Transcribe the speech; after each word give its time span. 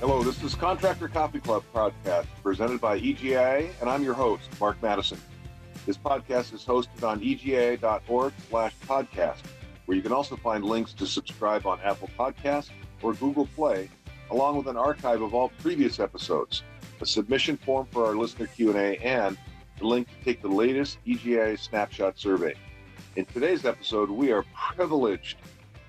Hello, 0.00 0.22
this 0.22 0.42
is 0.42 0.54
Contractor 0.54 1.08
Coffee 1.08 1.40
Club 1.40 1.62
podcast 1.74 2.24
presented 2.42 2.80
by 2.80 2.98
EGIA, 2.98 3.68
and 3.82 3.90
I'm 3.90 4.02
your 4.02 4.14
host, 4.14 4.48
Mark 4.58 4.82
Madison. 4.82 5.20
This 5.84 5.98
podcast 5.98 6.54
is 6.54 6.64
hosted 6.64 7.06
on 7.06 7.20
egia.org 7.20 8.32
slash 8.48 8.74
podcast, 8.88 9.42
where 9.84 9.94
you 9.94 10.02
can 10.02 10.12
also 10.12 10.36
find 10.36 10.64
links 10.64 10.94
to 10.94 11.06
subscribe 11.06 11.66
on 11.66 11.82
Apple 11.82 12.08
Podcasts 12.18 12.70
or 13.02 13.12
Google 13.12 13.46
Play, 13.54 13.90
along 14.30 14.56
with 14.56 14.68
an 14.68 14.76
archive 14.78 15.20
of 15.20 15.34
all 15.34 15.50
previous 15.58 16.00
episodes, 16.00 16.62
a 17.02 17.04
submission 17.04 17.58
form 17.58 17.86
for 17.92 18.06
our 18.06 18.16
listener 18.16 18.46
Q&A, 18.46 18.96
and 18.96 19.36
the 19.78 19.86
link 19.86 20.08
to 20.08 20.24
take 20.24 20.40
the 20.40 20.48
latest 20.48 20.96
EGIA 21.06 21.58
snapshot 21.58 22.18
survey. 22.18 22.54
In 23.16 23.26
today's 23.26 23.66
episode, 23.66 24.08
we 24.08 24.32
are 24.32 24.46
privileged 24.54 25.36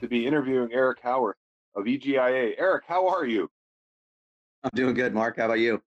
to 0.02 0.10
be 0.10 0.28
interviewing 0.28 0.74
Eric 0.74 1.00
Howarth 1.02 1.38
of 1.76 1.86
EGIA. 1.86 2.56
Eric, 2.58 2.84
how 2.86 3.08
are 3.08 3.26
you? 3.26 3.50
I'm 4.64 4.72
doing 4.76 4.94
good, 4.94 5.14
Mark. 5.14 5.38
How 5.38 5.46
about 5.46 5.60
you? 5.60 5.82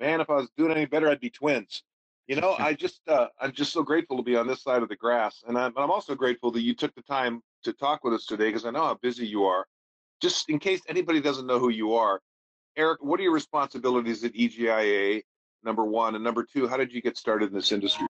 Man, 0.00 0.20
if 0.20 0.30
I 0.30 0.34
was 0.34 0.48
doing 0.56 0.72
any 0.72 0.86
better, 0.86 1.08
I'd 1.08 1.20
be 1.20 1.30
twins. 1.30 1.82
You 2.26 2.36
know, 2.40 2.54
I 2.58 2.74
just 2.74 3.00
uh, 3.08 3.28
I'm 3.40 3.52
just 3.52 3.72
so 3.72 3.82
grateful 3.82 4.16
to 4.16 4.22
be 4.22 4.36
on 4.36 4.46
this 4.46 4.62
side 4.62 4.82
of 4.82 4.88
the 4.88 4.96
grass, 4.96 5.44
and 5.46 5.58
I'm, 5.58 5.72
I'm 5.76 5.90
also 5.90 6.14
grateful 6.14 6.50
that 6.52 6.62
you 6.62 6.74
took 6.74 6.94
the 6.94 7.02
time 7.02 7.42
to 7.64 7.72
talk 7.72 8.04
with 8.04 8.14
us 8.14 8.24
today 8.26 8.46
because 8.46 8.64
I 8.64 8.70
know 8.70 8.84
how 8.84 8.94
busy 8.94 9.26
you 9.26 9.44
are. 9.44 9.66
Just 10.20 10.48
in 10.48 10.58
case 10.58 10.80
anybody 10.88 11.20
doesn't 11.20 11.46
know 11.46 11.58
who 11.58 11.68
you 11.68 11.94
are, 11.94 12.20
Eric, 12.76 13.02
what 13.02 13.20
are 13.20 13.22
your 13.22 13.32
responsibilities 13.32 14.24
at 14.24 14.32
EGIA? 14.34 15.22
Number 15.64 15.84
one, 15.84 16.14
and 16.14 16.22
number 16.22 16.44
two, 16.44 16.68
how 16.68 16.76
did 16.76 16.92
you 16.92 17.02
get 17.02 17.16
started 17.16 17.48
in 17.48 17.54
this 17.54 17.72
industry? 17.72 18.06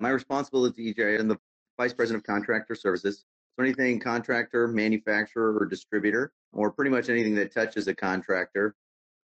My 0.00 0.08
responsibility 0.08 0.90
at 0.90 0.96
EGIA, 0.96 1.20
I'm 1.20 1.28
the 1.28 1.38
vice 1.76 1.92
president 1.92 2.22
of 2.22 2.26
contractor 2.26 2.74
services. 2.74 3.24
So 3.56 3.62
anything 3.62 4.00
contractor, 4.00 4.68
manufacturer, 4.68 5.58
or 5.58 5.66
distributor, 5.66 6.32
or 6.52 6.70
pretty 6.70 6.90
much 6.90 7.10
anything 7.10 7.34
that 7.34 7.52
touches 7.52 7.88
a 7.88 7.94
contractor, 7.94 8.74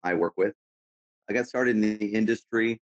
I 0.05 0.15
work 0.15 0.35
with. 0.37 0.55
I 1.29 1.33
got 1.33 1.47
started 1.47 1.77
in 1.77 1.81
the 1.81 2.07
industry 2.07 2.79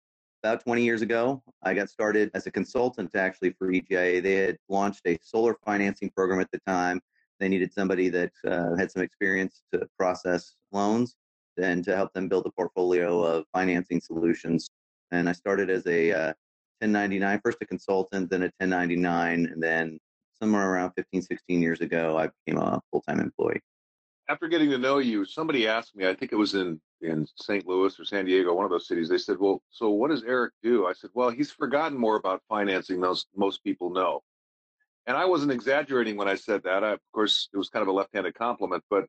about 0.42 0.62
20 0.62 0.84
years 0.84 1.02
ago. 1.02 1.42
I 1.62 1.74
got 1.74 1.88
started 1.88 2.30
as 2.34 2.46
a 2.46 2.50
consultant 2.50 3.16
actually 3.16 3.54
for 3.58 3.72
EGIA. 3.72 4.22
They 4.22 4.34
had 4.34 4.58
launched 4.68 5.00
a 5.06 5.18
solar 5.22 5.56
financing 5.64 6.10
program 6.10 6.40
at 6.40 6.50
the 6.52 6.60
time. 6.66 7.00
They 7.40 7.48
needed 7.48 7.72
somebody 7.72 8.08
that 8.10 8.32
uh, 8.46 8.76
had 8.76 8.90
some 8.90 9.02
experience 9.02 9.62
to 9.72 9.86
process 9.98 10.54
loans 10.72 11.16
and 11.56 11.82
to 11.84 11.96
help 11.96 12.12
them 12.12 12.28
build 12.28 12.46
a 12.46 12.52
portfolio 12.52 13.22
of 13.22 13.44
financing 13.52 14.00
solutions. 14.00 14.68
And 15.10 15.28
I 15.28 15.32
started 15.32 15.70
as 15.70 15.86
a 15.86 16.12
uh, 16.12 16.32
1099, 16.80 17.40
first 17.42 17.58
a 17.62 17.66
consultant, 17.66 18.30
then 18.30 18.42
a 18.42 18.52
1099, 18.58 19.46
and 19.46 19.62
then 19.62 19.98
somewhere 20.38 20.70
around 20.70 20.92
15, 20.92 21.22
16 21.22 21.62
years 21.62 21.80
ago, 21.80 22.18
I 22.18 22.28
became 22.44 22.60
a 22.60 22.80
full 22.90 23.00
time 23.02 23.20
employee. 23.20 23.60
After 24.28 24.48
getting 24.48 24.70
to 24.70 24.78
know 24.78 24.98
you, 24.98 25.24
somebody 25.24 25.68
asked 25.68 25.94
me, 25.94 26.08
I 26.08 26.14
think 26.14 26.32
it 26.32 26.36
was 26.36 26.54
in 26.54 26.80
in 27.02 27.26
St. 27.36 27.66
Louis 27.66 27.98
or 27.98 28.04
San 28.04 28.24
Diego, 28.24 28.54
one 28.54 28.64
of 28.64 28.70
those 28.70 28.88
cities, 28.88 29.08
they 29.08 29.18
said, 29.18 29.36
Well, 29.38 29.62
so 29.70 29.90
what 29.90 30.10
does 30.10 30.22
Eric 30.24 30.52
do? 30.62 30.86
I 30.86 30.92
said, 30.92 31.10
Well, 31.14 31.30
he's 31.30 31.50
forgotten 31.50 31.98
more 31.98 32.16
about 32.16 32.42
financing 32.48 33.00
than 33.00 33.14
most 33.36 33.62
people 33.62 33.90
know. 33.90 34.22
And 35.06 35.16
I 35.16 35.24
wasn't 35.24 35.52
exaggerating 35.52 36.16
when 36.16 36.28
I 36.28 36.34
said 36.34 36.62
that. 36.64 36.82
I, 36.82 36.92
of 36.92 37.00
course, 37.12 37.48
it 37.52 37.56
was 37.56 37.68
kind 37.68 37.82
of 37.82 37.88
a 37.88 37.92
left 37.92 38.10
handed 38.14 38.34
compliment, 38.34 38.82
but 38.90 39.06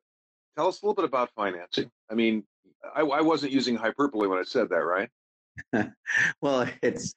tell 0.55 0.67
us 0.67 0.81
a 0.81 0.85
little 0.85 0.95
bit 0.95 1.05
about 1.05 1.31
financing. 1.35 1.89
I 2.11 2.13
mean, 2.13 2.43
I, 2.95 3.01
I 3.01 3.21
wasn't 3.21 3.51
using 3.51 3.75
hyperbole 3.75 4.27
when 4.27 4.39
I 4.39 4.43
said 4.43 4.69
that, 4.69 4.83
right? 4.83 5.09
well, 6.41 6.67
it's 6.83 7.15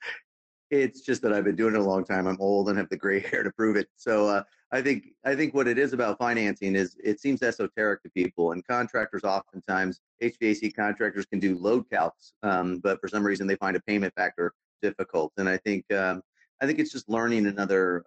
it's 0.71 1.01
just 1.01 1.21
that 1.23 1.33
I've 1.33 1.45
been 1.45 1.57
doing 1.57 1.75
it 1.75 1.81
a 1.81 1.85
long 1.85 2.05
time. 2.05 2.27
I'm 2.27 2.41
old 2.41 2.69
and 2.69 2.79
have 2.79 2.89
the 2.89 2.97
gray 2.97 3.21
hair 3.31 3.43
to 3.43 3.51
prove 3.51 3.77
it. 3.77 3.89
So 3.97 4.29
uh, 4.29 4.43
I 4.73 4.81
think 4.81 5.09
I 5.25 5.35
think 5.35 5.53
what 5.53 5.69
it 5.69 5.79
is 5.79 5.93
about 5.93 6.19
financing 6.19 6.77
is 6.77 6.97
it 7.03 7.21
seems 7.21 7.43
esoteric 7.43 8.03
to 8.05 8.11
people, 8.11 8.53
and 8.53 8.67
contractors 8.67 9.25
oftentimes 9.25 10.01
HVAC 10.23 10.75
contractors 10.75 11.27
can 11.27 11.41
do 11.41 11.59
load 11.59 11.87
calcs, 11.91 12.33
um, 12.43 12.79
but 12.79 13.01
for 13.01 13.09
some 13.09 13.25
reason 13.25 13.47
they 13.47 13.57
find 13.57 13.77
a 13.77 13.81
payment 13.81 14.15
factor 14.15 14.55
difficult. 14.81 15.33
And 15.37 15.49
I 15.49 15.57
think 15.59 15.91
um, 15.93 16.23
I 16.63 16.67
think 16.67 16.79
it's 16.79 16.93
just 16.93 17.09
learning 17.09 17.47
another 17.47 18.05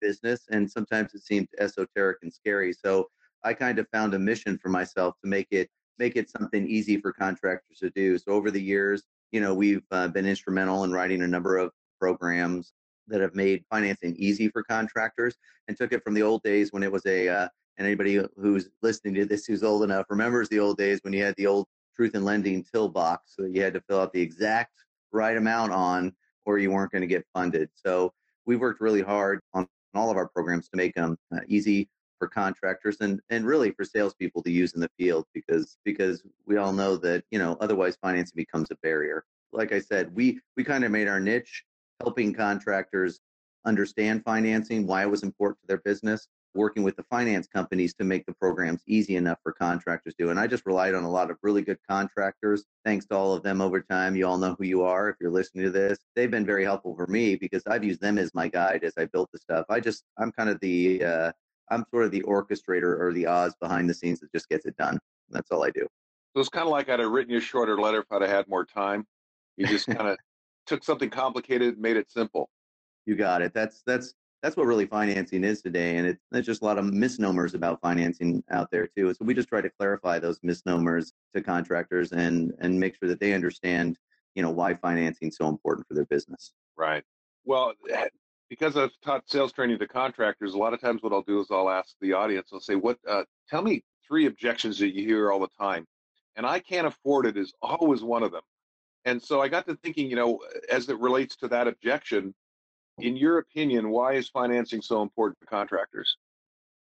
business, 0.00 0.46
and 0.50 0.70
sometimes 0.70 1.14
it 1.14 1.24
seems 1.24 1.48
esoteric 1.58 2.18
and 2.22 2.32
scary. 2.32 2.72
So 2.72 3.08
I 3.42 3.54
kind 3.54 3.78
of 3.78 3.88
found 3.92 4.14
a 4.14 4.18
mission 4.18 4.58
for 4.58 4.68
myself 4.68 5.16
to 5.22 5.28
make 5.28 5.48
it 5.50 5.68
make 5.98 6.16
it 6.16 6.30
something 6.30 6.66
easy 6.68 7.00
for 7.00 7.12
contractors 7.12 7.78
to 7.78 7.90
do. 7.90 8.18
So 8.18 8.32
over 8.32 8.50
the 8.50 8.62
years, 8.62 9.02
you 9.32 9.40
know, 9.40 9.54
we've 9.54 9.84
uh, 9.90 10.08
been 10.08 10.26
instrumental 10.26 10.84
in 10.84 10.92
writing 10.92 11.22
a 11.22 11.28
number 11.28 11.56
of 11.56 11.72
programs 12.00 12.72
that 13.08 13.20
have 13.20 13.34
made 13.34 13.64
financing 13.70 14.14
easy 14.16 14.48
for 14.48 14.62
contractors 14.62 15.36
and 15.68 15.76
took 15.76 15.92
it 15.92 16.02
from 16.02 16.14
the 16.14 16.22
old 16.22 16.42
days 16.42 16.72
when 16.72 16.82
it 16.82 16.90
was 16.90 17.04
a 17.06 17.28
uh, 17.28 17.48
and 17.76 17.86
anybody 17.86 18.20
who's 18.36 18.70
listening 18.82 19.14
to 19.14 19.26
this 19.26 19.46
who's 19.46 19.62
old 19.62 19.82
enough 19.82 20.06
remembers 20.08 20.48
the 20.48 20.58
old 20.58 20.78
days 20.78 21.00
when 21.02 21.12
you 21.12 21.22
had 21.22 21.34
the 21.36 21.46
old 21.46 21.66
truth 21.96 22.14
and 22.14 22.24
lending 22.24 22.64
TIL 22.64 22.88
box 22.88 23.34
so 23.36 23.44
you 23.44 23.62
had 23.62 23.74
to 23.74 23.80
fill 23.82 24.00
out 24.00 24.12
the 24.12 24.20
exact 24.20 24.72
right 25.12 25.36
amount 25.36 25.72
on 25.72 26.12
or 26.44 26.58
you 26.58 26.70
weren't 26.70 26.92
going 26.92 27.02
to 27.02 27.08
get 27.08 27.24
funded. 27.32 27.70
So 27.74 28.12
we've 28.46 28.60
worked 28.60 28.80
really 28.80 29.02
hard 29.02 29.40
on 29.52 29.66
all 29.94 30.10
of 30.10 30.16
our 30.16 30.28
programs 30.28 30.68
to 30.68 30.76
make 30.76 30.94
them 30.94 31.16
uh, 31.34 31.40
easy 31.48 31.88
for 32.18 32.28
contractors 32.28 32.96
and 33.00 33.20
and 33.30 33.44
really 33.44 33.72
for 33.72 33.84
salespeople 33.84 34.42
to 34.42 34.50
use 34.50 34.74
in 34.74 34.80
the 34.80 34.90
field 34.98 35.26
because 35.34 35.78
because 35.84 36.22
we 36.46 36.56
all 36.56 36.72
know 36.72 36.96
that 36.96 37.24
you 37.30 37.38
know 37.38 37.56
otherwise 37.60 37.96
financing 38.00 38.34
becomes 38.36 38.70
a 38.70 38.76
barrier. 38.82 39.24
Like 39.52 39.72
i 39.72 39.80
said 39.80 40.14
we 40.14 40.40
we 40.56 40.64
kind 40.64 40.84
of 40.84 40.90
made 40.90 41.08
our 41.08 41.20
niche 41.20 41.64
helping 42.00 42.32
contractors 42.32 43.20
understand 43.64 44.22
financing, 44.24 44.86
why 44.86 45.02
it 45.02 45.10
was 45.10 45.22
important 45.22 45.60
to 45.62 45.66
their 45.66 45.78
business, 45.78 46.28
working 46.54 46.82
with 46.82 46.94
the 46.96 47.02
finance 47.04 47.46
companies 47.46 47.94
to 47.94 48.04
make 48.04 48.24
the 48.26 48.34
programs 48.34 48.82
easy 48.86 49.16
enough 49.16 49.38
for 49.42 49.52
contractors 49.52 50.14
to 50.14 50.24
do. 50.24 50.30
And 50.30 50.38
I 50.38 50.46
just 50.46 50.66
relied 50.66 50.94
on 50.94 51.04
a 51.04 51.10
lot 51.10 51.30
of 51.30 51.36
really 51.42 51.62
good 51.62 51.78
contractors. 51.88 52.64
Thanks 52.84 53.06
to 53.06 53.16
all 53.16 53.32
of 53.32 53.42
them 53.42 53.60
over 53.60 53.80
time. 53.80 54.14
You 54.14 54.26
all 54.26 54.38
know 54.38 54.54
who 54.58 54.64
you 54.64 54.82
are 54.82 55.08
if 55.08 55.16
you're 55.20 55.30
listening 55.30 55.64
to 55.64 55.70
this. 55.70 55.98
They've 56.14 56.30
been 56.30 56.46
very 56.46 56.64
helpful 56.64 56.94
for 56.94 57.06
me 57.06 57.36
because 57.36 57.62
I've 57.66 57.82
used 57.82 58.00
them 58.00 58.18
as 58.18 58.34
my 58.34 58.48
guide 58.48 58.84
as 58.84 58.92
I 58.96 59.06
built 59.06 59.30
the 59.32 59.38
stuff. 59.38 59.66
I 59.68 59.80
just, 59.80 60.04
I'm 60.18 60.30
kind 60.30 60.50
of 60.50 60.60
the, 60.60 61.02
uh, 61.02 61.32
I'm 61.70 61.84
sort 61.90 62.04
of 62.04 62.10
the 62.10 62.22
orchestrator 62.22 63.00
or 63.00 63.12
the 63.12 63.26
Oz 63.26 63.54
behind 63.60 63.88
the 63.88 63.94
scenes 63.94 64.20
that 64.20 64.30
just 64.32 64.48
gets 64.48 64.66
it 64.66 64.76
done. 64.76 64.98
That's 65.30 65.50
all 65.50 65.64
I 65.64 65.70
do. 65.70 65.88
So 66.34 66.40
it's 66.40 66.48
kind 66.48 66.66
of 66.66 66.72
like 66.72 66.88
I'd 66.88 67.00
have 67.00 67.10
written 67.10 67.32
you 67.32 67.38
a 67.38 67.40
shorter 67.40 67.80
letter 67.80 68.00
if 68.00 68.06
I'd 68.12 68.22
have 68.22 68.30
had 68.30 68.48
more 68.48 68.64
time. 68.64 69.06
You 69.56 69.66
just 69.66 69.86
kind 69.86 70.08
of 70.08 70.18
took 70.66 70.84
something 70.84 71.10
complicated, 71.10 71.78
made 71.78 71.96
it 71.96 72.10
simple. 72.10 72.50
You 73.06 73.16
got 73.16 73.42
it. 73.42 73.52
That's 73.54 73.82
that's 73.86 74.14
that's 74.42 74.56
what 74.56 74.66
really 74.66 74.86
financing 74.86 75.42
is 75.42 75.62
today, 75.62 75.96
and 75.96 76.06
it's 76.06 76.22
there's 76.30 76.46
just 76.46 76.62
a 76.62 76.64
lot 76.64 76.78
of 76.78 76.92
misnomers 76.92 77.54
about 77.54 77.80
financing 77.80 78.42
out 78.50 78.70
there 78.70 78.86
too. 78.86 79.12
So 79.14 79.24
we 79.24 79.34
just 79.34 79.48
try 79.48 79.60
to 79.60 79.70
clarify 79.70 80.18
those 80.18 80.38
misnomers 80.42 81.12
to 81.34 81.42
contractors 81.42 82.12
and 82.12 82.52
and 82.60 82.78
make 82.78 82.96
sure 82.98 83.08
that 83.08 83.20
they 83.20 83.32
understand, 83.32 83.98
you 84.34 84.42
know, 84.42 84.50
why 84.50 84.74
financing 84.74 85.28
is 85.28 85.36
so 85.36 85.48
important 85.48 85.86
for 85.88 85.94
their 85.94 86.06
business. 86.06 86.52
Right. 86.76 87.04
Well, 87.44 87.72
eh, 87.90 88.08
because 88.48 88.76
I've 88.76 88.92
taught 89.02 89.28
sales 89.28 89.52
training 89.52 89.78
to 89.78 89.86
contractors, 89.86 90.54
a 90.54 90.58
lot 90.58 90.74
of 90.74 90.80
times 90.80 91.02
what 91.02 91.12
I'll 91.12 91.22
do 91.22 91.40
is 91.40 91.46
I'll 91.50 91.70
ask 91.70 91.94
the 92.00 92.12
audience, 92.12 92.50
I'll 92.52 92.60
say, 92.60 92.74
"What? 92.74 92.98
Uh, 93.08 93.24
tell 93.48 93.62
me 93.62 93.82
three 94.06 94.26
objections 94.26 94.78
that 94.78 94.94
you 94.94 95.06
hear 95.06 95.32
all 95.32 95.40
the 95.40 95.48
time." 95.58 95.86
And 96.36 96.44
I 96.44 96.58
can't 96.58 96.86
afford 96.86 97.26
it 97.26 97.36
is 97.36 97.52
always 97.62 98.02
one 98.02 98.22
of 98.22 98.32
them. 98.32 98.42
And 99.04 99.22
so 99.22 99.40
I 99.40 99.48
got 99.48 99.66
to 99.68 99.76
thinking, 99.76 100.08
you 100.08 100.16
know, 100.16 100.40
as 100.70 100.88
it 100.88 100.98
relates 100.98 101.36
to 101.36 101.48
that 101.48 101.68
objection, 101.68 102.34
in 102.98 103.16
your 103.16 103.38
opinion, 103.38 103.90
why 103.90 104.14
is 104.14 104.28
financing 104.28 104.80
so 104.80 105.02
important 105.02 105.38
to 105.40 105.46
contractors? 105.46 106.16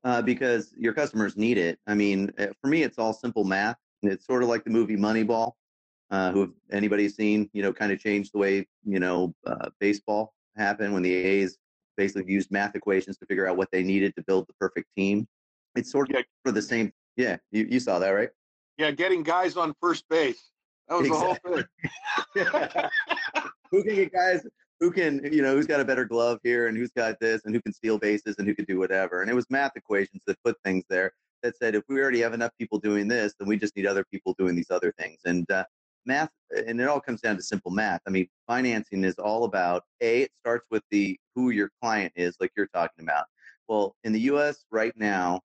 Uh, 0.02 0.20
because 0.22 0.72
your 0.76 0.92
customers 0.92 1.36
need 1.36 1.58
it. 1.58 1.78
I 1.86 1.94
mean, 1.94 2.32
eh, 2.38 2.48
for 2.60 2.68
me, 2.68 2.82
it's 2.82 2.98
all 2.98 3.12
simple 3.12 3.44
math. 3.44 3.76
It's 4.02 4.26
sort 4.26 4.42
of 4.42 4.48
like 4.48 4.64
the 4.64 4.70
movie 4.70 4.96
Moneyball, 4.96 5.52
uh, 6.10 6.32
who 6.32 6.40
have 6.40 6.50
anybody 6.72 7.08
seen, 7.08 7.48
you 7.52 7.62
know, 7.62 7.72
kind 7.72 7.92
of 7.92 8.00
changed 8.00 8.32
the 8.34 8.38
way, 8.38 8.66
you 8.84 8.98
know, 8.98 9.34
uh, 9.46 9.68
baseball 9.78 10.34
happened 10.56 10.92
when 10.92 11.02
the 11.02 11.14
A's 11.14 11.58
basically 11.96 12.32
used 12.32 12.50
math 12.50 12.74
equations 12.74 13.18
to 13.18 13.26
figure 13.26 13.46
out 13.46 13.56
what 13.56 13.68
they 13.70 13.82
needed 13.82 14.14
to 14.16 14.22
build 14.22 14.46
the 14.48 14.54
perfect 14.58 14.88
team. 14.96 15.26
It's 15.76 15.92
sort 15.92 16.08
of 16.10 16.16
yeah. 16.16 16.22
for 16.44 16.52
the 16.52 16.62
same. 16.62 16.92
Yeah, 17.16 17.36
you, 17.52 17.66
you 17.70 17.78
saw 17.78 17.98
that, 17.98 18.10
right? 18.10 18.30
Yeah, 18.78 18.90
getting 18.90 19.22
guys 19.22 19.56
on 19.56 19.74
first 19.80 20.08
base. 20.08 20.50
That 20.90 20.98
was 20.98 21.06
exactly. 21.06 21.64
the 22.34 22.44
whole 22.44 22.66
thing. 22.74 22.90
who 23.70 23.82
can 23.84 23.94
get 23.94 24.12
guys? 24.12 24.46
Who 24.80 24.90
can 24.90 25.32
you 25.32 25.40
know? 25.40 25.54
Who's 25.54 25.66
got 25.66 25.80
a 25.80 25.84
better 25.84 26.04
glove 26.04 26.40
here, 26.42 26.66
and 26.66 26.76
who's 26.76 26.90
got 26.90 27.18
this, 27.20 27.42
and 27.44 27.54
who 27.54 27.62
can 27.62 27.72
steal 27.72 27.98
bases, 27.98 28.36
and 28.38 28.46
who 28.46 28.54
can 28.54 28.64
do 28.64 28.78
whatever? 28.78 29.22
And 29.22 29.30
it 29.30 29.34
was 29.34 29.46
math 29.48 29.72
equations 29.76 30.22
that 30.26 30.36
put 30.44 30.56
things 30.64 30.84
there 30.90 31.12
that 31.42 31.56
said 31.56 31.74
if 31.74 31.84
we 31.88 32.00
already 32.00 32.20
have 32.20 32.34
enough 32.34 32.52
people 32.58 32.78
doing 32.78 33.08
this, 33.08 33.34
then 33.38 33.48
we 33.48 33.56
just 33.56 33.76
need 33.76 33.86
other 33.86 34.04
people 34.10 34.34
doing 34.38 34.54
these 34.54 34.70
other 34.70 34.92
things. 34.98 35.20
And 35.24 35.50
uh, 35.50 35.64
math, 36.06 36.30
and 36.66 36.80
it 36.80 36.88
all 36.88 37.00
comes 37.00 37.20
down 37.20 37.36
to 37.36 37.42
simple 37.42 37.70
math. 37.70 38.00
I 38.06 38.10
mean, 38.10 38.28
financing 38.46 39.04
is 39.04 39.18
all 39.18 39.44
about 39.44 39.84
a. 40.00 40.22
It 40.22 40.32
starts 40.40 40.66
with 40.70 40.82
the 40.90 41.18
who 41.34 41.50
your 41.50 41.70
client 41.82 42.12
is, 42.16 42.36
like 42.40 42.52
you're 42.56 42.68
talking 42.68 43.04
about. 43.04 43.26
Well, 43.68 43.94
in 44.04 44.12
the 44.12 44.20
U.S. 44.22 44.64
right 44.70 44.92
now, 44.96 45.40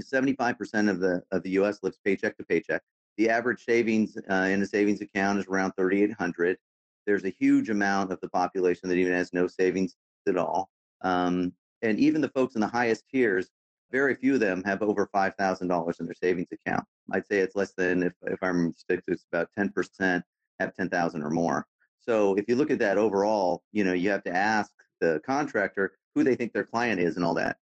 75% 0.00 0.90
of 0.90 1.00
the 1.00 1.22
of 1.32 1.42
the 1.42 1.50
U.S. 1.50 1.78
lives 1.82 1.98
paycheck 2.04 2.36
to 2.38 2.44
paycheck. 2.44 2.82
The 3.16 3.30
average 3.30 3.64
savings 3.64 4.16
uh, 4.30 4.48
in 4.50 4.62
a 4.62 4.66
savings 4.66 5.00
account 5.00 5.38
is 5.38 5.46
around 5.46 5.72
3,800. 5.72 6.58
There's 7.06 7.24
a 7.24 7.34
huge 7.38 7.70
amount 7.70 8.12
of 8.12 8.20
the 8.20 8.28
population 8.28 8.88
that 8.88 8.96
even 8.96 9.12
has 9.12 9.32
no 9.32 9.46
savings 9.46 9.94
at 10.28 10.36
all. 10.36 10.70
Um, 11.02 11.52
and 11.82 11.98
even 11.98 12.20
the 12.20 12.30
folks 12.30 12.54
in 12.54 12.60
the 12.60 12.66
highest 12.66 13.04
tiers, 13.10 13.48
very 13.92 14.14
few 14.14 14.34
of 14.34 14.40
them 14.40 14.62
have 14.64 14.82
over 14.82 15.08
$5,000 15.14 16.00
in 16.00 16.06
their 16.06 16.14
savings 16.14 16.48
account. 16.52 16.84
I'd 17.12 17.26
say 17.26 17.38
it's 17.38 17.54
less 17.54 17.72
than 17.72 18.02
if 18.02 18.12
if 18.22 18.42
I'm 18.42 18.74
it's 18.88 19.24
about 19.32 19.48
10% 19.56 20.22
have 20.58 20.74
10,000 20.74 21.22
or 21.22 21.30
more. 21.30 21.66
So 22.00 22.34
if 22.34 22.48
you 22.48 22.56
look 22.56 22.70
at 22.70 22.78
that 22.78 22.98
overall, 22.98 23.62
you 23.72 23.84
know, 23.84 23.92
you 23.92 24.10
have 24.10 24.24
to 24.24 24.34
ask 24.34 24.70
the 25.00 25.20
contractor 25.24 25.92
who 26.14 26.24
they 26.24 26.34
think 26.34 26.52
their 26.52 26.64
client 26.64 27.00
is 27.00 27.16
and 27.16 27.24
all 27.24 27.34
that. 27.34 27.58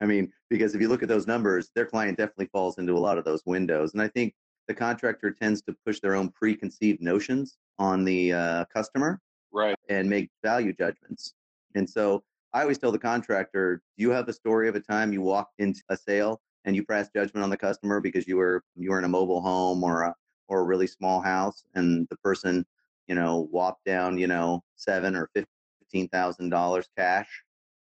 I 0.00 0.06
mean, 0.06 0.32
because 0.50 0.74
if 0.74 0.80
you 0.80 0.88
look 0.88 1.02
at 1.02 1.08
those 1.08 1.26
numbers, 1.26 1.70
their 1.74 1.86
client 1.86 2.18
definitely 2.18 2.48
falls 2.52 2.78
into 2.78 2.94
a 2.94 2.98
lot 2.98 3.18
of 3.18 3.24
those 3.24 3.42
windows. 3.46 3.92
And 3.92 4.02
I 4.02 4.08
think 4.08 4.34
the 4.68 4.74
contractor 4.74 5.30
tends 5.30 5.62
to 5.62 5.74
push 5.84 5.98
their 6.00 6.14
own 6.14 6.30
preconceived 6.30 7.00
notions 7.00 7.56
on 7.78 8.04
the 8.04 8.32
uh, 8.32 8.64
customer 8.66 9.20
right 9.52 9.76
and 9.88 10.08
make 10.08 10.30
value 10.44 10.72
judgments 10.72 11.34
and 11.74 11.88
so 11.88 12.22
i 12.52 12.60
always 12.60 12.78
tell 12.78 12.92
the 12.92 12.98
contractor 12.98 13.82
do 13.96 14.02
you 14.02 14.10
have 14.10 14.28
a 14.28 14.32
story 14.32 14.68
of 14.68 14.74
a 14.74 14.80
time 14.80 15.12
you 15.12 15.22
walked 15.22 15.54
into 15.58 15.80
a 15.88 15.96
sale 15.96 16.40
and 16.64 16.76
you 16.76 16.84
passed 16.84 17.12
judgment 17.14 17.42
on 17.42 17.50
the 17.50 17.56
customer 17.56 18.00
because 18.00 18.28
you 18.28 18.36
were 18.36 18.62
you 18.76 18.90
were 18.90 18.98
in 18.98 19.04
a 19.04 19.08
mobile 19.08 19.40
home 19.40 19.82
or 19.82 20.02
a 20.02 20.14
or 20.48 20.60
a 20.60 20.64
really 20.64 20.86
small 20.86 21.20
house 21.20 21.64
and 21.74 22.06
the 22.10 22.16
person 22.18 22.64
you 23.06 23.14
know 23.14 23.48
whopped 23.50 23.84
down 23.84 24.18
you 24.18 24.26
know 24.26 24.62
seven 24.76 25.16
or 25.16 25.30
fifteen 25.34 26.08
thousand 26.08 26.50
dollars 26.50 26.88
cash 26.96 27.28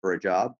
for 0.00 0.12
a 0.12 0.20
job 0.20 0.52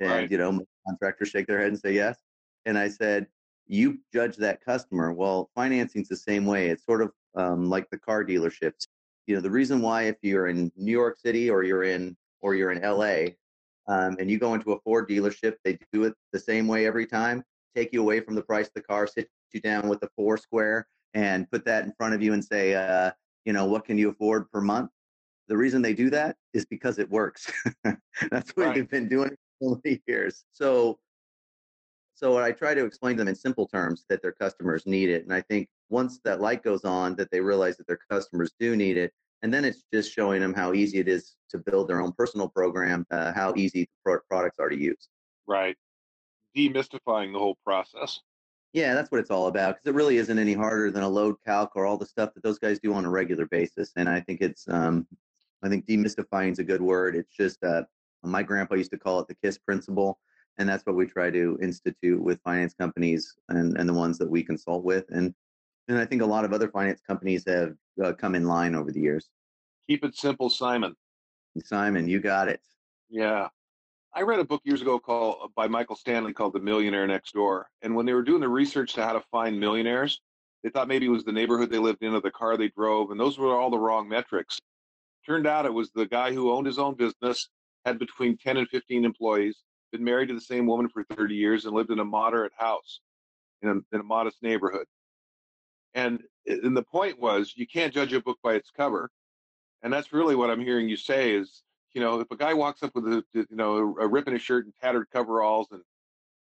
and 0.00 0.10
right. 0.10 0.30
you 0.30 0.38
know 0.38 0.60
contractors 0.86 1.28
shake 1.28 1.46
their 1.46 1.58
head 1.58 1.68
and 1.68 1.78
say 1.78 1.92
yes 1.92 2.18
and 2.66 2.78
i 2.78 2.88
said 2.88 3.26
you 3.70 3.98
judge 4.12 4.36
that 4.36 4.64
customer. 4.64 5.12
Well, 5.12 5.48
financing's 5.54 6.08
the 6.08 6.16
same 6.16 6.44
way. 6.44 6.68
It's 6.68 6.84
sort 6.84 7.02
of 7.02 7.12
um, 7.36 7.70
like 7.70 7.88
the 7.90 7.98
car 7.98 8.24
dealerships. 8.24 8.88
You 9.28 9.36
know, 9.36 9.40
the 9.40 9.50
reason 9.50 9.80
why 9.80 10.02
if 10.04 10.16
you're 10.22 10.48
in 10.48 10.72
New 10.76 10.90
York 10.90 11.18
City 11.18 11.48
or 11.48 11.62
you're 11.62 11.84
in 11.84 12.16
or 12.40 12.56
you're 12.56 12.72
in 12.72 12.82
LA, 12.82 13.34
um, 13.86 14.16
and 14.18 14.28
you 14.28 14.38
go 14.38 14.54
into 14.54 14.72
a 14.72 14.80
Ford 14.80 15.08
dealership, 15.08 15.54
they 15.64 15.78
do 15.92 16.02
it 16.04 16.14
the 16.32 16.38
same 16.38 16.66
way 16.66 16.84
every 16.84 17.06
time. 17.06 17.44
Take 17.76 17.92
you 17.92 18.00
away 18.00 18.18
from 18.20 18.34
the 18.34 18.42
price 18.42 18.66
of 18.66 18.74
the 18.74 18.82
car, 18.82 19.06
sit 19.06 19.28
you 19.52 19.60
down 19.60 19.88
with 19.88 20.00
the 20.00 20.08
four 20.16 20.36
square, 20.36 20.88
and 21.14 21.48
put 21.50 21.64
that 21.64 21.84
in 21.84 21.92
front 21.92 22.14
of 22.14 22.22
you 22.22 22.32
and 22.32 22.44
say, 22.44 22.74
uh, 22.74 23.12
you 23.44 23.52
know, 23.52 23.66
what 23.66 23.84
can 23.84 23.98
you 23.98 24.10
afford 24.10 24.50
per 24.50 24.60
month? 24.60 24.90
The 25.46 25.56
reason 25.56 25.80
they 25.80 25.94
do 25.94 26.10
that 26.10 26.36
is 26.54 26.64
because 26.66 26.98
it 26.98 27.08
works. 27.08 27.50
That's 27.84 28.50
what 28.56 28.66
right. 28.66 28.74
they've 28.74 28.90
been 28.90 29.08
doing 29.08 29.36
many 29.84 30.00
years. 30.06 30.44
So 30.52 30.98
so 32.20 32.36
I 32.36 32.52
try 32.52 32.74
to 32.74 32.84
explain 32.84 33.16
to 33.16 33.20
them 33.20 33.28
in 33.28 33.34
simple 33.34 33.66
terms 33.66 34.04
that 34.10 34.20
their 34.20 34.32
customers 34.32 34.84
need 34.84 35.08
it. 35.08 35.24
And 35.24 35.32
I 35.32 35.40
think 35.40 35.68
once 35.88 36.20
that 36.24 36.38
light 36.38 36.62
goes 36.62 36.84
on, 36.84 37.16
that 37.16 37.30
they 37.30 37.40
realize 37.40 37.78
that 37.78 37.86
their 37.86 37.98
customers 38.10 38.52
do 38.60 38.76
need 38.76 38.98
it. 38.98 39.14
And 39.42 39.52
then 39.52 39.64
it's 39.64 39.84
just 39.90 40.12
showing 40.12 40.42
them 40.42 40.52
how 40.52 40.74
easy 40.74 40.98
it 40.98 41.08
is 41.08 41.34
to 41.48 41.56
build 41.56 41.88
their 41.88 42.02
own 42.02 42.12
personal 42.12 42.46
program, 42.46 43.06
uh, 43.10 43.32
how 43.32 43.54
easy 43.56 43.88
the 44.04 44.18
products 44.28 44.58
are 44.58 44.68
to 44.68 44.78
use. 44.78 45.08
Right. 45.48 45.76
Demystifying 46.54 47.32
the 47.32 47.38
whole 47.38 47.56
process. 47.64 48.20
Yeah, 48.74 48.92
that's 48.92 49.10
what 49.10 49.20
it's 49.20 49.30
all 49.30 49.46
about 49.46 49.76
because 49.76 49.90
it 49.90 49.96
really 49.96 50.18
isn't 50.18 50.38
any 50.38 50.52
harder 50.52 50.90
than 50.90 51.02
a 51.02 51.08
load 51.08 51.36
calc 51.46 51.70
or 51.74 51.86
all 51.86 51.96
the 51.96 52.04
stuff 52.04 52.34
that 52.34 52.42
those 52.42 52.58
guys 52.58 52.78
do 52.78 52.92
on 52.92 53.06
a 53.06 53.10
regular 53.10 53.46
basis. 53.46 53.92
And 53.96 54.10
I 54.10 54.20
think 54.20 54.42
it's, 54.42 54.68
um, 54.68 55.06
I 55.62 55.70
think 55.70 55.86
demystifying 55.86 56.52
is 56.52 56.58
a 56.58 56.64
good 56.64 56.82
word. 56.82 57.16
It's 57.16 57.34
just, 57.34 57.64
uh, 57.64 57.84
my 58.22 58.42
grandpa 58.42 58.74
used 58.74 58.90
to 58.90 58.98
call 58.98 59.20
it 59.20 59.28
the 59.28 59.34
KISS 59.34 59.58
principle 59.58 60.18
and 60.58 60.68
that's 60.68 60.84
what 60.84 60.94
we 60.94 61.06
try 61.06 61.30
to 61.30 61.58
institute 61.62 62.22
with 62.22 62.40
finance 62.42 62.74
companies 62.74 63.34
and, 63.48 63.76
and 63.78 63.88
the 63.88 63.94
ones 63.94 64.18
that 64.18 64.28
we 64.28 64.42
consult 64.42 64.84
with 64.84 65.04
and 65.10 65.34
and 65.88 65.98
i 65.98 66.04
think 66.04 66.22
a 66.22 66.26
lot 66.26 66.44
of 66.44 66.52
other 66.52 66.68
finance 66.68 67.00
companies 67.06 67.44
have 67.46 67.74
uh, 68.04 68.12
come 68.12 68.34
in 68.34 68.46
line 68.46 68.74
over 68.74 68.92
the 68.92 69.00
years. 69.00 69.28
Keep 69.88 70.04
it 70.04 70.16
simple 70.16 70.50
simon. 70.50 70.94
Simon 71.64 72.08
you 72.08 72.20
got 72.20 72.48
it. 72.48 72.60
Yeah. 73.08 73.48
I 74.14 74.22
read 74.22 74.40
a 74.40 74.44
book 74.44 74.62
years 74.64 74.82
ago 74.82 74.98
called 74.98 75.52
by 75.54 75.68
michael 75.68 75.96
stanley 75.96 76.32
called 76.32 76.52
the 76.52 76.60
millionaire 76.60 77.06
next 77.06 77.32
door 77.32 77.68
and 77.82 77.94
when 77.94 78.06
they 78.06 78.12
were 78.12 78.22
doing 78.22 78.40
the 78.40 78.48
research 78.48 78.94
to 78.94 79.04
how 79.04 79.12
to 79.12 79.22
find 79.30 79.58
millionaires 79.58 80.20
they 80.62 80.70
thought 80.70 80.88
maybe 80.88 81.06
it 81.06 81.10
was 81.10 81.24
the 81.24 81.32
neighborhood 81.32 81.70
they 81.70 81.78
lived 81.78 82.02
in 82.02 82.12
or 82.12 82.20
the 82.20 82.30
car 82.30 82.56
they 82.56 82.68
drove 82.68 83.10
and 83.10 83.20
those 83.20 83.38
were 83.38 83.56
all 83.56 83.70
the 83.70 83.78
wrong 83.78 84.08
metrics. 84.08 84.58
Turned 85.24 85.46
out 85.46 85.66
it 85.66 85.72
was 85.72 85.90
the 85.90 86.06
guy 86.06 86.32
who 86.32 86.50
owned 86.50 86.66
his 86.66 86.78
own 86.78 86.94
business 86.94 87.48
had 87.84 87.98
between 87.98 88.36
10 88.36 88.56
and 88.56 88.68
15 88.68 89.04
employees 89.04 89.62
been 89.92 90.04
married 90.04 90.28
to 90.28 90.34
the 90.34 90.40
same 90.40 90.66
woman 90.66 90.88
for 90.88 91.04
30 91.16 91.34
years 91.34 91.64
and 91.64 91.74
lived 91.74 91.90
in 91.90 91.98
a 91.98 92.04
moderate 92.04 92.52
house 92.56 93.00
in 93.62 93.68
a, 93.68 93.72
in 93.94 94.00
a 94.00 94.04
modest 94.04 94.42
neighborhood. 94.42 94.86
And, 95.94 96.20
eh, 96.46 96.56
and 96.62 96.76
the 96.76 96.82
point 96.82 97.18
was, 97.18 97.52
you 97.56 97.66
can't 97.66 97.92
judge 97.92 98.12
a 98.12 98.20
book 98.20 98.38
by 98.42 98.54
its 98.54 98.70
cover. 98.70 99.10
And 99.82 99.92
that's 99.92 100.12
really 100.12 100.36
what 100.36 100.50
I'm 100.50 100.60
hearing 100.60 100.88
you 100.88 100.96
say 100.96 101.32
is, 101.32 101.62
you 101.94 102.00
know, 102.00 102.20
if 102.20 102.30
a 102.30 102.36
guy 102.36 102.54
walks 102.54 102.82
up 102.82 102.94
with 102.94 103.06
a, 103.06 103.24
you 103.32 103.46
know, 103.50 103.76
a, 103.76 104.04
a 104.04 104.08
rip 104.08 104.28
in 104.28 104.34
his 104.34 104.42
shirt 104.42 104.64
and 104.64 104.74
tattered 104.80 105.06
coveralls 105.12 105.68
and, 105.72 105.82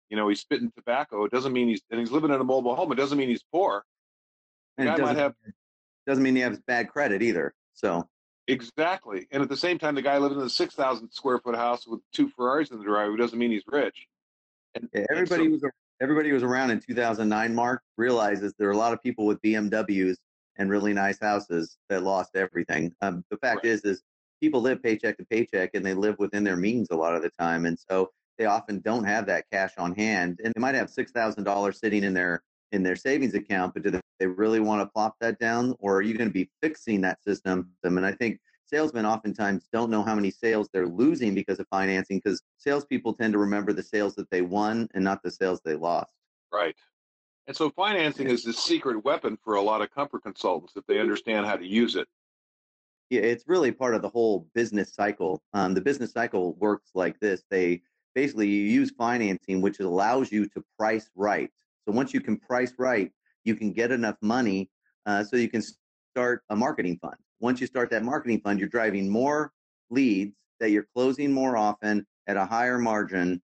you 0.08 0.16
know, 0.16 0.28
he's 0.28 0.40
spitting 0.40 0.70
tobacco, 0.76 1.24
it 1.24 1.32
doesn't 1.32 1.52
mean 1.52 1.68
he's, 1.68 1.82
and 1.90 1.98
he's 1.98 2.10
living 2.10 2.30
in 2.30 2.40
a 2.40 2.44
mobile 2.44 2.76
home, 2.76 2.92
it 2.92 2.96
doesn't 2.96 3.18
mean 3.18 3.28
he's 3.28 3.44
poor. 3.50 3.84
And 4.78 4.86
guy 4.86 4.96
might 4.98 5.16
have, 5.16 5.34
doesn't 6.06 6.22
mean 6.22 6.36
he 6.36 6.42
has 6.42 6.60
bad 6.66 6.88
credit 6.88 7.22
either. 7.22 7.54
So 7.74 8.06
Exactly. 8.48 9.26
And 9.30 9.42
at 9.42 9.48
the 9.48 9.56
same 9.56 9.78
time, 9.78 9.94
the 9.94 10.02
guy 10.02 10.18
living 10.18 10.38
in 10.38 10.44
a 10.44 10.50
6,000 10.50 11.10
square 11.10 11.38
foot 11.38 11.54
house 11.54 11.86
with 11.86 12.00
two 12.12 12.28
Ferraris 12.28 12.70
in 12.70 12.78
the 12.78 12.84
driveway 12.84 13.16
doesn't 13.16 13.38
mean 13.38 13.52
he's 13.52 13.62
rich. 13.66 14.06
And, 14.74 14.88
yeah, 14.92 15.04
everybody 15.10 15.46
and 15.46 15.60
so, 15.60 15.66
was 15.66 15.72
everybody 16.00 16.32
was 16.32 16.42
around 16.42 16.70
in 16.70 16.80
2009. 16.80 17.54
Mark 17.54 17.82
realizes 17.96 18.52
there 18.58 18.68
are 18.68 18.72
a 18.72 18.76
lot 18.76 18.92
of 18.92 19.02
people 19.02 19.26
with 19.26 19.40
BMWs 19.42 20.16
and 20.56 20.70
really 20.70 20.92
nice 20.92 21.20
houses 21.20 21.78
that 21.88 22.02
lost 22.02 22.34
everything. 22.34 22.92
Um, 23.00 23.24
the 23.30 23.36
fact 23.36 23.64
right. 23.64 23.72
is, 23.72 23.84
is 23.84 24.02
people 24.40 24.60
live 24.60 24.82
paycheck 24.82 25.16
to 25.18 25.24
paycheck 25.24 25.70
and 25.74 25.86
they 25.86 25.94
live 25.94 26.18
within 26.18 26.42
their 26.42 26.56
means 26.56 26.88
a 26.90 26.96
lot 26.96 27.14
of 27.14 27.22
the 27.22 27.30
time, 27.30 27.66
and 27.66 27.78
so 27.78 28.10
they 28.38 28.46
often 28.46 28.80
don't 28.80 29.04
have 29.04 29.26
that 29.26 29.44
cash 29.52 29.72
on 29.78 29.94
hand, 29.94 30.40
and 30.42 30.52
they 30.54 30.60
might 30.60 30.74
have 30.74 30.90
six 30.90 31.12
thousand 31.12 31.44
dollars 31.44 31.78
sitting 31.78 32.02
in 32.02 32.12
their 32.12 32.42
in 32.72 32.82
their 32.82 32.96
savings 32.96 33.34
account, 33.34 33.74
but 33.74 33.82
do 33.82 34.00
they 34.18 34.26
really 34.26 34.60
want 34.60 34.80
to 34.80 34.86
plop 34.92 35.14
that 35.20 35.38
down, 35.38 35.74
or 35.78 35.96
are 35.96 36.02
you 36.02 36.14
going 36.14 36.28
to 36.28 36.34
be 36.34 36.50
fixing 36.60 37.00
that 37.02 37.22
system? 37.22 37.70
And 37.84 38.04
I 38.04 38.12
think 38.12 38.40
salesmen 38.64 39.06
oftentimes 39.06 39.68
don't 39.72 39.90
know 39.90 40.02
how 40.02 40.14
many 40.14 40.30
sales 40.30 40.68
they're 40.72 40.88
losing 40.88 41.34
because 41.34 41.60
of 41.60 41.66
financing, 41.68 42.20
because 42.24 42.42
salespeople 42.56 43.14
tend 43.14 43.34
to 43.34 43.38
remember 43.38 43.72
the 43.72 43.82
sales 43.82 44.14
that 44.14 44.30
they 44.30 44.42
won 44.42 44.88
and 44.94 45.04
not 45.04 45.22
the 45.22 45.30
sales 45.30 45.60
they 45.64 45.74
lost. 45.74 46.12
Right. 46.52 46.76
And 47.46 47.56
so 47.56 47.70
financing 47.70 48.28
is 48.28 48.42
the 48.42 48.52
secret 48.52 49.04
weapon 49.04 49.36
for 49.42 49.54
a 49.54 49.62
lot 49.62 49.82
of 49.82 49.90
comfort 49.90 50.22
consultants 50.22 50.74
if 50.76 50.86
they 50.86 51.00
understand 51.00 51.44
how 51.44 51.56
to 51.56 51.66
use 51.66 51.96
it. 51.96 52.06
Yeah, 53.10 53.22
it's 53.22 53.44
really 53.46 53.72
part 53.72 53.94
of 53.94 54.00
the 54.00 54.08
whole 54.08 54.46
business 54.54 54.94
cycle. 54.94 55.42
Um, 55.52 55.74
the 55.74 55.80
business 55.80 56.12
cycle 56.12 56.54
works 56.54 56.92
like 56.94 57.18
this: 57.20 57.42
they 57.50 57.82
basically 58.14 58.48
you 58.48 58.62
use 58.62 58.90
financing, 58.96 59.60
which 59.60 59.80
allows 59.80 60.32
you 60.32 60.46
to 60.50 60.64
price 60.78 61.10
right. 61.14 61.50
So 61.86 61.92
once 61.92 62.14
you 62.14 62.20
can 62.20 62.36
price 62.36 62.72
right, 62.78 63.10
you 63.44 63.54
can 63.54 63.72
get 63.72 63.90
enough 63.90 64.16
money 64.22 64.70
uh, 65.06 65.24
so 65.24 65.36
you 65.36 65.48
can 65.48 65.62
start 66.14 66.42
a 66.50 66.56
marketing 66.56 66.98
fund. 67.00 67.16
Once 67.40 67.60
you 67.60 67.66
start 67.66 67.90
that 67.90 68.04
marketing 68.04 68.40
fund, 68.40 68.60
you're 68.60 68.68
driving 68.68 69.08
more 69.08 69.52
leads 69.90 70.36
that 70.60 70.70
you're 70.70 70.86
closing 70.94 71.32
more 71.32 71.56
often 71.56 72.06
at 72.28 72.36
a 72.36 72.44
higher 72.44 72.78
margin 72.78 73.42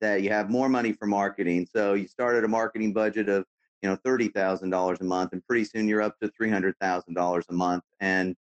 that 0.00 0.22
you 0.22 0.30
have 0.30 0.50
more 0.50 0.68
money 0.68 0.92
for 0.92 1.06
marketing. 1.06 1.66
So 1.70 1.94
you 1.94 2.06
started 2.06 2.44
a 2.44 2.48
marketing 2.48 2.92
budget 2.92 3.28
of 3.28 3.44
you 3.82 3.88
know 3.88 3.96
thirty 4.04 4.28
thousand 4.28 4.70
dollars 4.70 5.00
a 5.00 5.04
month, 5.04 5.32
and 5.32 5.44
pretty 5.46 5.64
soon 5.64 5.88
you're 5.88 6.02
up 6.02 6.18
to 6.20 6.28
three 6.28 6.50
hundred 6.50 6.76
thousand 6.80 7.14
dollars 7.14 7.46
a 7.50 7.52
month, 7.52 7.82
and 8.00 8.36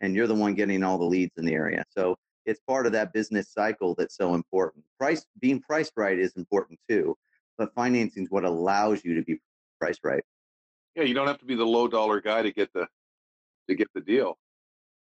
and 0.00 0.14
you're 0.14 0.26
the 0.26 0.34
one 0.34 0.54
getting 0.54 0.82
all 0.82 0.98
the 0.98 1.04
leads 1.04 1.32
in 1.38 1.46
the 1.46 1.54
area. 1.54 1.82
So 1.88 2.16
it's 2.44 2.60
part 2.60 2.86
of 2.86 2.92
that 2.92 3.12
business 3.14 3.48
cycle 3.48 3.94
that's 3.94 4.16
so 4.16 4.34
important. 4.34 4.84
Price 4.98 5.24
being 5.40 5.60
priced 5.60 5.92
right 5.96 6.18
is 6.18 6.36
important 6.36 6.78
too 6.88 7.16
but 7.58 7.74
financing 7.74 8.24
is 8.24 8.30
what 8.30 8.44
allows 8.44 9.04
you 9.04 9.14
to 9.14 9.22
be 9.22 9.38
priced 9.80 10.00
right. 10.04 10.22
Yeah, 10.94 11.04
you 11.04 11.14
don't 11.14 11.26
have 11.26 11.38
to 11.38 11.44
be 11.44 11.54
the 11.54 11.64
low 11.64 11.88
dollar 11.88 12.20
guy 12.20 12.42
to 12.42 12.52
get 12.52 12.72
the 12.72 12.86
to 13.68 13.74
get 13.74 13.88
the 13.94 14.00
deal. 14.00 14.38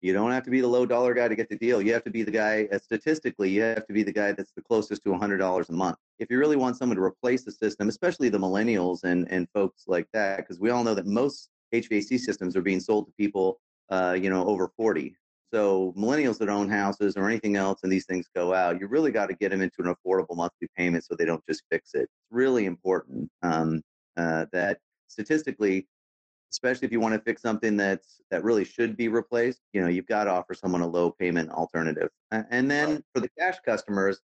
You 0.01 0.13
don't 0.13 0.31
have 0.31 0.43
to 0.43 0.49
be 0.49 0.61
the 0.61 0.67
low 0.67 0.85
dollar 0.85 1.13
guy 1.13 1.27
to 1.27 1.35
get 1.35 1.49
the 1.49 1.57
deal. 1.57 1.81
You 1.81 1.91
have 1.93 2.05
to 2.05 2.09
be 2.09 2.23
the 2.23 2.31
guy, 2.31 2.69
uh, 2.71 2.79
statistically, 2.79 3.49
you 3.49 3.61
have 3.63 3.85
to 3.85 3.93
be 3.93 4.03
the 4.03 4.13
guy 4.13 4.31
that's 4.31 4.53
the 4.53 4.61
closest 4.61 5.03
to 5.03 5.09
$100 5.09 5.69
a 5.69 5.71
month. 5.73 5.97
If 6.19 6.29
you 6.29 6.39
really 6.39 6.55
want 6.55 6.77
someone 6.77 6.95
to 6.95 7.03
replace 7.03 7.43
the 7.43 7.51
system, 7.51 7.89
especially 7.89 8.29
the 8.29 8.37
millennials 8.37 9.03
and, 9.03 9.29
and 9.29 9.47
folks 9.53 9.83
like 9.87 10.07
that, 10.13 10.37
because 10.37 10.59
we 10.59 10.69
all 10.69 10.85
know 10.85 10.95
that 10.95 11.05
most 11.05 11.49
HVAC 11.73 12.17
systems 12.17 12.55
are 12.55 12.61
being 12.61 12.79
sold 12.79 13.07
to 13.07 13.13
people, 13.17 13.59
uh, 13.89 14.17
you 14.19 14.29
know, 14.29 14.45
over 14.45 14.71
40. 14.77 15.15
So 15.51 15.93
millennials 15.97 16.37
that 16.39 16.49
own 16.49 16.69
houses 16.69 17.17
or 17.17 17.27
anything 17.27 17.55
else 17.55 17.79
and 17.83 17.91
these 17.91 18.05
things 18.05 18.27
go 18.35 18.53
out, 18.53 18.79
you 18.79 18.87
really 18.87 19.11
got 19.11 19.27
to 19.27 19.33
get 19.33 19.49
them 19.49 19.61
into 19.61 19.75
an 19.79 19.93
affordable 19.93 20.35
monthly 20.35 20.67
payment 20.77 21.03
so 21.03 21.15
they 21.15 21.25
don't 21.25 21.45
just 21.47 21.63
fix 21.71 21.95
it. 21.95 22.01
It's 22.01 22.11
really 22.29 22.65
important 22.65 23.29
um, 23.41 23.81
uh, 24.15 24.45
that 24.51 24.79
statistically, 25.07 25.87
especially 26.51 26.85
if 26.85 26.91
you 26.91 26.99
want 26.99 27.15
to 27.15 27.21
fix 27.21 27.41
something 27.41 27.77
that's 27.77 28.21
that 28.29 28.43
really 28.43 28.63
should 28.63 28.95
be 28.95 29.07
replaced, 29.07 29.61
you 29.73 29.81
know, 29.81 29.87
you've 29.87 30.07
got 30.07 30.25
to 30.25 30.31
offer 30.31 30.53
someone 30.53 30.81
a 30.81 30.87
low 30.87 31.11
payment 31.11 31.49
alternative. 31.51 32.09
And 32.31 32.69
then 32.69 33.03
for 33.13 33.19
the 33.19 33.29
cash 33.37 33.57
customers, 33.65 34.19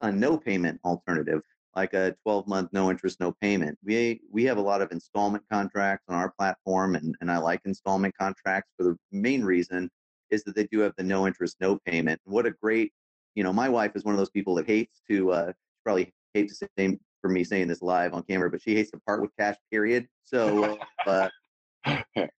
a 0.00 0.10
no 0.10 0.36
payment 0.36 0.80
alternative, 0.84 1.40
like 1.76 1.94
a 1.94 2.16
12 2.22 2.48
month 2.48 2.70
no 2.72 2.90
interest, 2.90 3.20
no 3.20 3.32
payment. 3.40 3.78
We 3.84 4.20
we 4.30 4.44
have 4.44 4.58
a 4.58 4.62
lot 4.62 4.82
of 4.82 4.90
installment 4.90 5.44
contracts 5.50 6.04
on 6.08 6.16
our 6.16 6.32
platform, 6.32 6.96
and, 6.96 7.14
and 7.20 7.30
I 7.30 7.38
like 7.38 7.60
installment 7.64 8.14
contracts 8.18 8.70
for 8.76 8.84
the 8.84 8.96
main 9.12 9.44
reason 9.44 9.88
is 10.34 10.44
that 10.44 10.54
they 10.54 10.66
do 10.66 10.80
have 10.80 10.92
the 10.96 11.04
no 11.04 11.26
interest, 11.26 11.56
no 11.60 11.78
payment. 11.86 12.20
What 12.24 12.46
a 12.46 12.50
great, 12.50 12.92
you 13.34 13.42
know, 13.42 13.52
my 13.52 13.68
wife 13.68 13.92
is 13.94 14.04
one 14.04 14.14
of 14.14 14.18
those 14.18 14.30
people 14.30 14.54
that 14.56 14.66
hates 14.66 15.00
to, 15.08 15.32
uh, 15.32 15.52
probably 15.84 16.12
hates 16.34 16.58
to 16.58 16.68
say 16.78 16.98
for 17.22 17.30
me 17.30 17.42
saying 17.42 17.68
this 17.68 17.80
live 17.80 18.12
on 18.12 18.22
camera, 18.24 18.50
but 18.50 18.60
she 18.60 18.74
hates 18.74 18.90
to 18.90 19.00
part 19.06 19.22
with 19.22 19.30
cash. 19.38 19.56
Period. 19.70 20.06
So 20.24 20.78
uh, 21.06 21.28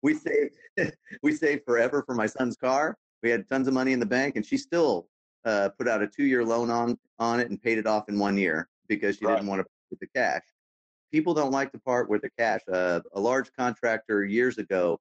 we 0.03 0.13
saved 0.13 0.55
we 1.23 1.33
saved 1.33 1.63
forever 1.65 2.03
for 2.05 2.13
my 2.13 2.27
son's 2.27 2.55
car. 2.55 2.95
We 3.23 3.31
had 3.31 3.47
tons 3.49 3.67
of 3.67 3.73
money 3.73 3.93
in 3.93 3.99
the 3.99 4.05
bank, 4.05 4.35
and 4.35 4.45
she 4.45 4.57
still 4.57 5.07
uh, 5.45 5.69
put 5.77 5.87
out 5.87 6.03
a 6.03 6.07
two 6.07 6.25
year 6.25 6.45
loan 6.45 6.69
on 6.69 6.99
on 7.17 7.39
it 7.39 7.49
and 7.49 7.59
paid 7.59 7.79
it 7.79 7.87
off 7.87 8.09
in 8.09 8.19
one 8.19 8.37
year 8.37 8.69
because 8.87 9.17
she 9.17 9.25
right. 9.25 9.35
didn't 9.35 9.47
want 9.47 9.61
to 9.61 9.65
put 9.89 9.99
the 9.99 10.07
cash. 10.15 10.43
People 11.11 11.33
don't 11.33 11.51
like 11.51 11.71
to 11.71 11.79
part 11.79 12.07
with 12.09 12.21
the 12.21 12.29
cash. 12.37 12.61
Uh, 12.71 12.99
a 13.13 13.19
large 13.19 13.51
contractor 13.57 14.23
years 14.23 14.57
ago, 14.57 14.99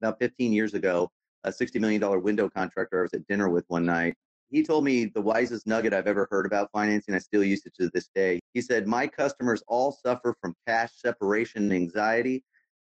about 0.00 0.18
15 0.18 0.52
years 0.52 0.74
ago, 0.74 1.10
a 1.44 1.50
$60 1.50 1.80
million 1.80 2.22
window 2.22 2.48
contractor 2.48 3.00
I 3.00 3.02
was 3.02 3.14
at 3.14 3.26
dinner 3.26 3.48
with 3.48 3.64
one 3.68 3.84
night. 3.84 4.14
He 4.50 4.62
told 4.62 4.84
me 4.84 5.06
the 5.06 5.20
wisest 5.20 5.66
nugget 5.66 5.92
I've 5.92 6.06
ever 6.06 6.26
heard 6.30 6.46
about 6.46 6.70
financing. 6.72 7.14
I 7.14 7.18
still 7.18 7.44
use 7.44 7.66
it 7.66 7.74
to 7.80 7.90
this 7.92 8.08
day. 8.14 8.40
He 8.54 8.62
said, 8.62 8.86
My 8.86 9.06
customers 9.06 9.62
all 9.68 9.92
suffer 9.92 10.34
from 10.40 10.54
cash 10.66 10.90
separation 10.96 11.70
anxiety, 11.70 12.42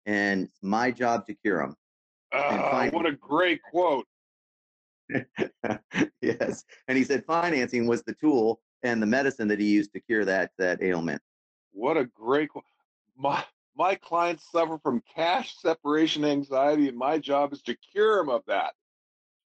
and 0.07 0.45
it's 0.45 0.63
my 0.63 0.91
job 0.91 1.27
to 1.27 1.35
cure 1.35 1.59
them. 1.59 1.77
Uh, 2.33 2.89
what 2.91 3.05
a 3.05 3.13
great 3.13 3.61
quote. 3.63 4.07
yes. 6.23 6.65
And 6.89 6.97
he 6.97 7.05
said 7.05 7.25
financing 7.27 7.87
was 7.87 8.03
the 8.03 8.15
tool 8.15 8.61
and 8.83 9.03
the 9.03 9.07
medicine 9.07 9.49
that 9.49 9.61
he 9.61 9.67
used 9.67 9.93
to 9.93 10.01
cure 10.01 10.25
that 10.25 10.53
that 10.59 10.83
ailment. 10.83 11.21
What 11.73 11.99
a 11.99 12.07
great 12.07 12.49
my 13.17 13.45
my 13.77 13.95
clients 13.95 14.51
suffer 14.51 14.79
from 14.83 15.03
cash 15.15 15.57
separation 15.59 16.25
anxiety, 16.25 16.89
and 16.89 16.97
my 16.97 17.19
job 17.19 17.53
is 17.53 17.63
to 17.63 17.77
cure 17.77 18.19
them 18.19 18.29
of 18.29 18.43
that. 18.47 18.73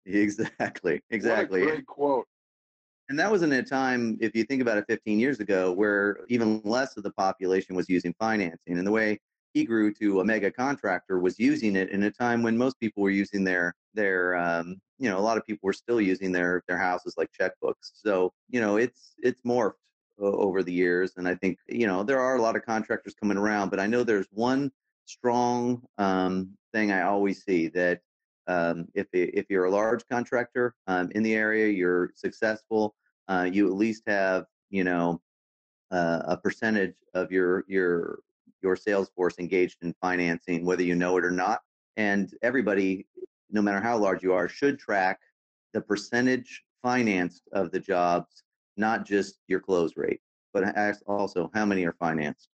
Exactly. 0.05 1.01
Exactly. 1.11 1.63
Great 1.63 1.85
quote. 1.85 2.25
And 3.09 3.19
that 3.19 3.31
was 3.31 3.43
in 3.43 3.51
a 3.51 3.61
time, 3.61 4.17
if 4.21 4.35
you 4.35 4.43
think 4.43 4.61
about 4.61 4.77
it, 4.77 4.85
15 4.87 5.19
years 5.19 5.39
ago, 5.39 5.71
where 5.71 6.19
even 6.29 6.61
less 6.63 6.95
of 6.97 7.03
the 7.03 7.11
population 7.11 7.75
was 7.75 7.89
using 7.89 8.13
financing. 8.19 8.77
And 8.77 8.87
the 8.87 8.91
way 8.91 9.19
he 9.53 9.63
grew 9.63 9.93
to 9.93 10.19
a 10.21 10.25
mega 10.25 10.51
contractor 10.51 11.19
was 11.19 11.39
using 11.39 11.75
it 11.75 11.89
in 11.89 12.03
a 12.03 12.11
time 12.11 12.41
when 12.43 12.57
most 12.57 12.79
people 12.79 13.03
were 13.03 13.09
using 13.09 13.43
their 13.43 13.73
their 13.93 14.35
um, 14.35 14.81
you 14.97 15.09
know 15.09 15.17
a 15.17 15.21
lot 15.21 15.37
of 15.37 15.45
people 15.45 15.67
were 15.67 15.73
still 15.73 16.01
using 16.01 16.31
their 16.31 16.63
their 16.67 16.77
houses 16.77 17.13
like 17.17 17.29
checkbooks 17.39 17.91
so 17.93 18.33
you 18.49 18.59
know 18.59 18.77
it's 18.77 19.13
it's 19.19 19.41
morphed 19.41 19.73
over 20.19 20.63
the 20.63 20.73
years 20.73 21.13
and 21.17 21.27
i 21.27 21.35
think 21.35 21.57
you 21.67 21.87
know 21.87 22.03
there 22.03 22.19
are 22.19 22.35
a 22.35 22.41
lot 22.41 22.55
of 22.55 22.65
contractors 22.65 23.13
coming 23.13 23.37
around 23.37 23.69
but 23.69 23.79
i 23.79 23.87
know 23.87 24.03
there's 24.03 24.27
one 24.31 24.71
strong 25.05 25.81
um, 25.97 26.49
thing 26.71 26.91
i 26.91 27.01
always 27.01 27.43
see 27.43 27.67
that 27.67 27.99
um, 28.47 28.87
if 28.93 29.07
if 29.11 29.45
you're 29.49 29.65
a 29.65 29.71
large 29.71 30.03
contractor 30.09 30.75
um, 30.87 31.09
in 31.15 31.23
the 31.23 31.33
area 31.33 31.67
you're 31.67 32.11
successful 32.15 32.93
uh, 33.27 33.47
you 33.51 33.67
at 33.67 33.73
least 33.73 34.03
have 34.05 34.45
you 34.69 34.83
know 34.83 35.19
uh, 35.91 36.21
a 36.25 36.37
percentage 36.37 36.95
of 37.13 37.31
your 37.31 37.63
your 37.67 38.19
your 38.61 38.75
sales 38.75 39.09
force 39.15 39.35
engaged 39.39 39.77
in 39.81 39.93
financing 40.01 40.65
whether 40.65 40.83
you 40.83 40.95
know 40.95 41.17
it 41.17 41.25
or 41.25 41.31
not 41.31 41.61
and 41.97 42.33
everybody 42.41 43.05
no 43.53 43.61
matter 43.61 43.79
how 43.79 43.97
large 43.97 44.23
you 44.23 44.33
are, 44.33 44.49
should 44.49 44.79
track 44.79 45.19
the 45.73 45.79
percentage 45.79 46.63
financed 46.81 47.43
of 47.53 47.71
the 47.71 47.79
jobs, 47.79 48.43
not 48.77 49.05
just 49.05 49.39
your 49.47 49.59
close 49.59 49.95
rate, 49.95 50.19
but 50.53 50.63
ask 50.63 51.01
also 51.07 51.49
how 51.53 51.65
many 51.65 51.85
are 51.85 51.95
financed 51.99 52.49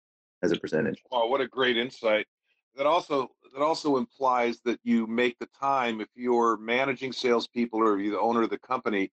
as 0.43 0.53
a 0.53 0.57
percentage. 0.57 1.03
Wow, 1.11 1.29
what 1.29 1.41
a 1.41 1.49
great 1.49 1.77
insight! 1.77 2.27
That 2.77 2.87
also 2.87 3.31
that 3.55 3.63
also 3.63 3.97
implies 3.97 4.61
that 4.65 4.81
you 4.83 5.07
make 5.07 5.39
the 5.39 5.49
time 5.59 6.01
if 6.01 6.09
you're 6.15 6.57
managing 6.57 7.13
salespeople 7.13 7.81
or 7.81 8.01
you're 8.01 8.13
the 8.13 8.21
owner 8.21 8.43
of 8.43 8.51
the 8.51 8.59
company 8.59 9.11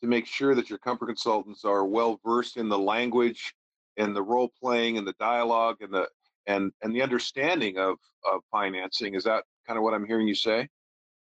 to 0.00 0.08
make 0.08 0.26
sure 0.26 0.54
that 0.54 0.70
your 0.70 0.78
comfort 0.78 1.06
consultants 1.06 1.64
are 1.64 1.84
well 1.84 2.18
versed 2.24 2.56
in 2.56 2.68
the 2.68 2.78
language 2.78 3.54
and 3.98 4.16
the 4.16 4.22
role 4.22 4.50
playing 4.60 4.98
and 4.98 5.06
the 5.06 5.14
dialogue 5.20 5.76
and 5.80 5.92
the 5.92 6.08
and 6.46 6.72
and 6.82 6.94
the 6.94 7.02
understanding 7.02 7.78
of, 7.78 7.96
of 8.30 8.40
financing. 8.50 9.14
Is 9.14 9.24
that 9.24 9.44
kind 9.66 9.76
of 9.76 9.84
what 9.84 9.94
I'm 9.94 10.06
hearing 10.06 10.26
you 10.26 10.34
say? 10.34 10.68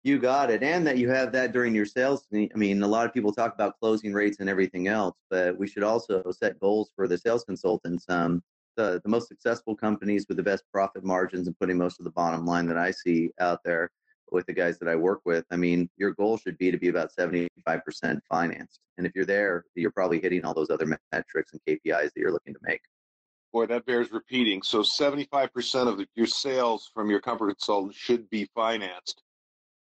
You 0.04 0.18
got 0.18 0.50
it. 0.50 0.62
And 0.62 0.86
that 0.86 0.98
you 0.98 1.08
have 1.08 1.32
that 1.32 1.52
during 1.52 1.74
your 1.74 1.86
sales. 1.86 2.26
I 2.34 2.48
mean, 2.54 2.82
a 2.82 2.86
lot 2.86 3.06
of 3.06 3.14
people 3.14 3.32
talk 3.32 3.54
about 3.54 3.80
closing 3.80 4.12
rates 4.12 4.38
and 4.38 4.50
everything 4.50 4.86
else, 4.86 5.16
but 5.30 5.58
we 5.58 5.66
should 5.66 5.82
also 5.82 6.22
set 6.30 6.60
goals 6.60 6.90
for 6.94 7.08
the 7.08 7.16
sales 7.16 7.42
consultants. 7.42 8.04
Um, 8.10 8.42
the, 8.76 9.00
the 9.02 9.08
most 9.08 9.28
successful 9.28 9.74
companies 9.74 10.26
with 10.28 10.36
the 10.36 10.42
best 10.42 10.64
profit 10.70 11.04
margins 11.04 11.46
and 11.46 11.58
putting 11.58 11.78
most 11.78 12.00
of 12.00 12.04
the 12.04 12.10
bottom 12.10 12.44
line 12.44 12.66
that 12.66 12.76
I 12.76 12.90
see 12.90 13.30
out 13.40 13.60
there 13.64 13.90
with 14.30 14.44
the 14.44 14.52
guys 14.52 14.78
that 14.78 14.88
I 14.88 14.96
work 14.96 15.20
with. 15.24 15.46
I 15.50 15.56
mean, 15.56 15.88
your 15.96 16.10
goal 16.10 16.36
should 16.36 16.58
be 16.58 16.70
to 16.70 16.76
be 16.76 16.88
about 16.88 17.10
75% 17.18 17.48
financed. 18.28 18.80
And 18.98 19.06
if 19.06 19.12
you're 19.14 19.24
there, 19.24 19.64
you're 19.74 19.90
probably 19.92 20.20
hitting 20.20 20.44
all 20.44 20.54
those 20.54 20.70
other 20.70 20.86
metrics 21.12 21.52
and 21.52 21.60
KPIs 21.66 22.12
that 22.12 22.16
you're 22.16 22.32
looking 22.32 22.52
to 22.52 22.60
make. 22.62 22.80
Boy, 23.52 23.66
that 23.66 23.86
bears 23.86 24.12
repeating. 24.12 24.62
So 24.62 24.80
75% 24.80 25.88
of 25.88 26.04
your 26.14 26.26
sales 26.26 26.90
from 26.92 27.08
your 27.08 27.20
comfort 27.20 27.56
consultant 27.56 27.94
should 27.94 28.28
be 28.28 28.50
financed. 28.54 29.22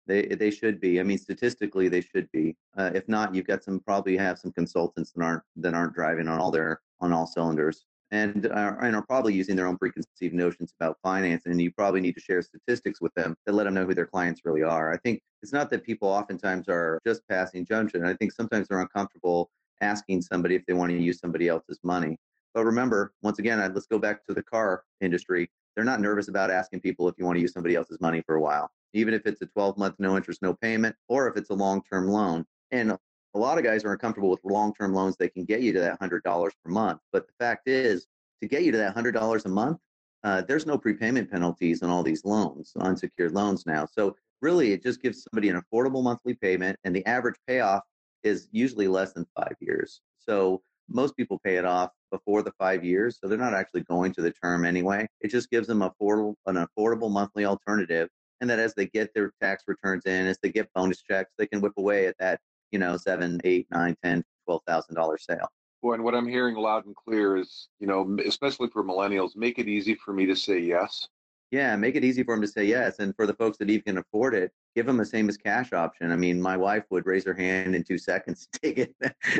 They 0.08 0.24
they 0.28 0.52
should 0.52 0.80
be. 0.80 1.00
I 1.00 1.04
mean, 1.04 1.18
statistically, 1.18 1.90
they 1.90 2.02
should 2.02 2.32
be. 2.32 2.56
Uh, 2.78 2.92
if 2.96 3.08
not, 3.10 3.36
you've 3.36 3.48
got 3.48 3.64
some 3.64 3.80
probably 3.82 4.16
have 4.18 4.40
some 4.40 4.52
consultants 4.54 5.12
that 5.12 5.24
aren't 5.24 5.44
that 5.58 5.74
aren't 5.74 5.94
driving 5.94 6.28
on 6.28 6.40
all 6.40 6.52
their 6.52 6.82
on 7.02 7.12
all 7.12 7.28
cylinders, 7.28 7.86
and 8.12 8.48
are, 8.48 8.82
and 8.84 8.96
are 8.96 9.06
probably 9.06 9.34
using 9.34 9.56
their 9.56 9.68
own 9.68 9.78
preconceived 9.78 10.34
notions 10.34 10.74
about 10.80 10.98
finance. 11.04 11.46
And 11.46 11.62
you 11.62 11.72
probably 11.74 12.00
need 12.02 12.16
to 12.16 12.22
share 12.22 12.42
statistics 12.42 13.02
with 13.02 13.14
them 13.16 13.36
to 13.46 13.54
let 13.54 13.66
them 13.66 13.74
know 13.74 13.86
who 13.86 13.94
their 13.94 14.06
clients 14.06 14.42
really 14.46 14.64
are. 14.64 14.94
I 14.94 14.98
think 14.98 15.22
it's 15.44 15.54
not 15.54 15.70
that 15.72 15.84
people 15.84 16.08
oftentimes 16.08 16.70
are 16.70 17.00
just 17.06 17.22
passing 17.28 17.66
judgment. 17.66 18.06
I 18.06 18.14
think 18.14 18.32
sometimes 18.32 18.68
they're 18.68 18.82
uncomfortable 18.82 19.50
asking 19.82 20.22
somebody 20.22 20.56
if 20.56 20.66
they 20.66 20.74
want 20.74 20.92
to 20.92 20.98
use 20.98 21.20
somebody 21.20 21.50
else's 21.50 21.80
money. 21.84 22.18
But 22.54 22.66
remember, 22.66 23.14
once 23.22 23.40
again, 23.40 23.60
let's 23.60 23.86
go 23.86 24.00
back 24.00 24.26
to 24.26 24.34
the 24.34 24.42
car 24.42 24.84
industry. 25.02 25.52
They're 25.76 25.86
not 25.86 26.00
nervous 26.00 26.28
about 26.28 26.50
asking 26.50 26.80
people 26.80 27.08
if 27.08 27.16
you 27.20 27.26
want 27.26 27.36
to 27.36 27.42
use 27.42 27.54
somebody 27.54 27.76
else's 27.76 28.02
money 28.02 28.24
for 28.26 28.36
a 28.36 28.42
while 28.42 28.72
even 28.94 29.14
if 29.14 29.26
it's 29.26 29.42
a 29.42 29.46
12 29.46 29.78
month 29.78 29.96
no 30.00 30.16
interest, 30.16 30.42
no 30.42 30.54
payment, 30.54 30.96
or 31.08 31.28
if 31.28 31.38
it's 31.38 31.50
a 31.50 31.54
long 31.54 31.82
term 31.92 32.08
loan. 32.08 32.46
And 32.72 32.92
a 32.92 33.40
lot 33.40 33.58
of 33.58 33.64
guys 33.64 33.84
are 33.86 33.94
uncomfortable 33.94 34.30
with 34.30 34.40
long 34.44 34.74
term 34.74 34.94
loans 34.94 35.16
that 35.18 35.34
can 35.34 35.46
get 35.46 35.62
you 35.62 35.74
to 35.74 35.80
that 35.80 36.00
$100 36.00 36.24
per 36.24 36.72
month. 36.72 37.00
But 37.12 37.28
the 37.28 37.34
fact 37.40 37.68
is, 37.68 38.08
to 38.42 38.48
get 38.48 38.64
you 38.64 38.72
to 38.72 38.78
that 38.78 38.96
$100 38.96 39.46
a 39.46 39.50
month, 39.50 39.78
uh, 40.24 40.42
there's 40.42 40.66
no 40.66 40.78
prepayment 40.78 41.32
penalties 41.32 41.82
on 41.82 41.90
all 41.90 42.04
these 42.04 42.26
loans, 42.26 42.74
unsecured 42.80 43.34
loans 43.34 43.66
now. 43.66 43.86
So 43.86 44.16
really, 44.42 44.74
it 44.74 44.84
just 44.84 45.02
gives 45.02 45.24
somebody 45.24 45.50
an 45.50 45.62
affordable 45.62 46.04
monthly 46.04 46.34
payment, 46.34 46.78
and 46.84 46.96
the 46.96 47.06
average 47.06 47.36
payoff 47.48 47.84
is 48.24 48.48
usually 48.52 48.88
less 48.88 49.14
than 49.14 49.26
five 49.36 49.56
years. 49.60 50.02
So 50.20 50.62
most 50.90 51.16
people 51.16 51.40
pay 51.44 51.58
it 51.58 51.66
off 51.66 51.92
before 52.12 52.42
the 52.42 52.54
five 52.58 52.84
years, 52.84 53.20
so 53.20 53.28
they're 53.28 53.38
not 53.38 53.54
actually 53.54 53.82
going 53.82 54.14
to 54.14 54.22
the 54.22 54.32
term 54.32 54.66
anyway. 54.66 55.08
It 55.22 55.30
just 55.30 55.50
gives 55.50 55.68
them 55.68 55.80
affordable, 55.80 56.36
an 56.46 56.66
affordable 56.66 57.12
monthly 57.12 57.46
alternative 57.46 58.10
and 58.42 58.50
that 58.50 58.60
as 58.60 58.74
they 58.76 58.88
get 58.88 59.14
their 59.14 59.32
tax 59.42 59.64
returns 59.68 60.06
in, 60.06 60.28
as 60.28 60.38
they 60.42 60.50
get 60.50 60.72
bonus 60.74 61.02
checks, 61.02 61.32
they 61.38 61.48
can 61.48 61.62
whip 61.62 61.74
away 61.78 62.08
at 62.08 62.16
that, 62.20 62.40
you 62.72 62.80
know, 62.80 62.98
seven, 62.98 63.40
eight, 63.44 63.68
nine, 63.72 63.96
ten, 64.04 64.24
twelve 64.46 64.62
thousand 64.68 64.96
dollar 64.96 65.18
sale. 65.18 65.48
Boy, 65.82 65.94
and 65.94 66.04
what 66.04 66.16
I'm 66.16 66.28
hearing 66.28 66.56
loud 66.56 66.86
and 66.86 66.96
clear 66.96 67.38
is, 67.38 67.70
you 67.80 67.88
know, 67.88 68.18
especially 68.26 68.70
for 68.70 68.84
millennials, 68.84 69.36
make 69.36 69.60
it 69.60 69.68
easy 69.68 69.96
for 69.96 70.14
me 70.14 70.26
to 70.26 70.36
say 70.36 70.60
yes. 70.60 71.08
Yeah, 71.52 71.76
make 71.76 71.96
it 71.96 72.04
easy 72.04 72.24
for 72.24 72.36
them 72.36 72.42
to 72.42 72.48
say 72.48 72.66
yes. 72.66 73.00
And 73.00 73.16
for 73.16 73.26
the 73.26 73.34
folks 73.36 73.58
that 73.60 73.70
even 73.70 73.84
can 73.84 73.98
afford 74.00 74.34
it, 74.34 74.52
give 74.78 74.86
them 74.86 74.98
the 74.98 75.06
same 75.06 75.28
as 75.28 75.38
cash 75.38 75.74
option. 75.74 76.12
I 76.12 76.16
mean, 76.16 76.40
my 76.40 76.56
wife 76.56 76.84
would 76.92 77.08
raise 77.08 77.26
her 77.26 77.34
hand 77.34 77.74
in 77.74 77.84
two 77.84 77.98
seconds 77.98 78.48
to 78.54 78.60
take 78.60 78.78
it. 78.78 78.96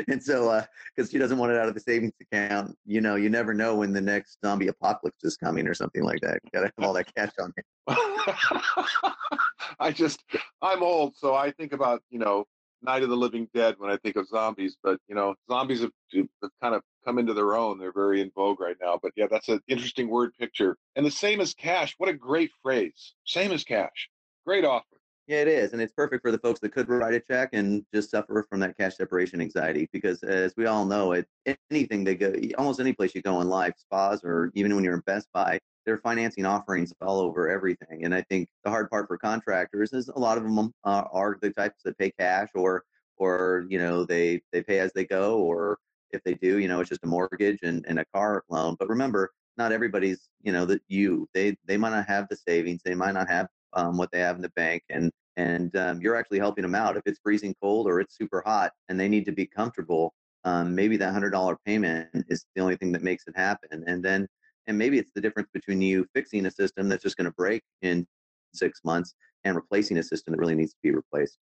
and 0.08 0.20
so, 0.20 0.64
because 0.96 1.08
uh, 1.08 1.12
she 1.12 1.16
doesn't 1.16 1.38
want 1.38 1.52
it 1.52 1.58
out 1.58 1.68
of 1.68 1.74
the 1.74 1.80
savings 1.80 2.12
account, 2.20 2.76
you 2.84 3.00
know, 3.00 3.14
you 3.14 3.30
never 3.30 3.54
know 3.54 3.76
when 3.76 3.92
the 3.92 4.00
next 4.00 4.38
zombie 4.44 4.66
apocalypse 4.66 5.22
is 5.22 5.36
coming 5.36 5.68
or 5.68 5.74
something 5.74 6.02
like 6.02 6.20
that. 6.22 6.40
You 6.42 6.50
got 6.52 6.66
to 6.66 6.72
have 6.76 6.84
all 6.84 6.92
that 6.94 7.14
cash 7.14 7.30
on 7.38 7.54
hand. 7.86 9.14
I 9.78 9.92
just, 9.92 10.24
I'm 10.60 10.82
old, 10.82 11.14
so 11.16 11.36
I 11.36 11.52
think 11.52 11.72
about, 11.72 12.02
you 12.10 12.18
know, 12.18 12.44
Night 12.82 13.04
of 13.04 13.08
the 13.08 13.16
Living 13.16 13.48
Dead 13.54 13.76
when 13.78 13.92
I 13.92 13.96
think 13.98 14.16
of 14.16 14.26
zombies, 14.26 14.76
but 14.82 15.00
you 15.08 15.14
know, 15.14 15.34
zombies 15.48 15.80
have, 15.80 15.90
have, 16.14 16.50
kind 16.62 16.74
of 16.76 16.82
come 17.04 17.18
into 17.18 17.34
their 17.34 17.56
own. 17.56 17.78
They're 17.78 17.92
very 17.92 18.20
in 18.20 18.30
vogue 18.34 18.60
right 18.60 18.76
now. 18.80 18.98
But 19.02 19.12
yeah, 19.16 19.26
that's 19.28 19.48
an 19.48 19.60
interesting 19.66 20.08
word 20.08 20.30
picture. 20.38 20.76
And 20.94 21.04
the 21.04 21.10
same 21.10 21.40
as 21.40 21.54
cash. 21.54 21.96
What 21.98 22.08
a 22.08 22.12
great 22.12 22.50
phrase. 22.62 23.14
Same 23.24 23.50
as 23.50 23.64
cash. 23.64 24.08
Great 24.46 24.64
offer. 24.64 24.97
Yeah, 25.28 25.42
it 25.42 25.48
is, 25.48 25.74
and 25.74 25.82
it's 25.82 25.92
perfect 25.92 26.22
for 26.22 26.32
the 26.32 26.38
folks 26.38 26.58
that 26.60 26.72
could 26.72 26.88
write 26.88 27.12
a 27.14 27.20
check 27.20 27.50
and 27.52 27.84
just 27.94 28.10
suffer 28.10 28.46
from 28.48 28.60
that 28.60 28.78
cash 28.78 28.96
separation 28.96 29.42
anxiety. 29.42 29.86
Because 29.92 30.22
as 30.22 30.54
we 30.56 30.64
all 30.66 30.86
know, 30.86 31.12
it 31.12 31.28
anything 31.70 32.02
they 32.02 32.14
go, 32.16 32.32
almost 32.56 32.80
any 32.80 32.94
place 32.94 33.14
you 33.14 33.20
go 33.22 33.42
in 33.42 33.48
life, 33.48 33.74
spas 33.76 34.24
or 34.24 34.50
even 34.54 34.74
when 34.74 34.84
you're 34.84 34.94
in 34.94 35.02
Best 35.06 35.28
Buy, 35.34 35.60
there 35.84 35.94
are 35.94 35.98
financing 35.98 36.46
offerings 36.46 36.94
all 37.02 37.20
over 37.20 37.48
everything. 37.50 38.04
And 38.06 38.14
I 38.14 38.22
think 38.22 38.48
the 38.64 38.70
hard 38.70 38.88
part 38.90 39.06
for 39.06 39.18
contractors 39.18 39.92
is 39.92 40.08
a 40.08 40.18
lot 40.18 40.38
of 40.38 40.44
them 40.44 40.72
uh, 40.84 41.04
are 41.12 41.38
the 41.42 41.50
types 41.50 41.82
that 41.84 41.98
pay 41.98 42.10
cash 42.18 42.48
or 42.54 42.84
or 43.18 43.66
you 43.68 43.78
know 43.78 44.04
they 44.04 44.40
they 44.52 44.62
pay 44.62 44.78
as 44.80 44.92
they 44.94 45.04
go 45.04 45.38
or 45.40 45.78
if 46.12 46.22
they 46.24 46.34
do 46.34 46.58
you 46.58 46.68
know 46.68 46.80
it's 46.80 46.88
just 46.88 47.04
a 47.04 47.06
mortgage 47.08 47.58
and, 47.62 47.84
and 47.88 47.98
a 47.98 48.04
car 48.14 48.44
loan 48.48 48.76
but 48.78 48.88
remember 48.88 49.30
not 49.58 49.72
everybody's 49.72 50.30
you 50.42 50.52
know 50.52 50.64
that 50.64 50.80
you 50.88 51.28
they 51.34 51.56
they 51.66 51.76
might 51.76 51.90
not 51.90 52.06
have 52.06 52.26
the 52.30 52.36
savings 52.36 52.80
they 52.84 52.94
might 52.94 53.12
not 53.14 53.28
have 53.28 53.48
um, 53.74 53.96
what 53.96 54.10
they 54.10 54.20
have 54.20 54.36
in 54.36 54.42
the 54.42 54.50
bank 54.50 54.82
and 54.90 55.10
and 55.36 55.76
um, 55.76 56.00
you're 56.00 56.16
actually 56.16 56.38
helping 56.38 56.62
them 56.62 56.74
out 56.74 56.96
if 56.96 57.02
it's 57.06 57.20
freezing 57.22 57.54
cold 57.62 57.86
or 57.86 58.00
it's 58.00 58.16
super 58.16 58.42
hot 58.44 58.72
and 58.88 58.98
they 58.98 59.08
need 59.08 59.24
to 59.24 59.32
be 59.32 59.46
comfortable 59.46 60.12
um, 60.44 60.74
maybe 60.74 60.96
that 60.96 61.12
hundred 61.12 61.30
dollar 61.30 61.58
payment 61.66 62.08
is 62.28 62.44
the 62.54 62.62
only 62.62 62.76
thing 62.76 62.92
that 62.92 63.02
makes 63.02 63.26
it 63.26 63.36
happen. 63.36 63.84
And 63.86 64.02
then, 64.02 64.26
and 64.66 64.78
maybe 64.78 64.98
it's 64.98 65.12
the 65.14 65.20
difference 65.20 65.48
between 65.52 65.82
you 65.82 66.06
fixing 66.14 66.46
a 66.46 66.50
system 66.50 66.88
that's 66.88 67.02
just 67.02 67.16
going 67.16 67.26
to 67.26 67.34
break 67.34 67.62
in 67.82 68.06
six 68.54 68.80
months 68.84 69.14
and 69.44 69.56
replacing 69.56 69.98
a 69.98 70.02
system 70.02 70.32
that 70.32 70.38
really 70.38 70.54
needs 70.54 70.72
to 70.72 70.78
be 70.82 70.90
replaced. 70.90 71.38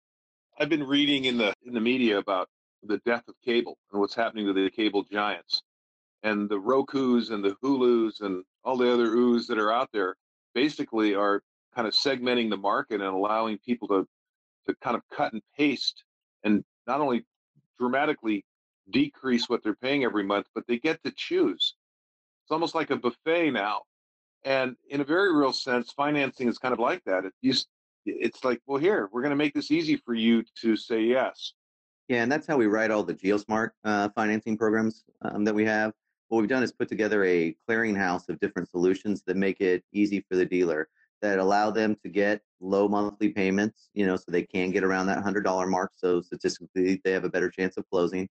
I've 0.59 0.69
been 0.69 0.85
reading 0.87 1.25
in 1.25 1.39
the 1.39 1.53
in 1.67 1.75
the 1.75 1.81
media 1.81 2.19
about 2.19 2.49
the 2.83 2.99
death 3.07 3.25
of 3.29 3.35
cable 3.45 3.79
and 3.93 4.01
what's 4.01 4.15
happening 4.15 4.47
to 4.47 4.53
the 4.53 4.71
cable 4.71 5.05
giants 5.05 5.63
and 6.23 6.49
the 6.49 6.59
Roku's 6.59 7.31
and 7.31 7.43
the 7.43 7.57
Hulu's 7.63 8.21
and 8.21 8.45
all 8.65 8.77
the 8.77 8.93
other 8.93 9.09
oohs 9.09 9.47
that 9.47 9.59
are 9.59 9.73
out 9.73 9.89
there 9.93 10.15
basically 10.55 11.15
are 11.15 11.43
kind 11.75 11.89
of 11.89 11.95
segmenting 11.95 12.51
the 12.51 12.57
market 12.57 13.01
and 13.01 13.11
allowing 13.15 13.59
people 13.59 13.89
to 13.89 14.07
to 14.67 14.75
kind 14.83 14.97
of 14.97 15.03
cut 15.13 15.33
and 15.33 15.43
paste 15.57 16.05
and 16.45 16.65
not 16.87 17.01
only 17.01 17.25
dramatically 17.79 18.45
decrease 18.91 19.49
what 19.49 19.63
they're 19.63 19.75
paying 19.75 20.05
every 20.05 20.25
month, 20.25 20.47
but 20.55 20.65
they 20.67 20.79
get 20.79 21.03
to 21.05 21.13
choose. 21.17 21.75
It's 22.45 22.51
almost 22.53 22.75
like 22.75 22.91
a 22.91 22.97
buffet 22.97 23.51
now. 23.51 23.83
And 24.45 24.77
in 24.89 25.01
a 25.01 25.05
very 25.05 25.35
real 25.35 25.53
sense, 25.53 25.93
financing 25.93 26.49
is 26.49 26.59
kind 26.59 26.73
of 26.73 26.81
like 26.81 27.03
that. 27.05 27.25
It 27.25 27.33
used, 27.43 27.69
it's 28.05 28.45
like, 28.45 28.61
well, 28.67 28.79
here, 28.79 29.09
we're 29.13 29.23
going 29.23 29.31
to 29.31 29.37
make 29.37 29.55
this 29.55 29.71
easy 29.71 29.97
for 29.97 30.15
you 30.15 30.43
to 30.61 30.77
say 30.77 31.03
yes. 31.03 31.55
Yeah, 32.09 32.23
and 32.23 32.31
that's 32.31 32.47
how 32.47 32.57
we 32.57 32.67
write 32.67 32.91
all 32.91 33.05
the 33.05 33.15
GeoSmart 33.15 33.71
uh, 33.85 34.09
financing 34.15 34.59
programs 34.59 35.05
um, 35.23 35.45
that 35.45 35.55
we 35.55 35.65
have. 35.65 35.93
What 36.29 36.41
we've 36.41 36.49
done 36.49 36.65
is 36.65 36.73
put 36.73 36.89
together 36.89 37.25
a 37.25 37.55
clearinghouse 37.69 38.29
of 38.29 38.41
different 38.41 38.69
solutions 38.69 39.23
that 39.27 39.37
make 39.37 39.61
it 39.61 39.85
easy 39.93 40.25
for 40.29 40.37
the 40.37 40.45
dealer, 40.45 40.89
that 41.23 41.39
allow 41.39 41.71
them 41.71 41.97
to 42.03 42.09
get 42.09 42.43
low 42.61 42.89
monthly 42.89 43.31
payments, 43.31 43.89
you 43.95 44.07
know, 44.07 44.17
so 44.17 44.25
they 44.29 44.43
can 44.43 44.71
get 44.71 44.85
around 44.85 45.07
that 45.07 45.25
$100 45.25 45.69
mark. 45.69 45.93
So 45.95 46.21
statistically, 46.21 47.01
they 47.05 47.13
have 47.13 47.25
a 47.25 47.31
better 47.31 47.51
chance 47.51 47.77
of 47.77 47.89
closing. 47.89 48.29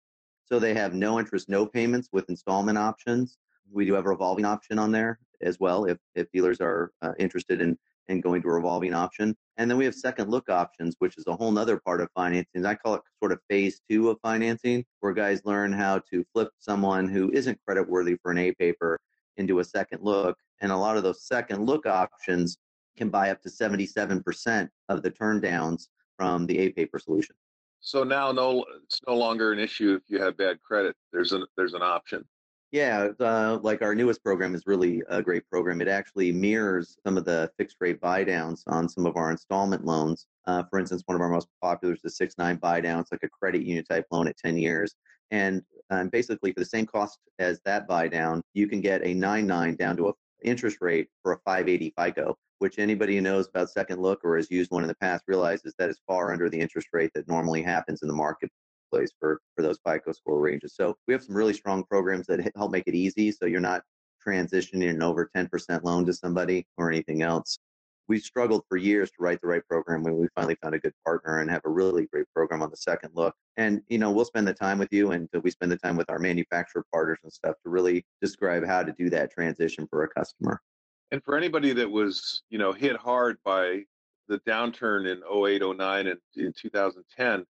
So 0.46 0.60
they 0.60 0.74
have 0.74 0.94
no 0.94 1.20
interest, 1.20 1.48
no 1.48 1.66
payments 1.66 2.10
with 2.12 2.30
installment 2.30 2.78
options. 2.78 3.38
We 3.72 3.86
do 3.86 3.94
have 3.94 4.06
a 4.06 4.10
revolving 4.10 4.46
option 4.46 4.80
on 4.80 4.92
there 4.92 5.20
as 5.42 5.60
well 5.60 5.86
if, 5.86 5.98
if 6.16 6.30
dealers 6.32 6.60
are 6.60 6.92
uh, 7.02 7.14
interested 7.20 7.62
in, 7.62 7.78
in 8.08 8.20
going 8.20 8.42
to 8.42 8.50
a 8.50 8.54
revolving 8.54 8.96
option. 8.96 9.36
And 9.58 9.70
then 9.70 9.78
we 9.78 9.86
have 9.86 9.94
second 9.94 10.32
look 10.32 10.50
options, 10.50 10.96
which 11.00 11.18
is 11.18 11.28
a 11.28 11.36
whole 11.36 11.56
other 11.58 11.80
part 11.86 12.02
of 12.02 12.10
financing. 12.16 12.66
I 12.66 12.74
call 12.74 12.96
it 12.96 13.02
sort 13.20 13.32
of 13.32 13.40
phase 13.48 13.82
two 13.90 14.10
of 14.10 14.18
financing, 14.24 14.84
where 15.02 15.14
guys 15.14 15.42
learn 15.46 15.72
how 15.72 16.02
to 16.12 16.26
flip 16.34 16.50
someone 16.58 17.08
who 17.08 17.32
isn't 17.32 17.60
credit 17.66 17.88
worthy 17.88 18.18
for 18.22 18.32
an 18.32 18.40
A 18.40 18.52
paper 18.54 19.00
into 19.38 19.60
a 19.60 19.64
second 19.64 20.02
look. 20.02 20.36
And 20.62 20.72
a 20.72 20.78
lot 20.78 20.98
of 20.98 21.04
those 21.04 21.24
second 21.24 21.66
look 21.66 21.86
options 21.86 22.58
can 23.00 23.10
buy 23.10 23.32
up 23.32 23.42
to 23.42 23.50
77% 23.50 24.70
of 24.90 25.02
the 25.02 25.10
turn 25.10 25.40
downs 25.42 25.90
from 26.18 26.46
the 26.46 26.60
A 26.60 26.70
paper 26.70 27.00
solution. 27.00 27.36
So 27.80 28.04
now, 28.04 28.32
no, 28.32 28.66
it's 28.84 29.00
no 29.08 29.16
longer 29.16 29.54
an 29.54 29.60
issue 29.60 29.96
if 29.96 30.04
you 30.08 30.22
have 30.22 30.38
bad 30.38 30.62
credit. 30.62 30.96
There's 31.14 31.32
an 31.32 31.46
there's 31.56 31.74
an 31.74 31.82
option. 31.82 32.26
Yeah, 32.72 33.08
uh, 33.20 33.58
like 33.64 33.82
our 33.82 33.96
newest 33.96 34.24
program 34.24 34.54
is 34.54 34.68
really 34.68 35.02
a 35.10 35.24
great 35.24 35.50
program. 35.50 35.82
It 35.82 35.88
actually 35.88 36.32
mirrors 36.32 36.98
some 37.04 37.18
of 37.18 37.26
the 37.26 37.50
fixed 37.58 37.78
rate 37.80 38.00
buy 38.00 38.24
downs 38.24 38.64
on 38.68 38.88
some 38.88 39.08
of 39.08 39.16
our 39.16 39.32
installment 39.32 39.86
loans. 39.86 40.28
Uh, 40.46 40.64
for 40.70 40.78
instance, 40.78 41.02
one 41.06 41.16
of 41.16 41.22
our 41.22 41.30
most 41.30 41.48
popular 41.64 41.96
is 41.96 42.02
the 42.04 42.12
six 42.12 42.36
nine 42.38 42.58
buy 42.58 42.80
down. 42.82 43.00
It's 43.00 43.12
like 43.12 43.24
a 43.24 43.30
credit 43.30 43.64
union 43.64 43.86
type 43.86 44.06
loan 44.12 44.28
at 44.28 44.38
10 44.38 44.58
years. 44.58 44.94
And 45.32 45.64
um, 45.90 46.10
basically, 46.10 46.52
for 46.52 46.60
the 46.60 46.66
same 46.66 46.86
cost 46.86 47.18
as 47.40 47.60
that 47.66 47.88
buy 47.88 48.08
down, 48.08 48.42
you 48.54 48.68
can 48.68 48.82
get 48.82 49.06
a 49.06 49.14
nine 49.14 49.48
nine 49.48 49.76
down 49.76 49.96
to 49.98 50.10
a 50.10 50.14
interest 50.44 50.78
rate 50.82 51.08
for 51.24 51.34
a 51.34 51.40
580 51.46 51.94
FICO 51.98 52.36
which 52.60 52.78
anybody 52.78 53.16
who 53.16 53.22
knows 53.22 53.48
about 53.48 53.70
Second 53.70 54.02
Look 54.02 54.20
or 54.24 54.36
has 54.36 54.52
used 54.52 54.70
one 54.70 54.84
in 54.84 54.88
the 54.88 54.96
past 54.96 55.24
realizes 55.28 55.74
that 55.80 55.90
is 55.90 56.00
far 56.06 56.32
under 56.32 56.50
the 56.50 56.60
interest 56.60 56.90
rate 56.94 57.12
that 57.16 57.28
normally 57.28 57.62
happens 57.62 58.02
in 58.02 58.08
the 58.08 58.14
marketplace 58.14 59.12
for, 59.20 59.42
for 59.56 59.62
those 59.62 59.80
FICO 59.86 60.12
score 60.12 60.40
ranges. 60.40 60.76
So 60.76 60.96
we 61.08 61.14
have 61.14 61.24
some 61.24 61.36
really 61.36 61.54
strong 61.54 61.84
programs 61.86 62.28
that 62.28 62.52
help 62.56 62.72
make 62.72 62.88
it 62.88 62.96
easy 62.96 63.32
so 63.32 63.46
you're 63.46 63.62
not 63.62 63.82
transitioning 64.26 64.90
an 64.90 65.02
over 65.02 65.30
10% 65.36 65.84
loan 65.84 66.06
to 66.06 66.14
somebody 66.14 66.68
or 66.78 66.90
anything 66.92 67.22
else. 67.22 67.58
We 68.10 68.20
struggled 68.20 68.64
for 68.68 68.76
years 68.76 69.10
to 69.12 69.16
write 69.20 69.40
the 69.40 69.48
right 69.48 69.66
program 69.70 70.02
when 70.02 70.18
we 70.18 70.28
finally 70.36 70.58
found 70.62 70.74
a 70.74 70.80
good 70.80 70.96
partner 71.06 71.40
and 71.40 71.50
have 71.50 71.62
a 71.64 71.70
really 71.70 72.08
great 72.08 72.26
program 72.34 72.64
on 72.64 72.72
the 72.72 72.78
second 72.78 73.12
look. 73.14 73.36
And, 73.56 73.82
you 73.88 74.00
know, 74.00 74.12
we'll 74.12 74.26
spend 74.26 74.48
the 74.48 74.54
time 74.54 74.80
with 74.80 74.92
you 74.92 75.12
and 75.12 75.30
we 75.44 75.52
spend 75.52 75.72
the 75.72 75.78
time 75.78 75.96
with 75.96 76.10
our 76.10 76.18
manufacturer 76.18 76.84
partners 76.92 77.20
and 77.24 77.32
stuff 77.32 77.56
to 77.64 77.70
really 77.70 78.04
describe 78.20 78.66
how 78.66 78.82
to 78.82 78.92
do 78.98 79.12
that 79.12 79.32
transition 79.32 79.88
for 79.92 80.04
a 80.04 80.10
customer. 80.10 80.60
And 81.12 81.24
for 81.24 81.38
anybody 81.38 81.72
that 81.74 81.90
was, 81.90 82.42
you 82.50 82.58
know, 82.58 82.72
hit 82.72 82.98
hard 82.98 83.38
by 83.46 83.84
the 84.28 84.40
downturn 84.40 85.08
in 85.08 85.22
08, 85.24 85.62
09, 85.78 86.08
and 86.08 86.20
in 86.36 86.54
2010, 86.54 87.46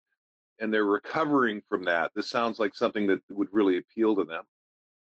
and 0.59 0.73
they're 0.73 0.83
recovering 0.83 1.61
from 1.69 1.85
that, 1.85 2.11
this 2.15 2.29
sounds 2.29 2.59
like 2.59 2.75
something 2.75 3.07
that 3.07 3.21
would 3.29 3.47
really 3.53 3.77
appeal 3.77 4.15
to 4.15 4.25
them. 4.25 4.43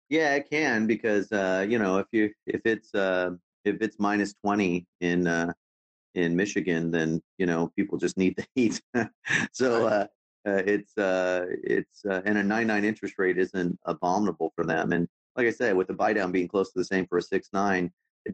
Yeah, 0.09 0.35
it 0.35 0.49
can 0.51 0.87
because 0.87 1.33
uh, 1.33 1.67
you 1.69 1.79
know 1.79 1.99
if 1.99 2.07
you 2.13 2.31
if 2.47 2.61
it's 2.65 2.95
uh, 2.95 3.31
if 3.67 3.83
it's 3.83 3.97
minus 3.99 4.35
20 4.45 4.87
in 5.01 5.27
uh, 5.27 5.53
in 6.15 6.35
Michigan, 6.35 6.91
then 6.91 7.23
you 7.39 7.47
know 7.47 7.71
people 7.77 7.99
just 7.99 8.17
need 8.17 8.37
the 8.37 8.47
heat. 8.55 8.81
so 9.53 9.87
uh, 9.87 10.07
uh, 10.47 10.63
it's 10.67 10.97
uh, 10.97 11.45
it's 11.63 12.05
uh, 12.05 12.23
and 12.25 12.39
a 12.39 12.43
nine 12.43 12.67
nine 12.67 12.85
interest 12.85 13.15
rate 13.19 13.39
isn't 13.39 13.79
abominable 13.85 14.53
for 14.55 14.65
them. 14.65 14.93
And 14.93 15.09
like 15.37 15.47
I 15.47 15.51
said, 15.51 15.77
with 15.77 15.89
the 15.89 15.95
buy 15.95 16.13
down 16.13 16.33
being 16.33 16.49
close 16.49 16.73
to 16.73 16.79
the 16.79 16.85
same 16.85 17.07
for 17.07 17.19
a 17.19 17.23
six 17.23 17.49
nine, 17.53 17.91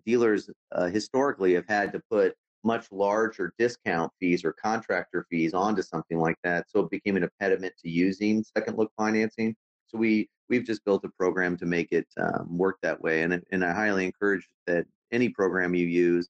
dealers 0.07 0.51
uh, 0.73 0.87
historically 0.87 1.55
have 1.55 1.67
had 1.69 1.93
to 1.93 2.03
put 2.11 2.35
much 2.65 2.87
larger 2.93 3.53
discount 3.59 4.13
fees 4.21 4.45
or 4.45 4.53
contractor 4.53 5.27
fees 5.29 5.53
onto 5.53 5.83
something 5.83 6.19
like 6.19 6.37
that. 6.45 6.71
So 6.71 6.81
it 6.81 6.91
became 6.91 7.17
an 7.17 7.25
impediment 7.25 7.75
to 7.83 7.91
using 7.91 8.45
second 8.57 8.79
look 8.79 8.93
financing. 8.97 9.57
So 9.87 9.99
we 9.99 10.29
we've 10.49 10.65
just 10.65 10.85
built 10.85 11.05
a 11.05 11.09
program 11.19 11.57
to 11.57 11.67
make 11.67 11.93
it 11.93 12.07
um, 12.21 12.57
work 12.57 12.77
that 12.83 13.01
way. 13.01 13.23
And 13.23 13.43
and 13.51 13.65
I 13.65 13.73
highly 13.73 14.05
encourage 14.05 14.47
that 14.67 14.87
any 15.13 15.29
program 15.29 15.75
you 15.75 15.87
use, 15.87 16.29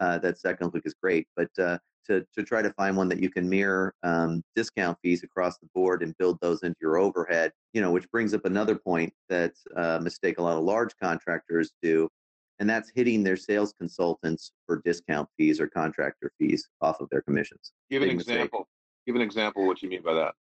uh, 0.00 0.18
that 0.18 0.38
second 0.38 0.72
look 0.74 0.84
is 0.84 0.94
great. 1.00 1.26
But 1.36 1.50
uh, 1.58 1.78
to 2.06 2.26
to 2.34 2.42
try 2.42 2.62
to 2.62 2.72
find 2.72 2.96
one 2.96 3.08
that 3.08 3.20
you 3.20 3.30
can 3.30 3.48
mirror 3.48 3.94
um, 4.02 4.42
discount 4.56 4.98
fees 5.02 5.22
across 5.22 5.58
the 5.58 5.68
board 5.74 6.02
and 6.02 6.16
build 6.18 6.38
those 6.40 6.62
into 6.62 6.76
your 6.80 6.96
overhead, 6.96 7.52
you 7.72 7.80
know, 7.80 7.92
which 7.92 8.10
brings 8.10 8.34
up 8.34 8.44
another 8.44 8.74
point 8.74 9.12
that 9.28 9.52
uh, 9.76 10.00
mistake 10.02 10.38
a 10.38 10.42
lot 10.42 10.56
of 10.56 10.64
large 10.64 10.92
contractors 11.00 11.72
do 11.82 12.08
and 12.62 12.70
that's 12.70 12.92
hitting 12.94 13.24
their 13.24 13.36
sales 13.36 13.74
consultants 13.76 14.52
for 14.66 14.80
discount 14.84 15.28
fees 15.36 15.60
or 15.60 15.66
contractor 15.66 16.30
fees 16.38 16.68
off 16.80 17.00
of 17.00 17.08
their 17.10 17.20
commissions. 17.22 17.72
Give 17.90 18.02
an 18.02 18.08
Big 18.10 18.20
example. 18.20 18.60
Mistake. 18.60 18.66
Give 19.04 19.16
an 19.16 19.22
example 19.22 19.66
what 19.66 19.82
you 19.82 19.88
mean 19.88 20.02
by 20.02 20.14
that. 20.14 20.34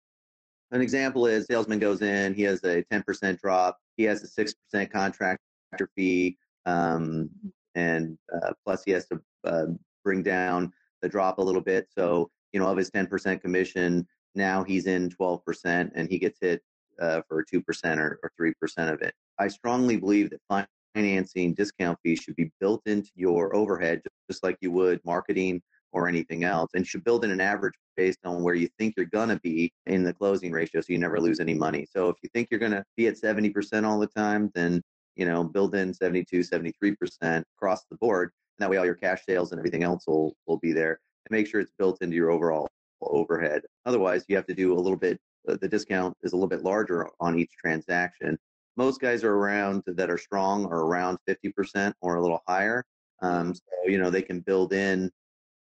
An 0.69 0.81
example 0.81 1.25
is 1.25 1.47
salesman 1.47 1.79
goes 1.79 2.03
in, 2.03 2.35
he 2.35 2.43
has 2.43 2.63
a 2.63 2.83
10% 2.93 3.39
drop, 3.39 3.79
he 3.97 4.03
has 4.03 4.23
a 4.23 4.27
6% 4.27 4.91
contractor 4.91 5.89
fee, 5.95 6.37
um, 6.67 7.27
and 7.75 8.17
uh, 8.33 8.51
plus 8.65 8.83
he 8.85 8.91
has 8.91 9.07
to 9.07 9.21
uh, 9.45 9.65
bring 10.03 10.23
down 10.23 10.71
the 11.01 11.09
drop 11.09 11.37
a 11.37 11.41
little 11.41 11.61
bit. 11.61 11.87
So, 11.89 12.29
you 12.53 12.59
know, 12.59 12.67
of 12.67 12.77
his 12.77 12.91
10% 12.91 13.41
commission, 13.41 14.07
now 14.35 14.63
he's 14.63 14.85
in 14.85 15.09
12% 15.09 15.91
and 15.95 16.09
he 16.09 16.19
gets 16.19 16.39
hit 16.41 16.61
uh, 17.01 17.21
for 17.27 17.43
2% 17.43 17.97
or, 17.97 18.19
or 18.23 18.31
3% 18.39 18.93
of 18.93 19.01
it. 19.01 19.13
I 19.39 19.47
strongly 19.47 19.97
believe 19.97 20.31
that 20.31 20.67
financing 20.95 21.53
discount 21.53 21.97
fees 22.03 22.19
should 22.19 22.35
be 22.35 22.51
built 22.59 22.81
into 22.85 23.09
your 23.15 23.55
overhead, 23.55 24.01
just 24.29 24.43
like 24.43 24.57
you 24.61 24.71
would 24.71 24.99
marketing 25.05 25.61
or 25.93 26.07
anything 26.07 26.43
else. 26.43 26.71
And 26.73 26.85
should 26.85 27.03
build 27.03 27.25
in 27.25 27.31
an 27.31 27.41
average 27.41 27.73
based 27.97 28.19
on 28.25 28.43
where 28.43 28.55
you 28.55 28.69
think 28.77 28.93
you're 28.95 29.07
to 29.29 29.39
be 29.41 29.71
in 29.87 30.03
the 30.03 30.13
closing 30.13 30.51
ratio 30.51 30.81
so 30.81 30.87
you 30.89 30.99
never 30.99 31.19
lose 31.19 31.39
any 31.39 31.53
money. 31.53 31.85
So 31.89 32.09
if 32.09 32.17
you 32.23 32.29
think 32.33 32.47
you're 32.49 32.59
to 32.71 32.83
be 32.95 33.07
at 33.07 33.19
70% 33.19 33.85
all 33.85 33.99
the 33.99 34.07
time, 34.07 34.51
then 34.53 34.81
you 35.15 35.25
know, 35.25 35.43
build 35.43 35.75
in 35.75 35.93
72, 35.93 36.39
73% 36.39 37.43
across 37.57 37.85
the 37.89 37.97
board. 37.97 38.31
And 38.57 38.63
that 38.63 38.69
way 38.69 38.77
all 38.77 38.85
your 38.85 38.95
cash 38.95 39.23
sales 39.25 39.51
and 39.51 39.59
everything 39.59 39.83
else 39.83 40.05
will, 40.07 40.35
will 40.47 40.57
be 40.57 40.71
there. 40.71 40.99
And 41.25 41.37
make 41.37 41.47
sure 41.47 41.59
it's 41.59 41.73
built 41.77 42.01
into 42.01 42.15
your 42.15 42.31
overall 42.31 42.67
overhead. 43.01 43.63
Otherwise, 43.85 44.25
you 44.27 44.35
have 44.35 44.45
to 44.47 44.53
do 44.53 44.73
a 44.73 44.79
little 44.79 44.97
bit, 44.97 45.19
uh, 45.47 45.57
the 45.59 45.67
discount 45.67 46.15
is 46.23 46.33
a 46.33 46.35
little 46.35 46.47
bit 46.47 46.63
larger 46.63 47.09
on 47.19 47.37
each 47.37 47.51
transaction 47.59 48.37
most 48.77 49.01
guys 49.01 49.23
are 49.23 49.33
around 49.33 49.83
that 49.85 50.09
are 50.09 50.17
strong 50.17 50.65
are 50.65 50.81
around 50.81 51.17
50% 51.27 51.93
or 52.01 52.15
a 52.15 52.21
little 52.21 52.41
higher. 52.47 52.83
Um, 53.21 53.53
so, 53.53 53.61
you 53.85 53.97
know, 53.97 54.09
they 54.09 54.21
can 54.21 54.39
build 54.39 54.73
in 54.73 55.11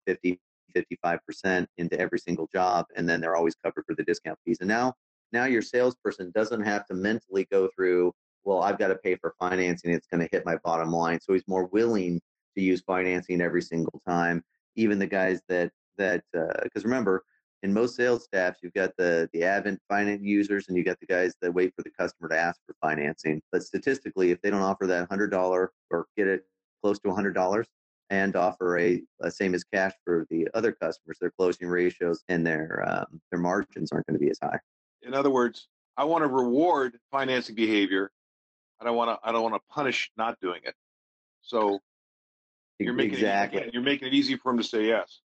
50, 0.06 0.40
55% 0.74 1.66
into 1.76 1.98
every 1.98 2.18
single 2.18 2.48
job, 2.52 2.86
and 2.96 3.08
then 3.08 3.20
they're 3.20 3.36
always 3.36 3.54
covered 3.54 3.84
for 3.86 3.94
the 3.94 4.04
discount 4.04 4.38
fees. 4.44 4.58
And 4.60 4.68
now, 4.68 4.94
now 5.32 5.44
your 5.44 5.62
salesperson 5.62 6.30
doesn't 6.34 6.62
have 6.62 6.86
to 6.86 6.94
mentally 6.94 7.46
go 7.50 7.68
through, 7.74 8.12
well, 8.44 8.62
I've 8.62 8.78
got 8.78 8.88
to 8.88 8.96
pay 8.96 9.16
for 9.16 9.34
financing. 9.38 9.92
It's 9.92 10.06
going 10.06 10.20
to 10.20 10.28
hit 10.32 10.44
my 10.44 10.56
bottom 10.64 10.90
line. 10.90 11.20
So 11.20 11.32
he's 11.32 11.46
more 11.46 11.66
willing 11.66 12.20
to 12.56 12.62
use 12.62 12.82
financing 12.82 13.40
every 13.40 13.62
single 13.62 14.00
time. 14.06 14.42
Even 14.76 14.98
the 14.98 15.06
guys 15.06 15.40
that, 15.48 15.70
that, 15.98 16.22
because 16.32 16.84
uh, 16.84 16.88
remember, 16.88 17.24
in 17.62 17.72
most 17.72 17.94
sales 17.94 18.24
staffs, 18.24 18.58
you've 18.62 18.74
got 18.74 18.90
the 18.96 19.28
the 19.32 19.44
Advent 19.44 19.80
finance 19.88 20.20
users 20.22 20.68
and 20.68 20.76
you 20.76 20.84
got 20.84 20.98
the 21.00 21.06
guys 21.06 21.34
that 21.40 21.52
wait 21.52 21.72
for 21.76 21.82
the 21.82 21.90
customer 21.90 22.28
to 22.28 22.36
ask 22.36 22.60
for 22.66 22.74
financing. 22.80 23.40
But 23.52 23.62
statistically, 23.62 24.30
if 24.30 24.40
they 24.42 24.50
don't 24.50 24.62
offer 24.62 24.86
that 24.88 25.08
hundred 25.08 25.30
dollar 25.30 25.70
or 25.90 26.06
get 26.16 26.26
it 26.26 26.44
close 26.82 26.98
to 27.00 27.14
hundred 27.14 27.34
dollars 27.34 27.68
and 28.10 28.34
offer 28.36 28.78
a, 28.78 29.00
a, 29.20 29.30
same 29.30 29.54
as 29.54 29.64
cash 29.64 29.92
for 30.04 30.26
the 30.28 30.48
other 30.54 30.72
customers, 30.72 31.18
their 31.20 31.30
closing 31.30 31.68
ratios 31.68 32.24
and 32.28 32.46
their 32.46 32.84
um, 32.86 33.20
their 33.30 33.40
margins 33.40 33.92
aren't 33.92 34.06
going 34.06 34.18
to 34.18 34.24
be 34.24 34.30
as 34.30 34.38
high. 34.42 34.58
In 35.02 35.14
other 35.14 35.30
words, 35.30 35.68
I 35.96 36.04
want 36.04 36.22
to 36.22 36.28
reward 36.28 36.98
financing 37.10 37.54
behavior. 37.54 38.10
I 38.82 38.84
don't 38.84 38.96
want 38.96 39.10
to. 39.10 39.28
I 39.28 39.32
don't 39.32 39.42
want 39.42 39.54
to 39.54 39.60
punish 39.70 40.10
not 40.16 40.40
doing 40.40 40.60
it. 40.64 40.74
So 41.40 41.78
you're 42.78 42.94
making 42.94 43.14
exactly. 43.14 43.60
it, 43.60 43.72
you're 43.72 43.82
making 43.82 44.08
it 44.08 44.14
easy 44.14 44.36
for 44.36 44.50
them 44.52 44.58
to 44.58 44.64
say 44.64 44.86
yes. 44.86 45.20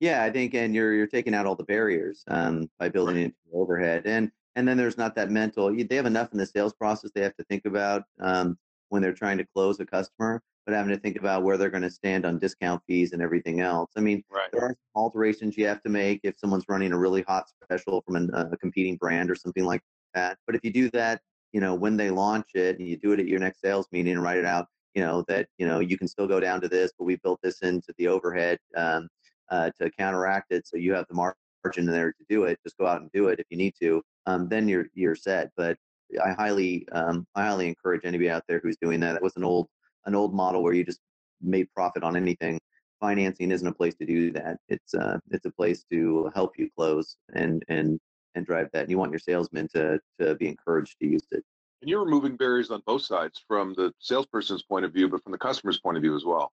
Yeah, 0.00 0.24
I 0.24 0.30
think, 0.30 0.54
and 0.54 0.74
you're 0.74 0.92
you're 0.92 1.06
taking 1.06 1.34
out 1.34 1.46
all 1.46 1.54
the 1.54 1.64
barriers 1.64 2.24
um, 2.28 2.68
by 2.78 2.88
building 2.88 3.16
right. 3.16 3.34
overhead, 3.52 4.02
and 4.06 4.30
and 4.56 4.66
then 4.66 4.76
there's 4.76 4.98
not 4.98 5.14
that 5.14 5.30
mental. 5.30 5.74
They 5.74 5.96
have 5.96 6.06
enough 6.06 6.32
in 6.32 6.38
the 6.38 6.46
sales 6.46 6.74
process 6.74 7.12
they 7.14 7.22
have 7.22 7.36
to 7.36 7.44
think 7.44 7.64
about 7.64 8.02
um, 8.20 8.58
when 8.88 9.02
they're 9.02 9.12
trying 9.12 9.38
to 9.38 9.46
close 9.54 9.78
a 9.78 9.86
customer, 9.86 10.42
but 10.66 10.74
having 10.74 10.92
to 10.92 11.00
think 11.00 11.16
about 11.16 11.44
where 11.44 11.56
they're 11.56 11.70
going 11.70 11.82
to 11.84 11.90
stand 11.90 12.26
on 12.26 12.40
discount 12.40 12.82
fees 12.88 13.12
and 13.12 13.22
everything 13.22 13.60
else. 13.60 13.92
I 13.96 14.00
mean, 14.00 14.24
right. 14.32 14.50
there 14.52 14.62
are 14.62 14.76
alterations 14.96 15.56
you 15.56 15.66
have 15.66 15.82
to 15.84 15.88
make 15.88 16.20
if 16.24 16.38
someone's 16.38 16.64
running 16.68 16.92
a 16.92 16.98
really 16.98 17.22
hot 17.22 17.44
special 17.62 18.02
from 18.02 18.16
an, 18.16 18.30
a 18.34 18.56
competing 18.56 18.96
brand 18.96 19.30
or 19.30 19.36
something 19.36 19.64
like 19.64 19.80
that. 20.14 20.38
But 20.46 20.56
if 20.56 20.64
you 20.64 20.72
do 20.72 20.90
that, 20.90 21.20
you 21.54 21.60
know, 21.60 21.72
when 21.72 21.96
they 21.96 22.10
launch 22.10 22.48
it, 22.54 22.80
and 22.80 22.88
you 22.88 22.96
do 22.96 23.12
it 23.12 23.20
at 23.20 23.28
your 23.28 23.38
next 23.38 23.60
sales 23.60 23.86
meeting 23.92 24.14
and 24.14 24.22
write 24.22 24.38
it 24.38 24.44
out, 24.44 24.66
you 24.94 25.02
know 25.02 25.24
that 25.28 25.46
you 25.56 25.66
know 25.66 25.78
you 25.78 25.96
can 25.96 26.08
still 26.08 26.26
go 26.26 26.40
down 26.40 26.60
to 26.60 26.68
this, 26.68 26.92
but 26.98 27.04
we 27.04 27.16
built 27.16 27.38
this 27.42 27.60
into 27.62 27.94
the 27.96 28.08
overhead 28.08 28.58
um, 28.76 29.08
uh, 29.50 29.70
to 29.80 29.88
counteract 29.96 30.50
it, 30.50 30.66
so 30.66 30.76
you 30.76 30.92
have 30.92 31.06
the 31.08 31.14
margin 31.14 31.86
there 31.86 32.12
to 32.12 32.24
do 32.28 32.44
it. 32.44 32.58
Just 32.64 32.76
go 32.76 32.86
out 32.86 33.02
and 33.02 33.10
do 33.12 33.28
it 33.28 33.38
if 33.38 33.46
you 33.50 33.56
need 33.56 33.74
to. 33.80 34.02
Um, 34.26 34.48
then 34.48 34.68
you're 34.68 34.86
you're 34.94 35.14
set. 35.14 35.50
But 35.56 35.76
I 36.24 36.32
highly 36.32 36.86
um, 36.90 37.24
I 37.36 37.44
highly 37.44 37.68
encourage 37.68 38.02
anybody 38.04 38.30
out 38.30 38.42
there 38.48 38.60
who's 38.60 38.76
doing 38.82 38.98
that. 39.00 39.12
That 39.12 39.22
was 39.22 39.36
an 39.36 39.44
old 39.44 39.68
an 40.06 40.16
old 40.16 40.34
model 40.34 40.60
where 40.60 40.74
you 40.74 40.84
just 40.84 41.00
made 41.40 41.68
profit 41.72 42.02
on 42.02 42.16
anything. 42.16 42.58
Financing 43.00 43.52
isn't 43.52 43.66
a 43.66 43.72
place 43.72 43.94
to 43.96 44.06
do 44.06 44.32
that. 44.32 44.56
It's 44.68 44.92
uh, 44.92 45.18
it's 45.30 45.46
a 45.46 45.52
place 45.52 45.84
to 45.92 46.32
help 46.34 46.58
you 46.58 46.68
close 46.76 47.16
and 47.34 47.62
and 47.68 48.00
and 48.34 48.46
drive 48.46 48.68
that. 48.72 48.82
And 48.82 48.90
you 48.90 48.98
want 48.98 49.12
your 49.12 49.18
salesmen 49.18 49.68
to 49.74 50.00
to 50.20 50.34
be 50.36 50.48
encouraged 50.48 50.96
to 51.00 51.06
use 51.06 51.26
it. 51.30 51.44
And 51.82 51.90
you're 51.90 52.04
removing 52.04 52.36
barriers 52.36 52.70
on 52.70 52.82
both 52.86 53.02
sides, 53.02 53.44
from 53.46 53.74
the 53.74 53.92
salesperson's 53.98 54.62
point 54.62 54.84
of 54.84 54.92
view, 54.92 55.08
but 55.08 55.22
from 55.22 55.32
the 55.32 55.38
customer's 55.38 55.80
point 55.80 55.96
of 55.96 56.02
view 56.02 56.16
as 56.16 56.24
well. 56.24 56.52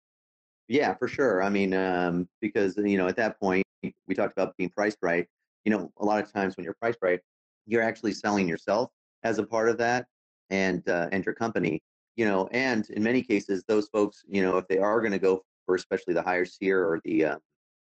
Yeah, 0.67 0.93
for 0.95 1.07
sure. 1.07 1.43
I 1.43 1.49
mean, 1.49 1.73
um, 1.73 2.27
because 2.41 2.77
you 2.77 2.97
know, 2.97 3.07
at 3.07 3.15
that 3.17 3.39
point, 3.39 3.65
we 4.07 4.15
talked 4.15 4.33
about 4.33 4.55
being 4.57 4.69
priced 4.69 4.97
right. 5.01 5.27
You 5.65 5.71
know, 5.71 5.91
a 5.99 6.05
lot 6.05 6.23
of 6.23 6.31
times 6.31 6.57
when 6.57 6.63
you're 6.63 6.75
priced 6.81 6.99
right, 7.01 7.19
you're 7.65 7.81
actually 7.81 8.13
selling 8.13 8.47
yourself 8.47 8.89
as 9.23 9.37
a 9.37 9.43
part 9.43 9.69
of 9.69 9.77
that, 9.77 10.05
and 10.49 10.87
uh, 10.89 11.09
and 11.11 11.25
your 11.25 11.35
company. 11.35 11.81
You 12.17 12.25
know, 12.25 12.49
and 12.51 12.89
in 12.89 13.03
many 13.03 13.21
cases, 13.21 13.63
those 13.67 13.87
folks, 13.87 14.23
you 14.27 14.43
know, 14.43 14.57
if 14.57 14.67
they 14.67 14.77
are 14.77 14.99
going 14.99 15.13
to 15.13 15.19
go 15.19 15.43
for 15.65 15.75
especially 15.75 16.13
the 16.13 16.21
higher 16.21 16.45
SEER 16.45 16.83
or 16.83 17.01
the 17.05 17.25
uh, 17.25 17.37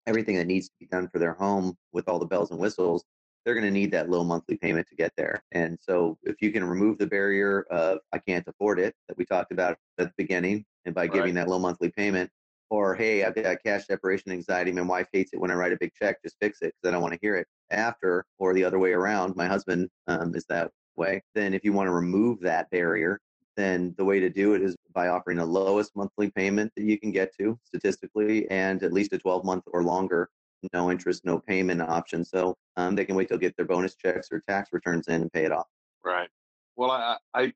everything 0.07 0.35
that 0.35 0.47
needs 0.47 0.67
to 0.67 0.73
be 0.79 0.87
done 0.87 1.07
for 1.09 1.19
their 1.19 1.33
home 1.33 1.75
with 1.93 2.07
all 2.07 2.19
the 2.19 2.25
bells 2.25 2.51
and 2.51 2.59
whistles, 2.59 3.03
they're 3.45 3.53
going 3.53 3.65
to 3.65 3.71
need 3.71 3.91
that 3.91 4.09
low 4.09 4.23
monthly 4.23 4.57
payment 4.57 4.87
to 4.89 4.95
get 4.95 5.13
there. 5.15 5.43
And 5.51 5.77
so 5.79 6.17
if 6.23 6.35
you 6.41 6.51
can 6.51 6.63
remove 6.63 6.97
the 6.97 7.05
barrier 7.05 7.65
of 7.69 7.99
I 8.11 8.17
can't 8.17 8.47
afford 8.47 8.79
it 8.79 8.95
that 9.07 9.17
we 9.17 9.25
talked 9.25 9.51
about 9.51 9.77
at 9.99 10.07
the 10.07 10.13
beginning, 10.17 10.65
and 10.85 10.93
by 10.93 11.03
right. 11.03 11.13
giving 11.13 11.35
that 11.35 11.47
low 11.47 11.59
monthly 11.59 11.91
payment, 11.91 12.29
or 12.69 12.95
hey, 12.95 13.23
I've 13.23 13.35
got 13.35 13.63
cash 13.63 13.85
separation 13.85 14.31
anxiety, 14.31 14.71
my 14.71 14.81
wife 14.81 15.07
hates 15.13 15.33
it 15.33 15.39
when 15.39 15.51
I 15.51 15.53
write 15.53 15.71
a 15.71 15.77
big 15.77 15.93
check, 15.93 16.21
just 16.23 16.35
fix 16.41 16.61
it 16.61 16.73
because 16.73 16.89
I 16.89 16.91
don't 16.91 17.01
want 17.01 17.13
to 17.13 17.19
hear 17.21 17.35
it 17.35 17.47
after, 17.71 18.25
or 18.39 18.53
the 18.53 18.63
other 18.63 18.79
way 18.79 18.93
around, 18.93 19.35
my 19.35 19.47
husband 19.47 19.89
um, 20.07 20.33
is 20.35 20.45
that 20.49 20.71
way. 20.95 21.21
Then 21.35 21.53
if 21.53 21.63
you 21.63 21.73
want 21.73 21.87
to 21.87 21.93
remove 21.93 22.39
that 22.41 22.69
barrier, 22.71 23.19
then 23.55 23.93
the 23.97 24.05
way 24.05 24.19
to 24.19 24.29
do 24.29 24.53
it 24.53 24.61
is 24.61 24.75
by 24.93 25.07
offering 25.07 25.37
the 25.37 25.45
lowest 25.45 25.95
monthly 25.95 26.29
payment 26.31 26.71
that 26.75 26.83
you 26.83 26.99
can 26.99 27.11
get 27.11 27.35
to 27.37 27.57
statistically 27.63 28.49
and 28.49 28.83
at 28.83 28.93
least 28.93 29.13
a 29.13 29.17
12 29.17 29.45
month 29.45 29.63
or 29.67 29.83
longer 29.83 30.29
no 30.73 30.91
interest, 30.91 31.25
no 31.25 31.39
payment 31.39 31.81
option. 31.81 32.23
So 32.23 32.55
um, 32.77 32.95
they 32.95 33.05
can 33.05 33.15
wait 33.15 33.29
till 33.29 33.37
get 33.37 33.55
their 33.57 33.65
bonus 33.65 33.95
checks 33.95 34.29
or 34.31 34.41
tax 34.47 34.71
returns 34.71 35.07
in 35.07 35.21
and 35.21 35.33
pay 35.33 35.45
it 35.45 35.51
off. 35.51 35.67
Right. 36.03 36.29
Well, 36.75 36.91
I, 36.91 37.17
I 37.33 37.53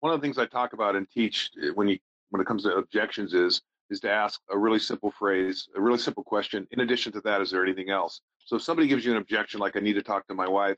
one 0.00 0.12
of 0.12 0.20
the 0.20 0.24
things 0.24 0.38
I 0.38 0.46
talk 0.46 0.72
about 0.72 0.96
and 0.96 1.08
teach 1.10 1.50
eh, 1.62 1.70
when 1.74 1.88
you 1.88 1.98
when 2.30 2.40
it 2.40 2.46
comes 2.46 2.64
to 2.64 2.76
objections 2.76 3.34
is 3.34 3.62
is 3.90 4.00
to 4.00 4.10
ask 4.10 4.40
a 4.50 4.58
really 4.58 4.80
simple 4.80 5.10
phrase, 5.10 5.68
a 5.76 5.80
really 5.80 5.98
simple 5.98 6.24
question. 6.24 6.66
In 6.72 6.80
addition 6.80 7.12
to 7.12 7.20
that, 7.22 7.40
is 7.40 7.50
there 7.50 7.64
anything 7.64 7.90
else? 7.90 8.20
So 8.44 8.56
if 8.56 8.62
somebody 8.62 8.88
gives 8.88 9.04
you 9.04 9.12
an 9.12 9.18
objection, 9.18 9.60
like 9.60 9.76
I 9.76 9.80
need 9.80 9.94
to 9.94 10.02
talk 10.02 10.26
to 10.26 10.34
my 10.34 10.48
wife, 10.48 10.76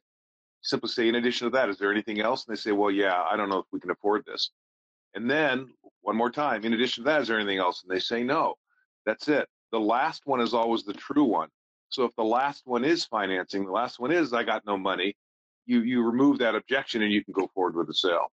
simply 0.63 0.91
say, 0.91 1.09
in 1.09 1.15
addition 1.15 1.47
to 1.47 1.51
that, 1.57 1.69
is 1.69 1.79
there 1.79 1.91
anything 1.91 2.21
else? 2.21 2.45
And 2.47 2.55
they 2.55 2.61
say, 2.61 2.73
well, 2.73 2.91
yeah, 2.91 3.25
I 3.31 3.37
don't 3.37 3.49
know 3.49 3.59
if 3.59 3.67
we 3.73 3.81
can 3.81 3.91
afford 3.91 4.25
this. 4.27 4.51
And 5.15 5.31
then 5.31 5.69
one 6.03 6.17
more 6.17 6.31
time, 6.31 6.65
in 6.65 6.75
addition 6.75 7.05
to 7.05 7.11
that, 7.11 7.23
is 7.23 7.29
there 7.29 7.39
anything 7.39 7.59
else? 7.59 7.83
And 7.83 7.91
they 7.91 8.01
say 8.01 8.23
no. 8.23 8.55
That's 9.07 9.29
it. 9.29 9.49
The 9.73 9.81
last 9.81 10.23
one 10.27 10.41
is 10.41 10.55
always 10.55 10.85
the 10.85 10.93
true 10.93 11.25
one. 11.25 11.49
So 11.91 12.05
if 12.05 12.15
the 12.17 12.25
last 12.25 12.67
one 12.67 12.85
is 12.85 13.05
financing, 13.05 13.65
the 13.65 13.73
last 13.73 13.99
one 13.99 14.11
is 14.11 14.33
I 14.33 14.45
got 14.45 14.67
no 14.67 14.77
money, 14.77 15.17
you 15.67 15.83
you 15.83 16.03
remove 16.03 16.39
that 16.39 16.55
objection 16.55 17.03
and 17.03 17.13
you 17.13 17.25
can 17.25 17.33
go 17.33 17.49
forward 17.55 17.77
with 17.77 17.87
the 17.87 17.95
sale. 17.95 18.33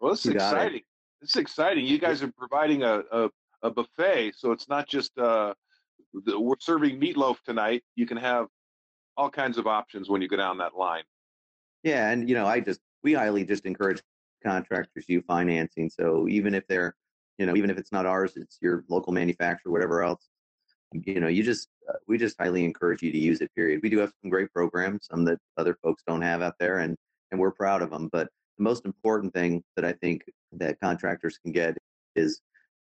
Well, 0.00 0.12
this 0.12 0.26
is 0.26 0.32
exciting. 0.32 0.78
It. 0.78 0.84
This 1.20 1.30
is 1.30 1.36
exciting. 1.36 1.84
You 1.84 1.98
guys 1.98 2.22
are 2.22 2.32
providing 2.32 2.82
a, 2.82 3.02
a, 3.12 3.30
a 3.62 3.70
buffet, 3.70 4.32
so 4.36 4.50
it's 4.50 4.68
not 4.68 4.88
just 4.88 5.16
uh, 5.18 5.54
the, 6.24 6.38
we're 6.38 6.56
serving 6.58 7.00
meatloaf 7.00 7.36
tonight. 7.44 7.84
You 7.94 8.06
can 8.06 8.16
have 8.16 8.48
all 9.16 9.30
kinds 9.30 9.58
of 9.58 9.66
options 9.66 10.08
when 10.08 10.20
you 10.20 10.28
go 10.28 10.36
down 10.36 10.58
that 10.58 10.74
line. 10.76 11.04
Yeah, 11.84 12.10
and 12.10 12.28
you 12.28 12.34
know, 12.34 12.46
I 12.46 12.60
just 12.60 12.80
we 13.02 13.12
highly 13.12 13.44
just 13.44 13.64
encourage 13.64 14.02
contractors 14.44 15.06
to 15.06 15.12
use 15.12 15.24
financing. 15.26 15.88
So 15.88 16.26
even 16.28 16.54
if 16.54 16.66
they're, 16.66 16.96
you 17.38 17.46
know, 17.46 17.54
even 17.54 17.70
if 17.70 17.78
it's 17.78 17.92
not 17.92 18.06
ours, 18.06 18.32
it's 18.36 18.58
your 18.60 18.84
local 18.88 19.12
manufacturer, 19.12 19.70
whatever 19.70 20.02
else 20.02 20.28
you 20.92 21.20
know, 21.20 21.28
you 21.28 21.42
just 21.42 21.68
uh, 21.88 21.94
we 22.06 22.18
just 22.18 22.36
highly 22.38 22.64
encourage 22.64 23.02
you 23.02 23.12
to 23.12 23.18
use 23.18 23.40
it. 23.40 23.54
Period. 23.54 23.80
We 23.82 23.90
do 23.90 23.98
have 23.98 24.12
some 24.22 24.30
great 24.30 24.52
programs, 24.52 25.06
some 25.10 25.24
that 25.24 25.38
other 25.56 25.76
folks 25.82 26.02
don't 26.06 26.22
have 26.22 26.42
out 26.42 26.54
there, 26.58 26.78
and 26.78 26.96
and 27.30 27.40
we're 27.40 27.52
proud 27.52 27.82
of 27.82 27.90
them. 27.90 28.08
But 28.12 28.28
the 28.58 28.64
most 28.64 28.84
important 28.84 29.32
thing 29.34 29.62
that 29.76 29.84
I 29.84 29.92
think 29.92 30.22
that 30.52 30.80
contractors 30.80 31.38
can 31.38 31.52
get 31.52 31.76
is 32.14 32.40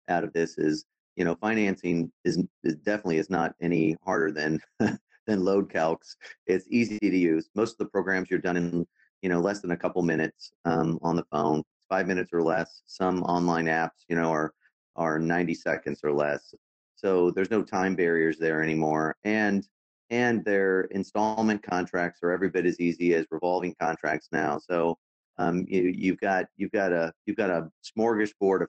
out 0.07 0.23
of 0.23 0.33
this 0.33 0.57
is 0.57 0.85
you 1.15 1.25
know 1.25 1.35
financing 1.35 2.11
is, 2.25 2.43
is 2.63 2.75
definitely 2.77 3.17
is 3.17 3.29
not 3.29 3.53
any 3.61 3.95
harder 4.03 4.31
than 4.31 4.59
than 4.79 5.45
load 5.45 5.71
calcs. 5.71 6.15
It's 6.47 6.65
easy 6.69 6.97
to 6.99 7.17
use. 7.17 7.49
Most 7.55 7.73
of 7.73 7.77
the 7.79 7.85
programs 7.91 8.29
you're 8.29 8.39
done 8.39 8.57
in 8.57 8.85
you 9.21 9.29
know 9.29 9.39
less 9.39 9.61
than 9.61 9.71
a 9.71 9.77
couple 9.77 10.01
minutes 10.01 10.51
um, 10.65 10.99
on 11.01 11.15
the 11.15 11.25
phone, 11.31 11.63
five 11.89 12.07
minutes 12.07 12.31
or 12.33 12.41
less. 12.41 12.81
Some 12.85 13.23
online 13.23 13.65
apps 13.65 14.05
you 14.07 14.15
know 14.15 14.31
are 14.31 14.53
are 14.95 15.19
90 15.19 15.53
seconds 15.53 16.01
or 16.03 16.11
less. 16.11 16.53
So 16.99 17.31
there's 17.31 17.51
no 17.51 17.63
time 17.63 17.95
barriers 17.95 18.37
there 18.37 18.61
anymore. 18.61 19.15
And 19.23 19.67
and 20.09 20.43
their 20.43 20.81
installment 20.85 21.61
contracts 21.61 22.21
are 22.23 22.31
every 22.31 22.49
bit 22.49 22.65
as 22.65 22.79
easy 22.79 23.13
as 23.13 23.25
revolving 23.29 23.75
contracts 23.79 24.29
now. 24.31 24.57
So 24.57 24.97
um, 25.37 25.65
you, 25.67 25.93
you've 25.95 26.19
got 26.19 26.45
you've 26.57 26.71
got 26.71 26.91
a 26.91 27.13
you've 27.25 27.37
got 27.37 27.49
a 27.49 27.69
smorgasbord 27.97 28.61
of 28.61 28.67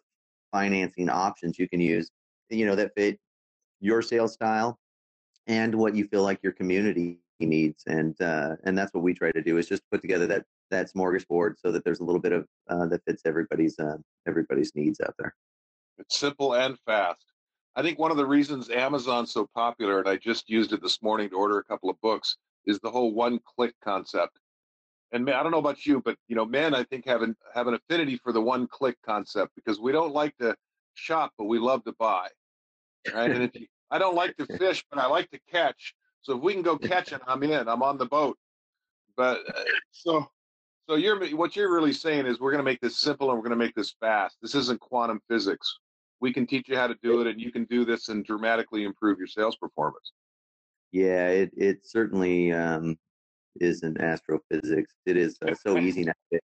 financing 0.53 1.09
options 1.09 1.59
you 1.59 1.69
can 1.69 1.81
use, 1.81 2.11
you 2.51 2.67
know, 2.67 2.75
that 2.77 2.93
fit 2.97 3.19
your 3.81 4.03
sales 4.03 4.35
style 4.35 4.79
and 5.47 5.75
what 5.75 5.97
you 5.97 6.07
feel 6.07 6.23
like 6.23 6.41
your 6.43 6.53
community 6.53 7.19
needs. 7.41 7.85
And 7.87 8.21
uh, 8.21 8.57
and 8.65 8.77
that's 8.77 8.93
what 8.93 9.03
we 9.03 9.15
try 9.15 9.33
to 9.33 9.43
do 9.43 9.57
is 9.57 9.69
just 9.69 9.83
put 9.91 10.03
together 10.03 10.27
that 10.29 10.45
that 10.71 10.93
smorgasbord 10.93 11.55
so 11.59 11.73
that 11.73 11.85
there's 11.85 12.01
a 12.01 12.05
little 12.05 12.21
bit 12.21 12.33
of 12.33 12.47
uh, 12.69 12.87
that 12.87 13.03
fits 13.07 13.23
everybody's 13.25 13.79
uh, 13.79 13.97
everybody's 14.29 14.73
needs 14.75 15.01
out 15.01 15.15
there. 15.19 15.35
It's 15.99 16.19
simple 16.19 16.55
and 16.55 16.79
fast. 16.87 17.30
I 17.77 17.83
think 17.83 17.99
one 17.99 18.11
of 18.11 18.17
the 18.17 18.27
reasons 18.27 18.69
Amazon's 18.69 19.33
so 19.33 19.49
popular, 19.55 20.01
and 20.01 20.09
I 20.09 20.17
just 20.17 20.51
used 20.51 20.73
it 20.73 20.83
this 20.83 21.01
morning 21.03 21.31
to 21.31 21.37
order 21.37 21.59
a 21.59 21.65
couple 21.65 21.89
of 21.89 22.01
books, 22.01 22.37
is 22.67 22.81
the 22.81 22.91
whole 22.91 23.15
one-click 23.15 23.75
concept. 23.83 24.39
And 25.13 25.25
man, 25.25 25.35
I 25.35 25.43
don't 25.43 25.53
know 25.53 25.59
about 25.59 25.87
you, 25.87 26.01
but 26.01 26.17
you 26.29 26.37
know, 26.37 26.45
men 26.45 26.75
I 26.75 26.85
think 26.85 27.07
have 27.07 27.23
an 27.23 27.37
have 27.55 27.67
an 27.67 27.75
affinity 27.75 28.17
for 28.17 28.33
the 28.33 28.41
one-click 28.41 28.97
concept 29.05 29.53
because 29.55 29.81
we 29.81 29.93
don't 29.93 30.13
like 30.13 30.37
to 30.39 30.55
shop, 30.95 31.33
but 31.39 31.45
we 31.47 31.59
love 31.59 31.85
to 31.85 31.93
buy. 31.99 32.29
Right? 33.15 33.31
and 33.31 33.43
if 33.43 33.55
you, 33.55 33.67
I 33.91 33.99
don't 33.99 34.15
like 34.15 34.37
to 34.37 34.47
fish, 34.59 34.85
but 34.91 35.01
I 35.01 35.07
like 35.07 35.31
to 35.31 35.41
catch. 35.51 35.95
So 36.23 36.37
if 36.37 36.43
we 36.43 36.53
can 36.53 36.63
go 36.63 36.77
catching, 36.77 37.19
I'm 37.27 37.43
in. 37.43 37.69
I'm 37.69 37.83
on 37.83 37.99
the 37.99 38.07
boat. 38.07 38.37
But 39.17 39.41
uh, 39.49 39.63
so 39.91 40.27
so 40.89 40.97
you're 40.97 41.19
what 41.37 41.57
you're 41.57 41.73
really 41.73 41.93
saying 41.93 42.27
is 42.27 42.41
we're 42.41 42.53
going 42.53 42.65
to 42.65 42.71
make 42.71 42.81
this 42.81 43.01
simple 43.01 43.31
and 43.31 43.39
we're 43.39 43.49
going 43.49 43.59
to 43.59 43.65
make 43.65 43.75
this 43.75 43.95
fast. 44.01 44.37
This 44.43 44.55
isn't 44.55 44.81
quantum 44.81 45.21
physics 45.29 45.79
we 46.21 46.33
can 46.33 46.47
teach 46.47 46.69
you 46.69 46.77
how 46.77 46.87
to 46.87 46.97
do 47.03 47.21
it 47.21 47.27
and 47.27 47.41
you 47.41 47.51
can 47.51 47.65
do 47.65 47.85
this 47.85 48.09
and 48.09 48.25
dramatically 48.25 48.85
improve 48.85 49.19
your 49.19 49.27
sales 49.27 49.57
performance. 49.57 50.13
Yeah 50.93 51.29
it, 51.29 51.51
it 51.57 51.87
certainly 51.87 52.53
um, 52.53 52.97
isn't 53.61 54.01
astrophysics. 54.01 54.95
It 55.07 55.17
is 55.17 55.37
uh, 55.47 55.55
so 55.55 55.79
easy 55.79 56.05
now. 56.05 56.13
It, 56.31 56.41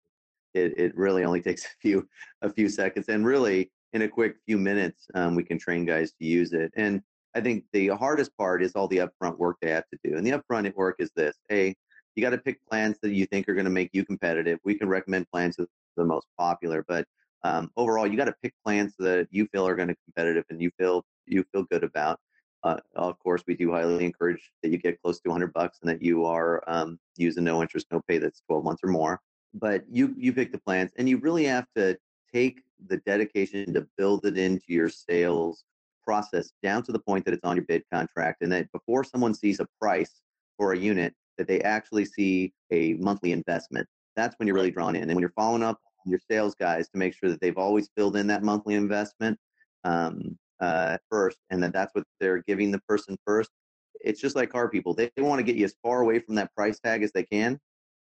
it 0.54 0.96
really 0.96 1.24
only 1.24 1.42
takes 1.44 1.66
a 1.66 1.76
few 1.82 2.08
a 2.42 2.50
few 2.50 2.70
seconds 2.70 3.10
and 3.10 3.26
really 3.26 3.72
in 3.94 4.04
a 4.04 4.08
quick 4.08 4.38
few 4.46 4.58
minutes 4.58 5.08
um, 5.16 5.36
we 5.36 5.44
can 5.44 5.58
train 5.58 5.86
guys 5.86 6.12
to 6.14 6.26
use 6.26 6.52
it 6.52 6.72
and 6.76 7.02
i 7.34 7.40
think 7.40 7.64
the 7.72 7.88
hardest 7.90 8.36
part 8.38 8.62
is 8.62 8.74
all 8.74 8.90
the 8.90 8.98
upfront 8.98 9.38
work 9.38 9.56
they 9.62 9.70
have 9.70 9.88
to 9.90 9.98
do 10.04 10.18
and 10.18 10.28
the 10.28 10.32
upfront 10.32 10.74
work 10.76 10.96
is 11.00 11.12
this 11.16 11.38
hey 11.48 11.74
you 12.16 12.24
got 12.24 12.32
to 12.32 12.38
pick 12.38 12.66
plans 12.68 12.98
that 13.02 13.12
you 13.12 13.26
think 13.26 13.48
are 13.48 13.54
going 13.54 13.66
to 13.66 13.72
make 13.72 13.90
you 13.94 14.06
competitive. 14.06 14.60
We 14.64 14.76
can 14.76 14.88
recommend 14.88 15.30
plans 15.32 15.58
that 15.58 15.64
are 15.64 15.68
the 15.98 16.06
most 16.06 16.28
popular 16.38 16.84
but 16.88 17.06
um, 17.46 17.72
overall, 17.78 18.08
you 18.08 18.18
got 18.18 18.26
to 18.26 18.36
pick 18.42 18.54
plans 18.66 18.96
that 18.98 19.28
you 19.30 19.46
feel 19.52 19.68
are 19.68 19.76
going 19.76 19.90
to 19.90 19.94
be 19.94 20.00
competitive 20.06 20.46
and 20.50 20.60
you 20.60 20.72
feel 20.80 21.06
you 21.28 21.46
feel 21.52 21.64
good 21.64 21.84
about. 21.84 22.20
Uh, 22.64 22.78
of 22.96 23.20
course, 23.20 23.44
we 23.48 23.56
do 23.56 23.72
highly 23.72 24.04
encourage 24.04 24.52
that 24.64 24.70
you 24.70 24.80
get 24.80 25.00
close 25.04 25.20
to 25.20 25.30
100 25.30 25.54
bucks 25.54 25.78
and 25.82 25.90
that 25.90 26.02
you 26.02 26.26
are 26.26 26.64
um, 26.66 26.98
using 27.18 27.44
no 27.44 27.62
interest, 27.62 27.86
no 27.92 28.02
pay 28.08 28.18
that's 28.18 28.42
12 28.48 28.64
months 28.64 28.82
or 28.84 28.90
more. 28.90 29.20
but 29.54 29.84
you 29.90 30.16
you 30.18 30.34
pick 30.34 30.52
the 30.52 30.58
plans, 30.58 30.92
and 30.98 31.08
you 31.08 31.18
really 31.18 31.46
have 31.46 31.68
to 31.76 31.96
take 32.34 32.62
the 32.88 32.98
dedication 33.06 33.72
to 33.76 33.88
build 33.96 34.26
it 34.26 34.38
into 34.40 34.66
your 34.70 34.90
sales 34.90 35.64
process 36.04 36.52
down 36.64 36.82
to 36.84 36.92
the 36.92 37.00
point 37.00 37.26
that 37.26 37.34
it's 37.36 37.44
on 37.44 37.56
your 37.56 37.66
bid 37.66 37.84
contract, 37.94 38.42
and 38.42 38.52
that 38.52 38.72
before 38.72 39.04
someone 39.04 39.36
sees 39.36 39.60
a 39.60 39.68
price 39.80 40.14
for 40.58 40.74
a 40.74 40.78
unit, 40.78 41.14
that 41.38 41.48
they 41.48 41.62
actually 41.62 42.06
see 42.06 42.54
a 42.72 42.94
monthly 42.94 43.32
investment. 43.32 43.88
That's 44.16 44.34
when 44.40 44.48
you're 44.48 44.56
really 44.56 44.72
drawn 44.72 44.96
in, 44.96 45.04
and 45.04 45.14
when 45.14 45.22
you're 45.22 45.42
following 45.44 45.62
up 45.62 45.80
your 46.06 46.20
sales 46.30 46.56
guys 46.56 46.88
to 46.90 46.98
make 46.98 47.14
sure 47.14 47.30
that 47.30 47.42
they've 47.42 47.58
always 47.58 47.90
filled 47.96 48.16
in 48.16 48.28
that 48.28 48.44
monthly 48.44 48.76
investment 48.76 49.38
um, 49.84 50.38
uh, 50.60 50.98
first, 51.10 51.38
and 51.50 51.62
that 51.64 51.74
that's 51.74 51.94
what 51.94 52.04
they're 52.20 52.44
giving 52.48 52.72
the 52.72 52.82
person 52.88 53.18
first. 53.26 53.50
It's 54.02 54.22
just 54.22 54.36
like 54.36 54.52
car 54.52 54.70
people; 54.70 54.94
they, 54.94 55.10
they 55.16 55.22
want 55.22 55.40
to 55.40 55.44
get 55.44 55.56
you 55.56 55.66
as 55.66 55.76
far 55.84 56.02
away 56.02 56.20
from 56.20 56.36
that 56.36 56.54
price 56.56 56.80
tag 56.80 57.04
as 57.04 57.12
they 57.12 57.24
can. 57.24 57.60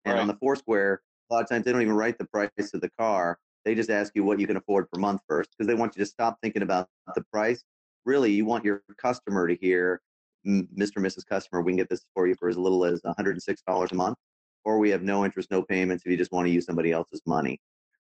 And 0.06 0.14
right. 0.14 0.22
on 0.22 0.28
the 0.28 0.36
Foursquare, 0.36 1.02
a 1.30 1.34
lot 1.34 1.44
of 1.44 1.50
times 1.50 1.66
they 1.66 1.72
don't 1.72 1.82
even 1.82 1.96
write 1.96 2.18
the 2.18 2.26
price 2.26 2.50
of 2.74 2.82
the 2.82 2.90
car. 2.98 3.38
They 3.66 3.76
just 3.76 3.90
ask 3.90 4.14
you 4.16 4.24
what 4.24 4.40
you 4.40 4.48
can 4.48 4.58
afford 4.58 4.90
per 4.92 5.00
month 5.00 5.22
first 5.28 5.50
because 5.52 5.68
they 5.68 5.76
want 5.76 5.96
you 5.96 6.04
to 6.04 6.10
stop 6.10 6.38
thinking 6.42 6.62
about 6.62 6.88
the 7.16 7.24
price. 7.32 7.64
Really, 8.06 8.32
you 8.32 8.46
want 8.46 8.64
your 8.64 8.82
customer 8.98 9.48
to 9.48 9.56
hear, 9.56 10.02
Mr. 10.48 10.96
and 10.96 11.06
Mrs. 11.06 11.26
Customer, 11.26 11.62
we 11.62 11.74
can 11.74 11.78
get 11.78 11.90
this 11.90 12.06
for 12.14 12.28
you 12.28 12.36
for 12.36 12.50
as 12.50 12.58
little 12.58 12.86
as 12.86 13.02
$106 13.02 13.92
a 13.92 13.96
month, 13.96 14.18
or 14.64 14.80
we 14.80 14.90
have 14.90 15.04
no 15.04 15.26
interest, 15.26 15.52
no 15.52 15.62
payments 15.62 16.04
if 16.06 16.12
you 16.12 16.18
just 16.18 16.32
want 16.32 16.48
to 16.48 16.52
use 16.52 16.66
somebody 16.66 16.92
else's 16.92 17.22
money. 17.26 17.60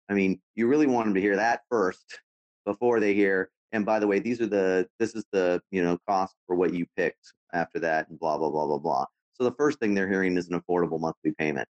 I 0.09 0.15
mean, 0.15 0.41
you 0.55 0.67
really 0.67 0.87
want 0.87 1.07
them 1.07 1.15
to 1.15 1.21
hear 1.21 1.37
that 1.37 1.63
first 1.69 2.21
before 2.65 3.01
they 3.01 3.15
hear, 3.15 3.51
and 3.73 3.85
by 3.85 3.99
the 3.99 4.07
way, 4.07 4.19
these 4.19 4.41
are 4.41 4.47
the, 4.47 4.89
this 4.99 5.15
is 5.15 5.25
the, 5.33 5.61
you 5.71 5.83
know, 5.83 5.99
cost 6.09 6.35
for 6.47 6.57
what 6.57 6.73
you 6.73 6.87
picked 6.97 7.35
after 7.53 7.79
that 7.81 8.09
and 8.09 8.19
blah, 8.19 8.39
blah, 8.39 8.51
blah, 8.51 8.67
blah, 8.67 8.79
blah. 8.79 9.05
So 9.35 9.45
the 9.45 9.53
first 9.53 9.79
thing 9.79 9.95
they're 9.95 10.09
hearing 10.09 10.37
is 10.37 10.49
an 10.49 10.61
affordable 10.61 11.01
monthly 11.01 11.33
payment. 11.33 11.69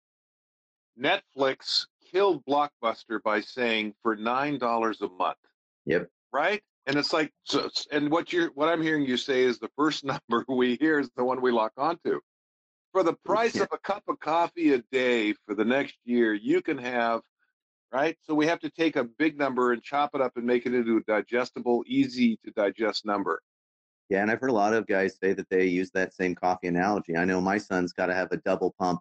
Netflix 0.99 1.87
killed 2.11 2.45
Blockbuster 2.45 3.23
by 3.23 3.41
saying 3.41 3.95
for 4.03 4.17
nine 4.17 4.59
dollars 4.59 5.01
a 5.01 5.09
month. 5.09 5.39
Yep. 5.87 6.09
Right. 6.33 6.63
And 6.87 6.97
it's 6.97 7.13
like, 7.13 7.33
so, 7.45 7.71
and 7.91 8.11
what 8.11 8.33
you're, 8.33 8.49
what 8.55 8.69
I'm 8.69 8.83
hearing 8.83 9.05
you 9.05 9.17
say 9.17 9.43
is 9.43 9.59
the 9.59 9.71
first 9.77 10.05
number 10.31 10.45
we 10.49 10.77
hear 10.77 10.99
is 10.99 11.11
the 11.17 11.25
one 11.25 11.41
we 11.41 11.53
lock 11.53 11.73
onto. 11.77 12.21
For 12.93 13.03
the 13.03 13.15
price 13.25 13.55
yeah. 13.57 13.63
of 13.63 13.69
a 13.73 13.79
cup 13.79 14.03
of 14.09 14.19
coffee 14.21 14.75
a 14.75 14.79
day 14.93 15.35
for 15.47 15.55
the 15.55 15.65
next 15.65 15.97
year, 16.05 16.35
you 16.35 16.61
can 16.61 16.77
have, 16.79 17.23
right? 17.93 18.17
So 18.23 18.35
we 18.35 18.47
have 18.47 18.61
to 18.61 18.71
take 18.71 18.97
a 18.97 19.05
big 19.05 19.39
number 19.39 19.73
and 19.73 19.83
chop 19.83 20.11
it 20.15 20.21
up 20.21 20.33
and 20.37 20.45
make 20.45 20.67
it 20.67 20.75
into 20.75 20.97
a 20.97 21.03
digestible, 21.03 21.85
easy 21.87 22.39
to 22.45 22.51
digest 22.53 23.05
number. 23.05 23.43
Yeah, 24.09 24.23
and 24.23 24.31
I've 24.31 24.41
heard 24.41 24.51
a 24.51 24.55
lot 24.55 24.75
of 24.75 24.87
guys 24.87 25.17
say 25.23 25.33
that 25.33 25.49
they 25.49 25.67
use 25.67 25.91
that 25.93 26.13
same 26.13 26.35
coffee 26.35 26.67
analogy. 26.67 27.17
I 27.17 27.25
know 27.25 27.41
my 27.41 27.59
son's 27.59 27.93
got 27.93 28.07
to 28.07 28.15
have 28.15 28.31
a 28.33 28.37
double 28.39 28.75
pump 28.79 29.01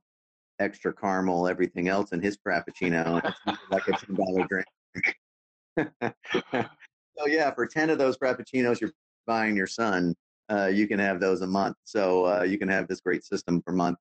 extra 0.59 0.93
caramel, 0.93 1.47
everything 1.47 1.87
else 1.87 2.11
in 2.11 2.21
his 2.21 2.37
frappuccino. 2.37 3.21
Like 3.71 3.87
a 3.87 3.93
ten 3.93 4.15
dollar 4.15 4.47
drink. 4.47 5.17
so 7.17 7.25
yeah, 7.27 7.51
for 7.51 7.65
ten 7.65 7.89
of 7.89 7.97
those 7.97 8.17
frappuccinos 8.17 8.79
you're 8.79 8.91
buying 9.25 9.57
your 9.57 9.67
son, 9.67 10.15
uh, 10.49 10.67
you 10.67 10.87
can 10.87 10.99
have 10.99 11.19
those 11.19 11.41
a 11.41 11.47
month. 11.47 11.75
So 11.83 12.25
uh, 12.25 12.43
you 12.43 12.57
can 12.57 12.69
have 12.69 12.87
this 12.87 13.01
great 13.01 13.25
system 13.25 13.61
per 13.61 13.73
month. 13.73 13.97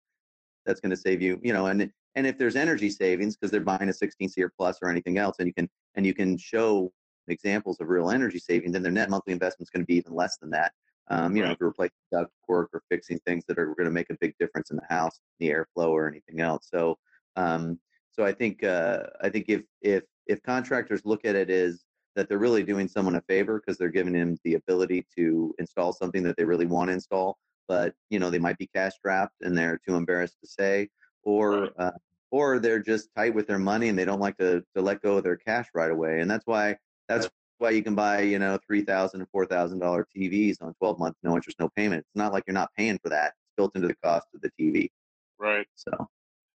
That's 0.66 0.80
going 0.80 0.90
to 0.90 0.96
save 0.96 1.22
you, 1.22 1.40
you 1.42 1.52
know, 1.52 1.66
and 1.66 1.90
and 2.16 2.26
if 2.26 2.38
there's 2.38 2.56
energy 2.56 2.90
savings 2.90 3.36
because 3.36 3.50
they're 3.50 3.60
buying 3.60 3.88
a 3.88 3.92
16 3.92 4.28
SEER 4.28 4.52
plus 4.56 4.78
or 4.82 4.90
anything 4.90 5.18
else, 5.18 5.36
and 5.38 5.46
you 5.46 5.54
can 5.54 5.68
and 5.94 6.04
you 6.04 6.14
can 6.14 6.36
show 6.36 6.92
examples 7.28 7.80
of 7.80 7.88
real 7.88 8.10
energy 8.10 8.38
saving, 8.38 8.72
then 8.72 8.82
their 8.82 8.92
net 8.92 9.10
monthly 9.10 9.32
investment 9.32 9.66
is 9.66 9.70
going 9.70 9.82
to 9.82 9.86
be 9.86 9.96
even 9.96 10.14
less 10.14 10.36
than 10.38 10.50
that. 10.50 10.72
Um, 11.08 11.34
you 11.36 11.42
know, 11.42 11.50
if 11.50 11.58
you're 11.58 11.70
replacing 11.70 11.96
duct 12.12 12.30
work 12.48 12.70
or 12.72 12.82
fixing 12.88 13.18
things 13.26 13.44
that 13.48 13.58
are 13.58 13.66
going 13.66 13.84
to 13.84 13.90
make 13.90 14.10
a 14.10 14.16
big 14.20 14.34
difference 14.38 14.70
in 14.70 14.76
the 14.76 14.94
house, 14.94 15.20
the 15.40 15.48
airflow 15.48 15.88
or 15.88 16.08
anything 16.08 16.40
else. 16.40 16.68
So, 16.72 16.98
um, 17.36 17.80
so 18.12 18.24
I 18.24 18.32
think 18.32 18.62
uh, 18.62 19.04
I 19.20 19.28
think 19.28 19.46
if 19.48 19.62
if 19.82 20.04
if 20.26 20.42
contractors 20.42 21.02
look 21.04 21.24
at 21.24 21.34
it 21.34 21.50
as 21.50 21.84
that 22.16 22.28
they're 22.28 22.38
really 22.38 22.62
doing 22.62 22.88
someone 22.88 23.16
a 23.16 23.22
favor 23.22 23.60
because 23.60 23.78
they're 23.78 23.88
giving 23.88 24.12
them 24.12 24.36
the 24.44 24.54
ability 24.54 25.06
to 25.16 25.54
install 25.58 25.92
something 25.92 26.22
that 26.24 26.36
they 26.36 26.44
really 26.44 26.66
want 26.66 26.88
to 26.88 26.94
install, 26.94 27.38
but 27.70 27.94
you 28.08 28.18
know 28.18 28.30
they 28.30 28.38
might 28.40 28.58
be 28.58 28.66
cash 28.66 28.94
strapped 28.96 29.36
and 29.42 29.56
they're 29.56 29.78
too 29.86 29.94
embarrassed 29.94 30.36
to 30.42 30.48
say, 30.48 30.88
or 31.22 31.70
uh, 31.78 31.92
or 32.32 32.58
they're 32.58 32.82
just 32.82 33.08
tight 33.16 33.32
with 33.32 33.46
their 33.46 33.60
money 33.60 33.88
and 33.88 33.96
they 33.96 34.04
don't 34.04 34.18
like 34.18 34.36
to 34.38 34.64
to 34.74 34.82
let 34.82 35.00
go 35.02 35.18
of 35.18 35.22
their 35.22 35.36
cash 35.36 35.68
right 35.72 35.92
away, 35.92 36.18
and 36.18 36.28
that's 36.28 36.44
why 36.48 36.76
that's 37.08 37.30
why 37.58 37.70
you 37.70 37.84
can 37.84 37.94
buy, 37.94 38.22
you 38.22 38.40
know, 38.40 38.58
three 38.66 38.82
thousand 38.82 39.20
and 39.20 39.30
four 39.30 39.46
thousand 39.46 39.78
dollar 39.78 40.04
TVs 40.16 40.60
on 40.60 40.74
twelve 40.74 40.98
months, 40.98 41.20
no 41.22 41.36
interest, 41.36 41.60
no 41.60 41.68
payment. 41.76 42.00
It's 42.00 42.16
not 42.16 42.32
like 42.32 42.42
you're 42.44 42.54
not 42.54 42.70
paying 42.76 42.98
for 42.98 43.08
that. 43.10 43.28
It's 43.28 43.52
built 43.56 43.76
into 43.76 43.86
the 43.86 43.96
cost 44.02 44.26
of 44.34 44.40
the 44.40 44.50
TV. 44.60 44.90
Right. 45.38 45.68
So. 45.76 45.92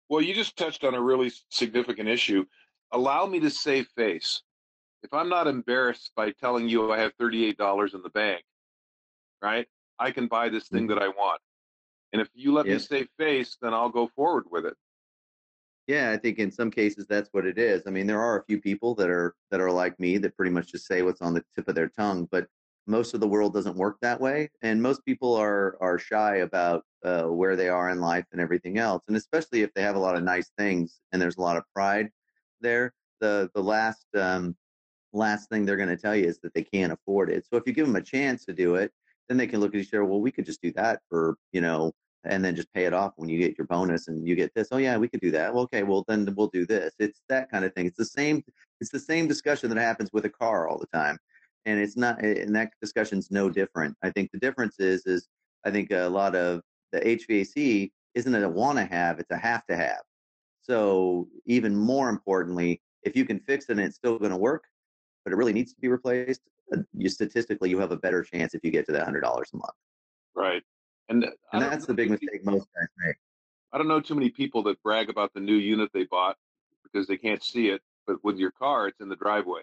Well, 0.10 0.22
you 0.22 0.34
just 0.34 0.58
touched 0.58 0.84
on 0.84 0.96
a 0.96 1.02
really 1.02 1.32
significant 1.50 2.10
issue. 2.10 2.44
Allow 2.92 3.28
me 3.28 3.40
to 3.40 3.52
save 3.52 3.88
face. 3.96 4.42
If 5.04 5.14
I'm 5.14 5.30
not 5.30 5.46
embarrassed 5.46 6.12
by 6.16 6.32
telling 6.32 6.68
you 6.68 6.92
I 6.92 6.98
have 6.98 7.12
thirty-eight 7.20 7.58
dollars 7.58 7.94
in 7.94 8.02
the 8.02 8.10
bank, 8.10 8.44
right? 9.44 9.68
I 10.04 10.12
can 10.12 10.28
buy 10.28 10.50
this 10.50 10.68
thing 10.68 10.88
mm-hmm. 10.88 11.00
that 11.00 11.02
I 11.02 11.08
want. 11.08 11.40
And 12.12 12.22
if 12.22 12.28
you 12.34 12.54
let 12.54 12.66
yep. 12.66 12.74
me 12.74 12.80
save 12.80 13.08
face, 13.18 13.58
then 13.62 13.74
I'll 13.74 13.90
go 13.90 14.10
forward 14.16 14.46
with 14.52 14.66
it. 14.66 14.76
Yeah, 15.88 16.12
I 16.12 16.18
think 16.18 16.40
in 16.40 16.52
some 16.52 16.70
cases 16.70 17.06
that's 17.08 17.30
what 17.32 17.46
it 17.46 17.58
is. 17.58 17.84
I 17.88 17.90
mean, 17.90 18.06
there 18.06 18.22
are 18.22 18.40
a 18.40 18.46
few 18.46 18.62
people 18.62 18.96
that 18.96 19.10
are 19.10 19.36
that 19.50 19.62
are 19.62 19.72
like 19.72 20.00
me 20.00 20.18
that 20.20 20.36
pretty 20.36 20.52
much 20.52 20.72
just 20.72 20.88
say 20.88 21.02
what's 21.02 21.22
on 21.22 21.34
the 21.34 21.44
tip 21.56 21.68
of 21.68 21.76
their 21.76 21.90
tongue, 21.90 22.28
but 22.32 22.48
most 22.86 23.14
of 23.14 23.22
the 23.22 23.28
world 23.28 23.54
doesn't 23.54 23.76
work 23.78 23.98
that 24.02 24.20
way, 24.20 24.50
and 24.62 24.82
most 24.82 25.04
people 25.06 25.36
are 25.36 25.78
are 25.82 25.98
shy 26.00 26.38
about 26.38 26.86
uh, 27.04 27.24
where 27.24 27.56
they 27.56 27.70
are 27.70 27.90
in 27.90 28.00
life 28.00 28.26
and 28.32 28.40
everything 28.40 28.78
else, 28.78 29.04
and 29.08 29.18
especially 29.18 29.62
if 29.62 29.74
they 29.74 29.82
have 29.82 29.96
a 29.96 30.00
lot 30.00 30.16
of 30.16 30.24
nice 30.24 30.52
things 30.58 31.02
and 31.12 31.22
there's 31.22 31.38
a 31.38 31.42
lot 31.42 31.58
of 31.58 31.64
pride 31.74 32.10
there. 32.62 32.94
The 33.20 33.50
the 33.56 33.64
last 33.64 34.06
um, 34.16 34.56
last 35.14 35.50
thing 35.50 35.66
they're 35.66 35.78
going 35.78 35.90
to 35.90 35.98
tell 35.98 36.16
you 36.16 36.26
is 36.26 36.40
that 36.44 36.54
they 36.54 36.64
can't 36.64 36.94
afford 36.94 37.30
it. 37.30 37.46
So 37.50 37.58
if 37.58 37.64
you 37.66 37.74
give 37.74 37.88
them 37.88 37.96
a 37.96 38.02
chance 38.02 38.46
to 38.46 38.54
do 38.54 38.76
it, 38.76 38.92
then 39.30 39.38
they 39.38 39.48
can 39.48 39.60
look 39.60 39.74
at 39.74 39.82
each 39.82 39.94
other. 39.94 40.06
Well, 40.06 40.22
we 40.22 40.32
could 40.32 40.46
just 40.46 40.62
do 40.62 40.72
that 40.74 41.02
for 41.10 41.38
you 41.52 41.62
know 41.62 41.94
and 42.26 42.44
then 42.44 42.56
just 42.56 42.74
pay 42.74 42.86
it 42.86 42.94
off 42.94 43.14
when 43.18 43.30
you 43.30 43.38
get 43.38 43.58
your 43.58 43.68
bonus 43.68 44.08
and 44.08 44.26
you 44.26 44.34
get 44.36 44.54
this 44.56 44.70
oh 44.72 44.78
yeah 44.78 44.98
we 44.98 45.08
could 45.08 45.20
do 45.20 45.32
that. 45.32 45.54
Well, 45.54 45.64
okay 45.64 45.84
well 45.84 46.04
then 46.08 46.28
we'll 46.36 46.48
do 46.48 46.66
this. 46.66 46.94
It's 47.00 47.22
that 47.30 47.50
kind 47.52 47.66
of 47.66 47.74
thing. 47.74 47.86
It's 47.86 47.98
the 47.98 48.06
same 48.06 48.44
it's 48.82 48.92
the 48.92 49.00
same 49.00 49.28
discussion 49.28 49.70
that 49.70 49.78
happens 49.78 50.10
with 50.14 50.26
a 50.26 50.30
car 50.30 50.68
all 50.68 50.78
the 50.78 50.98
time 50.98 51.18
and 51.66 51.80
it's 51.80 51.98
not 51.98 52.22
and 52.22 52.56
that 52.56 52.72
discussion's 52.82 53.32
no 53.32 53.50
different. 53.50 53.96
I 54.04 54.10
think 54.10 54.32
the 54.32 54.40
difference 54.40 54.80
is 54.80 55.06
is 55.06 55.28
i 55.66 55.72
think 55.72 55.92
a 55.92 56.08
lot 56.08 56.36
of 56.36 56.62
the 56.92 57.00
hvac 57.00 57.92
isn't 58.16 58.36
a 58.36 58.50
want 58.50 58.78
to 58.78 58.86
have 58.86 59.20
it's 59.20 59.32
a 59.32 59.38
have 59.38 59.66
to 59.68 59.76
have. 59.76 60.02
So 60.62 61.28
even 61.46 61.76
more 61.76 62.10
importantly 62.10 62.82
if 63.04 63.16
you 63.18 63.26
can 63.26 63.40
fix 63.40 63.66
it 63.66 63.74
and 63.74 63.82
it's 63.82 63.98
still 63.98 64.18
going 64.18 64.32
to 64.32 64.38
work 64.38 64.64
but 65.24 65.34
it 65.34 65.36
really 65.38 65.54
needs 65.54 65.74
to 65.74 65.82
be 65.82 65.88
replaced 65.88 66.42
you 66.96 67.10
statistically 67.10 67.70
you 67.70 67.80
have 67.80 67.92
a 67.92 67.98
better 67.98 68.24
chance 68.24 68.54
if 68.54 68.64
you 68.64 68.72
get 68.72 68.86
to 68.86 68.92
that 68.92 69.08
$100 69.08 69.24
a 69.24 69.58
month 69.58 69.74
right 70.36 70.64
and, 71.10 71.26
uh, 71.26 71.30
and 71.52 71.62
that's 71.62 71.86
the 71.86 71.94
big 71.94 72.10
mistake 72.10 72.46
most 72.46 72.68
guys 72.76 72.88
make. 73.06 73.16
I 73.72 73.78
don't 73.78 73.88
know 73.88 74.00
too 74.00 74.16
many 74.16 74.30
people 74.30 74.64
that 74.64 74.82
brag 74.84 75.10
about 75.10 75.34
the 75.34 75.40
new 75.40 75.56
unit 75.56 75.90
they 75.94 76.06
bought 76.06 76.38
because 76.84 77.08
they 77.08 77.18
can't 77.18 77.44
see 77.44 77.70
it, 77.70 77.82
but 78.06 78.24
with 78.24 78.38
your 78.38 78.52
car, 78.52 78.88
it's 78.88 79.02
in 79.02 79.10
the 79.10 79.16
driveway. 79.16 79.62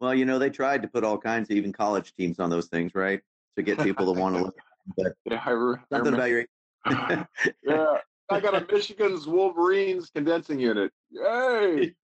Well, 0.00 0.14
you 0.14 0.24
know, 0.24 0.38
they 0.38 0.50
tried 0.50 0.82
to 0.82 0.88
put 0.88 1.04
all 1.04 1.18
kinds 1.18 1.50
of 1.50 1.56
even 1.56 1.72
college 1.72 2.14
teams 2.14 2.38
on 2.38 2.50
those 2.50 2.66
things, 2.66 2.94
right? 2.94 3.20
To 3.56 3.62
get 3.62 3.78
people 3.80 4.12
to 4.12 4.18
want 4.18 4.36
to 4.36 4.42
look. 4.44 4.56
But 4.96 5.14
yeah, 5.24 5.42
I 5.44 5.50
re- 5.50 5.78
something 5.90 6.14
I 6.14 6.16
about 6.16 6.30
your. 6.30 6.44
yeah, 7.64 7.98
I 8.30 8.40
got 8.40 8.54
a 8.54 8.66
Michigan's 8.72 9.26
Wolverines 9.26 10.10
condensing 10.14 10.60
unit. 10.60 10.92
Yay! 11.10 11.94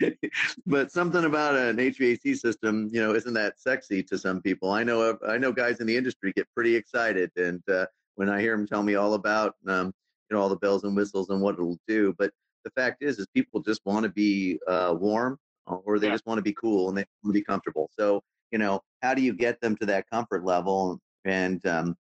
but 0.66 0.90
something 0.90 1.24
about 1.24 1.54
an 1.54 1.76
HVAC 1.76 2.36
system, 2.36 2.88
you 2.92 3.00
know, 3.00 3.14
isn't 3.14 3.34
that 3.34 3.60
sexy 3.60 4.02
to 4.04 4.18
some 4.18 4.40
people. 4.40 4.70
I 4.70 4.82
know 4.84 5.18
I 5.26 5.38
know 5.38 5.52
guys 5.52 5.80
in 5.80 5.86
the 5.86 5.96
industry 5.96 6.32
get 6.34 6.46
pretty 6.54 6.74
excited, 6.74 7.30
and 7.36 7.62
uh, 7.68 7.86
when 8.16 8.28
I 8.28 8.40
hear 8.40 8.56
them 8.56 8.66
tell 8.66 8.82
me 8.82 8.94
all 8.94 9.14
about, 9.14 9.54
um, 9.66 9.92
you 10.30 10.36
know, 10.36 10.42
all 10.42 10.48
the 10.48 10.56
bells 10.56 10.84
and 10.84 10.96
whistles 10.96 11.30
and 11.30 11.40
what 11.40 11.54
it'll 11.54 11.78
do. 11.86 12.14
But 12.18 12.30
the 12.64 12.70
fact 12.70 13.02
is, 13.02 13.18
is 13.18 13.26
people 13.34 13.60
just 13.60 13.80
want 13.84 14.04
to 14.04 14.10
be 14.10 14.58
uh, 14.66 14.94
warm, 14.98 15.38
or 15.66 15.98
they 15.98 16.08
yeah. 16.08 16.14
just 16.14 16.26
want 16.26 16.38
to 16.38 16.42
be 16.42 16.54
cool 16.54 16.88
and 16.88 16.98
they 16.98 17.04
want 17.22 17.34
to 17.34 17.40
be 17.40 17.44
comfortable. 17.44 17.90
So, 17.98 18.22
you 18.50 18.58
know, 18.58 18.80
how 19.02 19.14
do 19.14 19.22
you 19.22 19.32
get 19.32 19.60
them 19.60 19.76
to 19.76 19.86
that 19.86 20.08
comfort 20.10 20.44
level? 20.44 20.98
And 21.24 21.64
um, 21.66 21.96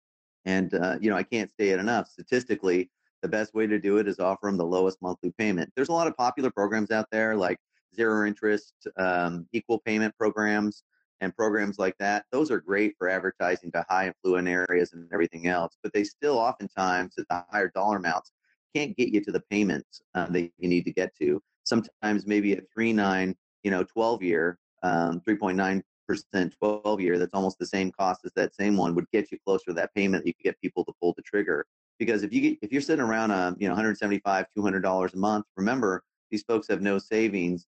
and 0.46 0.74
uh, 0.74 0.98
you 1.02 1.10
know, 1.10 1.18
I 1.18 1.24
can't 1.24 1.52
say 1.60 1.70
it 1.70 1.80
enough. 1.80 2.08
Statistically, 2.08 2.90
the 3.24 3.30
best 3.30 3.56
way 3.56 3.66
to 3.66 3.80
do 3.80 3.98
it 3.98 4.08
is 4.08 4.20
offer 4.20 4.48
them 4.48 4.58
the 4.58 4.66
lowest 4.66 5.02
monthly 5.02 5.34
payment. 5.38 5.72
There's 5.76 5.90
a 5.90 5.94
lot 5.94 6.08
of 6.08 6.16
popular 6.16 6.52
programs 6.52 6.92
out 6.92 7.08
there 7.12 7.36
like 7.36 7.58
zero 7.96 8.28
interest, 8.28 8.74
um, 8.98 9.48
equal 9.54 9.80
payment 9.80 10.14
programs, 10.20 10.84
and 11.22 11.36
programs 11.36 11.80
like 11.80 11.96
that. 12.00 12.26
Those 12.32 12.52
are 12.52 12.60
great 12.60 12.96
for 12.98 13.08
advertising 13.08 13.72
to 13.72 13.86
high 13.90 14.10
affluent 14.10 14.48
areas 14.48 14.92
and 14.92 15.08
everything 15.14 15.48
else, 15.48 15.78
but 15.82 15.94
they 15.94 16.04
still 16.04 16.38
oftentimes 16.38 17.14
at 17.18 17.26
the 17.30 17.46
higher 17.50 17.72
dollar 17.74 17.98
amounts 17.98 18.34
can't 18.76 18.96
get 18.98 19.10
you 19.10 19.22
to 19.22 19.32
the 19.32 19.40
payments 19.50 20.02
uh, 20.16 20.28
that 20.28 20.42
you 20.58 20.68
need 20.68 20.84
to 20.84 20.92
get 20.92 21.16
to. 21.22 21.42
Sometimes 21.64 22.28
maybe 22.28 22.54
a 22.54 22.62
three 22.74 22.92
nine, 22.92 23.36
you 23.64 23.72
know, 23.72 23.84
12 23.84 24.22
year, 24.22 24.60
um, 24.84 25.22
3.9 25.22 25.82
percent 26.06 26.54
12 26.62 27.00
year 27.00 27.18
that's 27.18 27.34
almost 27.34 27.58
the 27.58 27.66
same 27.66 27.90
cost 27.90 28.26
as 28.26 28.34
that 28.36 28.54
same 28.54 28.76
one 28.76 28.94
would 28.94 29.10
get 29.14 29.32
you 29.32 29.38
closer 29.46 29.68
to 29.68 29.74
that 29.74 29.94
payment 29.96 30.28
you 30.28 30.34
could 30.34 30.44
get 30.44 30.60
people 30.60 30.84
to 30.84 30.92
pull 31.00 31.14
the 31.16 31.22
trigger 31.22 31.66
because 32.06 32.24
if 32.24 32.34
you 32.34 32.42
get, 32.42 32.58
if 32.62 32.72
you're 32.72 32.82
sitting 32.82 33.04
around 33.04 33.32
a 33.32 33.56
you 33.58 33.68
know 33.68 33.74
175 33.74 34.46
200 34.56 34.82
dollars 34.82 35.14
a 35.14 35.18
month 35.18 35.46
remember 35.56 36.04
these 36.32 36.44
folks 36.44 36.68
have 36.68 36.82
no 36.82 36.98
savings. 36.98 37.68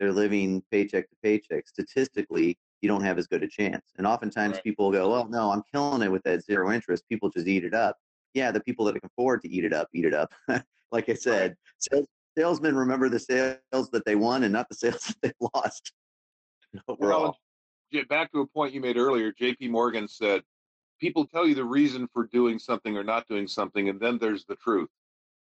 They're 0.00 0.12
living 0.12 0.60
paycheck 0.72 1.08
to 1.08 1.16
paycheck. 1.22 1.68
Statistically, 1.68 2.58
you 2.80 2.88
don't 2.88 3.04
have 3.04 3.16
as 3.16 3.28
good 3.28 3.44
a 3.44 3.48
chance. 3.48 3.84
And 3.96 4.06
oftentimes 4.08 4.54
Right. 4.54 4.64
people 4.64 4.90
go, 4.90 5.08
well, 5.08 5.28
no, 5.28 5.52
I'm 5.52 5.62
killing 5.72 6.02
it 6.02 6.10
with 6.10 6.24
that 6.24 6.42
zero 6.42 6.72
interest. 6.72 7.04
People 7.08 7.30
just 7.30 7.46
eat 7.46 7.62
it 7.64 7.74
up. 7.74 7.96
Yeah, 8.34 8.50
the 8.50 8.58
people 8.58 8.84
that 8.86 8.94
can 8.94 9.04
afford 9.04 9.40
to 9.42 9.48
eat 9.48 9.64
it 9.64 9.72
up, 9.72 9.86
eat 9.94 10.04
it 10.04 10.14
up. 10.14 10.32
like 10.90 11.08
I 11.08 11.14
said, 11.14 11.54
sales, 11.78 12.06
salesmen 12.36 12.74
remember 12.74 13.08
the 13.08 13.20
sales 13.20 13.90
that 13.92 14.04
they 14.04 14.16
won 14.16 14.42
and 14.42 14.52
not 14.52 14.68
the 14.68 14.74
sales 14.84 15.04
that 15.06 15.16
they 15.22 15.48
lost. 15.54 15.92
Overall. 16.88 17.22
Well, 17.22 17.38
J- 17.92 18.02
back 18.04 18.32
to 18.32 18.40
a 18.40 18.46
point 18.48 18.74
you 18.74 18.80
made 18.80 18.96
earlier, 18.96 19.30
J.P. 19.30 19.68
Morgan 19.68 20.08
said, 20.08 20.42
people 21.02 21.26
tell 21.26 21.46
you 21.48 21.56
the 21.56 21.64
reason 21.64 22.08
for 22.12 22.28
doing 22.28 22.60
something 22.60 22.96
or 22.96 23.02
not 23.02 23.26
doing 23.26 23.48
something, 23.48 23.88
and 23.88 23.98
then 23.98 24.18
there's 24.18 24.44
the 24.44 24.54
truth. 24.56 24.88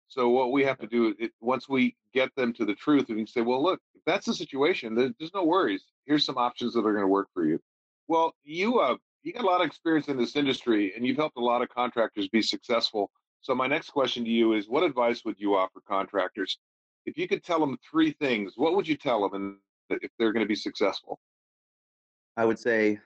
So 0.07 0.29
what 0.29 0.53
we 0.53 0.63
have 0.63 0.79
to 0.79 0.87
do, 0.87 1.13
it, 1.19 1.31
once 1.41 1.67
we 1.67 1.97
get 2.13 2.33
them 2.35 2.53
to 2.53 2.65
the 2.65 2.73
truth, 2.73 3.07
we 3.09 3.15
can 3.15 3.27
say, 3.27 3.41
well, 3.41 3.61
look, 3.61 3.81
if 3.93 4.01
that's 4.05 4.25
the 4.25 4.33
situation, 4.33 4.95
there, 4.95 5.11
there's 5.19 5.33
no 5.33 5.43
worries. 5.43 5.83
Here's 6.05 6.25
some 6.25 6.37
options 6.37 6.73
that 6.73 6.85
are 6.85 6.93
going 6.93 7.03
to 7.03 7.07
work 7.07 7.27
for 7.33 7.45
you. 7.45 7.59
Well, 8.07 8.33
you 8.45 8.79
uh, 8.79 8.95
you 9.21 9.33
got 9.33 9.43
a 9.43 9.47
lot 9.47 9.59
of 9.59 9.67
experience 9.67 10.07
in 10.07 10.17
this 10.17 10.37
industry, 10.37 10.93
and 10.95 11.05
you've 11.05 11.17
helped 11.17 11.37
a 11.37 11.43
lot 11.51 11.61
of 11.61 11.67
contractors 11.67 12.29
be 12.29 12.41
successful. 12.41 13.11
So 13.41 13.53
my 13.53 13.67
next 13.67 13.89
question 13.89 14.23
to 14.23 14.29
you 14.29 14.53
is, 14.53 14.69
what 14.69 14.83
advice 14.83 15.25
would 15.25 15.37
you 15.37 15.55
offer 15.55 15.81
contractors? 15.85 16.57
If 17.05 17.17
you 17.17 17.27
could 17.27 17.43
tell 17.43 17.59
them 17.59 17.77
three 17.91 18.11
things, 18.13 18.53
what 18.55 18.75
would 18.75 18.87
you 18.87 18.95
tell 18.95 19.29
them 19.29 19.33
and 19.89 20.01
if 20.01 20.11
they're 20.17 20.31
going 20.31 20.45
to 20.45 20.47
be 20.47 20.55
successful? 20.55 21.19
I 22.37 22.45
would 22.45 22.59
say 22.59 22.99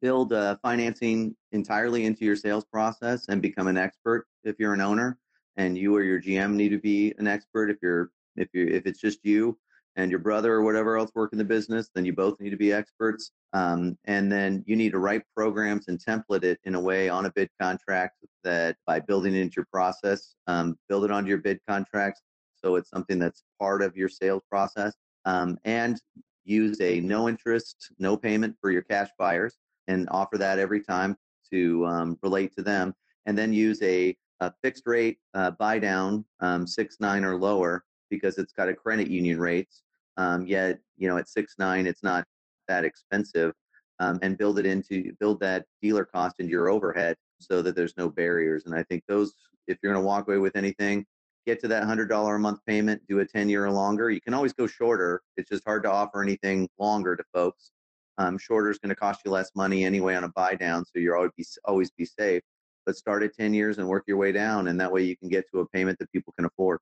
build 0.00 0.32
uh, 0.32 0.56
financing 0.62 1.34
entirely 1.52 2.04
into 2.04 2.24
your 2.24 2.36
sales 2.36 2.64
process 2.64 3.26
and 3.28 3.40
become 3.40 3.66
an 3.66 3.76
expert 3.76 4.26
if 4.44 4.56
you're 4.58 4.74
an 4.74 4.80
owner 4.80 5.18
and 5.56 5.76
you 5.78 5.94
or 5.96 6.02
your 6.02 6.20
GM 6.20 6.54
need 6.54 6.70
to 6.70 6.78
be 6.78 7.14
an 7.18 7.26
expert 7.26 7.70
if 7.70 7.76
you're 7.82 8.10
if 8.36 8.48
you 8.52 8.66
if 8.66 8.86
it's 8.86 9.00
just 9.00 9.20
you 9.22 9.58
and 9.96 10.10
your 10.10 10.20
brother 10.20 10.52
or 10.52 10.62
whatever 10.62 10.98
else 10.98 11.10
work 11.14 11.32
in 11.32 11.38
the 11.38 11.44
business 11.44 11.90
then 11.94 12.04
you 12.04 12.12
both 12.12 12.38
need 12.40 12.50
to 12.50 12.56
be 12.56 12.72
experts 12.72 13.32
um, 13.52 13.96
and 14.04 14.30
then 14.30 14.62
you 14.66 14.76
need 14.76 14.92
to 14.92 14.98
write 14.98 15.22
programs 15.34 15.88
and 15.88 15.98
template 16.04 16.44
it 16.44 16.58
in 16.64 16.74
a 16.74 16.80
way 16.80 17.08
on 17.08 17.26
a 17.26 17.32
bid 17.32 17.48
contract 17.60 18.16
that 18.44 18.76
by 18.86 19.00
building 19.00 19.34
it 19.34 19.40
into 19.40 19.54
your 19.56 19.66
process 19.72 20.34
um, 20.46 20.76
build 20.88 21.04
it 21.04 21.10
onto 21.10 21.28
your 21.28 21.38
bid 21.38 21.58
contracts 21.68 22.20
so 22.54 22.76
it's 22.76 22.90
something 22.90 23.18
that's 23.18 23.44
part 23.58 23.82
of 23.82 23.96
your 23.96 24.08
sales 24.08 24.42
process 24.50 24.94
um, 25.24 25.58
and 25.64 26.00
use 26.44 26.80
a 26.80 27.00
no 27.00 27.28
interest, 27.28 27.92
no 27.98 28.16
payment 28.16 28.56
for 28.60 28.70
your 28.70 28.82
cash 28.82 29.08
buyers 29.18 29.56
and 29.88 30.08
offer 30.10 30.38
that 30.38 30.58
every 30.58 30.82
time 30.82 31.16
to 31.52 31.86
um, 31.86 32.18
relate 32.22 32.54
to 32.56 32.62
them. 32.62 32.94
And 33.26 33.36
then 33.36 33.52
use 33.52 33.82
a, 33.82 34.16
a 34.40 34.52
fixed 34.62 34.86
rate 34.86 35.18
uh, 35.34 35.52
buy 35.52 35.78
down, 35.78 36.24
um, 36.40 36.66
six 36.66 36.96
nine 37.00 37.24
or 37.24 37.36
lower, 37.36 37.84
because 38.10 38.38
it's 38.38 38.52
got 38.52 38.68
a 38.68 38.74
credit 38.74 39.08
union 39.08 39.38
rates. 39.38 39.82
Um, 40.16 40.46
yet, 40.46 40.78
you 40.96 41.08
know, 41.08 41.18
at 41.18 41.28
six 41.28 41.54
nine, 41.58 41.86
it's 41.86 42.02
not 42.02 42.24
that 42.68 42.84
expensive. 42.84 43.52
Um, 43.98 44.18
and 44.20 44.36
build 44.36 44.58
it 44.58 44.66
into 44.66 45.12
build 45.20 45.40
that 45.40 45.64
dealer 45.80 46.04
cost 46.04 46.36
into 46.38 46.50
your 46.50 46.68
overhead 46.68 47.16
so 47.40 47.62
that 47.62 47.74
there's 47.74 47.96
no 47.96 48.10
barriers. 48.10 48.66
And 48.66 48.74
I 48.74 48.82
think 48.82 49.02
those, 49.08 49.32
if 49.68 49.78
you're 49.82 49.92
going 49.92 50.02
to 50.02 50.06
walk 50.06 50.28
away 50.28 50.36
with 50.36 50.54
anything, 50.54 51.06
get 51.46 51.60
to 51.60 51.68
that 51.68 51.84
hundred 51.84 52.08
dollar 52.08 52.34
a 52.34 52.38
month 52.38 52.60
payment, 52.66 53.00
do 53.08 53.20
a 53.20 53.24
ten 53.24 53.48
year 53.48 53.64
or 53.64 53.70
longer. 53.70 54.10
You 54.10 54.20
can 54.20 54.34
always 54.34 54.52
go 54.52 54.66
shorter. 54.66 55.22
It's 55.38 55.48
just 55.48 55.64
hard 55.64 55.82
to 55.84 55.90
offer 55.90 56.22
anything 56.22 56.68
longer 56.78 57.16
to 57.16 57.24
folks. 57.32 57.72
Um, 58.18 58.38
shorter 58.38 58.70
is 58.70 58.78
going 58.78 58.90
to 58.90 58.96
cost 58.96 59.20
you 59.24 59.30
less 59.30 59.50
money 59.54 59.84
anyway 59.84 60.14
on 60.14 60.24
a 60.24 60.28
buy 60.28 60.54
down, 60.54 60.84
so 60.84 60.98
you're 60.98 61.16
always 61.16 61.32
be 61.36 61.44
always 61.64 61.90
be 61.90 62.04
safe. 62.04 62.42
But 62.86 62.96
start 62.96 63.22
at 63.22 63.34
ten 63.34 63.52
years 63.52 63.78
and 63.78 63.88
work 63.88 64.04
your 64.06 64.16
way 64.16 64.32
down, 64.32 64.68
and 64.68 64.80
that 64.80 64.90
way 64.90 65.02
you 65.02 65.16
can 65.16 65.28
get 65.28 65.44
to 65.52 65.60
a 65.60 65.68
payment 65.68 65.98
that 65.98 66.10
people 66.12 66.32
can 66.36 66.46
afford. 66.46 66.80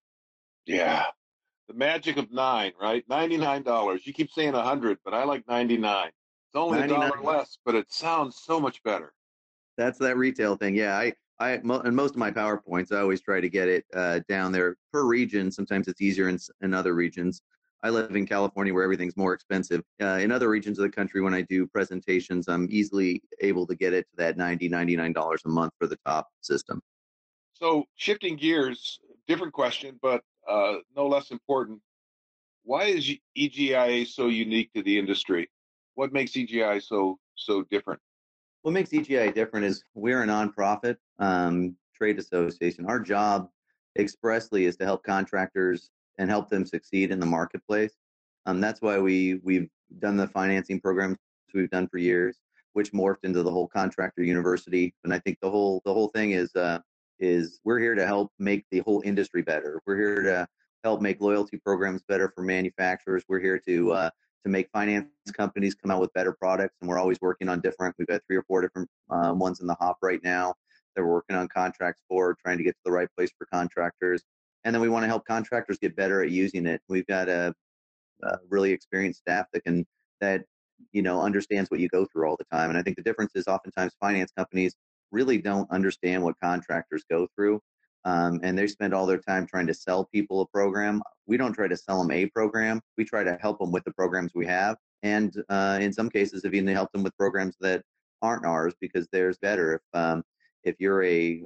Yeah. 0.67 1.07
The 1.69 1.75
magic 1.75 2.17
of 2.19 2.31
nine, 2.31 2.73
right? 2.81 3.07
$99. 3.09 4.07
You 4.07 4.13
keep 4.13 4.31
saying 4.31 4.51
a 4.51 4.59
100, 4.59 4.99
but 5.05 5.15
I 5.15 5.25
like 5.25 5.49
99. 5.49 6.09
It's 6.09 6.15
only 6.55 6.81
a 6.81 6.89
dollar 6.89 7.21
less, 7.23 7.59
but 7.65 7.75
it 7.75 7.91
sounds 7.91 8.41
so 8.45 8.61
much 8.61 8.83
better. 8.83 9.15
That's 9.77 9.99
that 9.99 10.17
retail 10.17 10.57
thing. 10.57 10.75
Yeah, 10.75 10.97
I, 10.97 11.13
I, 11.41 11.61
mo- 11.63 11.81
in 11.81 11.95
most 11.95 12.11
of 12.11 12.19
my 12.19 12.31
PowerPoints, 12.31 12.93
I 12.93 13.01
always 13.01 13.23
try 13.23 13.41
to 13.41 13.49
get 13.49 13.69
it 13.69 13.85
uh, 13.95 14.21
down 14.29 14.53
there 14.53 14.77
per 14.93 15.05
region. 15.05 15.51
Sometimes 15.51 15.89
it's 15.89 16.01
easier 16.01 16.29
in, 16.29 16.39
in 16.61 16.75
other 16.75 16.95
regions. 16.95 17.43
I 17.85 17.91
live 17.91 18.17
in 18.17 18.27
California 18.27 18.73
where 18.73 18.83
everything's 18.83 19.15
more 19.15 19.35
expensive. 19.35 19.83
Uh, 20.01 20.19
in 20.19 20.33
other 20.33 20.49
regions 20.49 20.79
of 20.79 20.85
the 20.85 20.91
country, 20.91 21.21
when 21.21 21.35
I 21.35 21.43
do 21.43 21.67
presentations, 21.67 22.49
I'm 22.49 22.67
easily 22.71 23.23
able 23.43 23.67
to 23.67 23.75
get 23.75 23.93
it 23.93 24.07
to 24.09 24.17
that 24.17 24.39
$90, 24.39 24.71
$99 24.71 25.45
a 25.45 25.49
month 25.51 25.75
for 25.79 25.87
the 25.87 25.99
top 26.07 26.31
system. 26.41 26.81
So, 27.53 27.85
shifting 27.97 28.37
gears, 28.37 29.01
different 29.29 29.53
question, 29.53 29.99
but 30.01 30.23
uh, 30.49 30.77
no 30.97 31.07
less 31.07 31.31
important. 31.31 31.79
Why 32.63 32.85
is 32.85 33.13
EGIA 33.37 34.07
so 34.07 34.29
unique 34.29 34.73
to 34.73 34.83
the 34.83 34.99
industry? 34.99 35.51
What 35.95 36.11
makes 36.11 36.33
EGI 36.33 36.83
so 36.83 37.19
so 37.37 37.65
different? 37.71 38.01
What 38.63 38.73
makes 38.73 38.91
EGI 38.91 39.35
different 39.35 39.67
is 39.67 39.85
we're 39.95 40.23
a 40.23 40.27
nonprofit 40.27 40.97
um, 41.19 41.77
trade 41.95 42.19
association. 42.19 42.87
Our 42.87 42.99
job 42.99 43.51
expressly 43.99 44.65
is 44.65 44.77
to 44.79 44.87
help 44.87 45.05
contractors 45.05 45.91
and 46.19 46.31
help 46.31 46.49
them 46.49 46.65
succeed 46.65 47.11
in 47.11 47.21
the 47.21 47.27
marketplace. 47.27 47.93
Um, 48.47 48.61
that's 48.61 48.81
why 48.81 48.99
we 48.99 49.41
we've 49.43 49.69
done 49.99 50.17
the 50.17 50.29
financing 50.29 50.81
programs 50.81 51.17
we've 51.55 51.71
done 51.71 51.89
for 51.89 51.99
years, 51.99 52.39
which 52.73 52.93
morphed 52.93 53.25
into 53.25 53.43
the 53.43 53.51
whole 53.51 53.69
contractor 53.69 54.23
university. 54.23 54.95
And 55.05 55.15
I 55.15 55.19
think 55.21 55.39
the 55.41 55.51
whole 55.51 55.83
the 55.85 55.93
whole 55.93 56.09
thing 56.09 56.33
is 56.33 56.55
uh, 56.57 56.81
is 57.19 57.61
we're 57.65 57.79
here 57.79 57.95
to 57.95 58.07
help 58.07 58.33
make 58.39 58.65
the 58.71 58.81
whole 58.81 59.03
industry 59.05 59.43
better. 59.43 59.81
We're 59.87 59.97
here 59.97 60.23
to 60.23 60.49
help 60.83 61.01
make 61.01 61.21
loyalty 61.21 61.59
programs 61.59 62.03
better 62.03 62.31
for 62.35 62.43
manufacturers. 62.43 63.25
We're 63.29 63.41
here 63.41 63.59
to 63.67 63.93
uh, 63.93 64.11
to 64.45 64.51
make 64.51 64.69
finance 64.73 65.09
companies 65.33 65.75
come 65.75 65.91
out 65.91 66.01
with 66.01 66.13
better 66.13 66.33
products, 66.33 66.77
and 66.81 66.89
we're 66.89 66.99
always 66.99 67.19
working 67.21 67.49
on 67.49 67.61
different. 67.61 67.95
We've 67.99 68.09
got 68.09 68.21
three 68.27 68.37
or 68.37 68.43
four 68.43 68.61
different 68.61 68.89
uh, 69.11 69.33
ones 69.35 69.61
in 69.61 69.67
the 69.67 69.77
hop 69.81 69.99
right 70.03 70.21
now 70.23 70.55
that 70.95 71.03
we're 71.03 71.13
working 71.13 71.37
on 71.37 71.49
contracts 71.49 72.03
for, 72.09 72.37
trying 72.45 72.59
to 72.59 72.65
get 72.65 72.73
to 72.73 72.81
the 72.85 72.93
right 72.93 73.09
place 73.17 73.31
for 73.37 73.47
contractors. 73.53 74.23
And 74.65 74.75
then 74.75 74.81
we 74.81 74.89
want 74.89 75.03
to 75.05 75.09
help 75.09 75.27
contractors 75.27 75.79
get 75.79 75.97
better 75.97 76.23
at 76.23 76.31
using 76.31 76.67
it. 76.67 76.81
We've 76.89 77.07
got 77.07 77.29
a, 77.29 77.55
a 78.23 78.39
really 78.49 78.71
experienced 78.73 79.21
staff 79.21 79.47
that 79.53 79.65
can 79.65 79.87
that 80.21 80.45
you 80.93 81.03
know 81.03 81.21
understands 81.21 81.71
what 81.71 81.81
you 81.81 81.89
go 81.89 82.07
through 82.07 82.29
all 82.29 82.37
the 82.37 82.57
time. 82.57 82.71
And 82.71 82.79
I 82.79 82.83
think 82.83 82.97
the 82.97 83.03
difference 83.03 83.33
is 83.35 83.47
oftentimes 83.47 83.93
finance 84.01 84.33
companies 84.37 84.75
really 85.11 85.39
don't 85.39 85.71
understand 85.71 86.23
what 86.23 86.35
contractors 86.43 87.05
go 87.09 87.27
through. 87.37 87.61
Um, 88.07 88.41
and 88.43 88.59
they 88.59 88.67
spend 88.67 88.93
all 88.93 89.07
their 89.07 89.19
time 89.19 89.47
trying 89.47 89.67
to 89.67 89.75
sell 89.75 90.05
people 90.13 90.43
a 90.43 90.47
program. 90.49 91.01
We 91.27 91.39
don't 91.39 91.55
try 91.55 91.69
to 91.69 91.77
sell 91.77 92.03
them 92.03 92.11
a 92.11 92.27
program. 92.27 92.83
We 92.99 93.05
try 93.05 93.25
to 93.25 93.39
help 93.41 93.59
them 93.59 93.73
with 93.73 93.85
the 93.85 93.95
programs 93.95 94.33
we 94.35 94.47
have, 94.47 94.77
and 95.03 95.35
uh, 95.49 95.79
in 95.81 95.93
some 95.93 96.11
cases, 96.11 96.43
have 96.45 96.55
even 96.55 96.75
helped 96.75 96.93
them 96.93 97.03
with 97.03 97.17
programs 97.17 97.57
that 97.61 97.83
aren't 98.21 98.45
ours 98.45 98.75
because 98.79 99.09
theirs 99.11 99.39
better. 99.41 99.75
If 99.77 99.99
um, 99.99 100.23
if 100.65 100.77
you're 100.81 101.03
a 101.05 101.45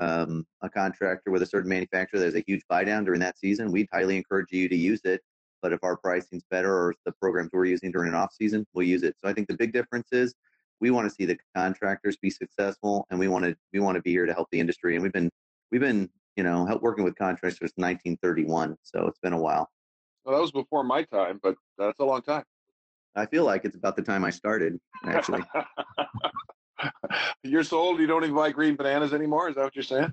um, 0.00 0.46
a 0.62 0.68
contractor 0.68 1.30
with 1.30 1.42
a 1.42 1.46
certain 1.46 1.68
manufacturer, 1.68 2.18
there's 2.18 2.34
a 2.34 2.44
huge 2.46 2.62
buy 2.68 2.84
down 2.84 3.04
during 3.04 3.20
that 3.20 3.38
season. 3.38 3.70
We'd 3.70 3.88
highly 3.92 4.16
encourage 4.16 4.50
you 4.50 4.68
to 4.68 4.76
use 4.76 5.02
it. 5.04 5.20
But 5.62 5.74
if 5.74 5.84
our 5.84 5.96
pricing's 5.96 6.44
better 6.50 6.72
or 6.72 6.94
the 7.04 7.12
programs 7.12 7.50
we're 7.52 7.66
using 7.66 7.92
during 7.92 8.08
an 8.08 8.14
off 8.14 8.32
season, 8.32 8.66
we'll 8.72 8.86
use 8.86 9.02
it. 9.02 9.14
So 9.22 9.28
I 9.28 9.34
think 9.34 9.46
the 9.46 9.56
big 9.56 9.72
difference 9.72 10.08
is 10.10 10.34
we 10.80 10.90
want 10.90 11.08
to 11.08 11.14
see 11.14 11.26
the 11.26 11.38
contractors 11.54 12.16
be 12.16 12.30
successful, 12.30 13.06
and 13.10 13.20
we 13.20 13.28
want 13.28 13.44
to 13.44 13.54
we 13.72 13.80
want 13.80 13.96
to 13.96 14.02
be 14.02 14.10
here 14.10 14.24
to 14.24 14.32
help 14.32 14.48
the 14.50 14.58
industry. 14.58 14.94
And 14.94 15.02
we've 15.02 15.12
been 15.12 15.30
we've 15.70 15.82
been 15.82 16.08
you 16.36 16.42
know 16.42 16.64
help 16.64 16.80
working 16.80 17.04
with 17.04 17.14
contractors 17.16 17.58
since 17.58 17.72
1931, 17.76 18.76
so 18.82 19.06
it's 19.06 19.18
been 19.18 19.34
a 19.34 19.38
while. 19.38 19.68
Well, 20.24 20.34
that 20.36 20.40
was 20.40 20.52
before 20.52 20.82
my 20.82 21.02
time, 21.02 21.40
but 21.42 21.56
that's 21.76 21.98
a 22.00 22.04
long 22.04 22.22
time. 22.22 22.44
I 23.16 23.26
feel 23.26 23.44
like 23.44 23.66
it's 23.66 23.76
about 23.76 23.96
the 23.96 24.02
time 24.02 24.24
I 24.24 24.30
started 24.30 24.78
actually. 25.04 25.42
you're 27.42 27.64
so 27.64 27.78
old 27.78 28.00
you 28.00 28.06
don't 28.06 28.24
even 28.24 28.34
buy 28.34 28.50
green 28.50 28.76
bananas 28.76 29.12
anymore. 29.12 29.48
Is 29.48 29.56
that 29.56 29.64
what 29.64 29.76
you're 29.76 29.82
saying? 29.82 30.12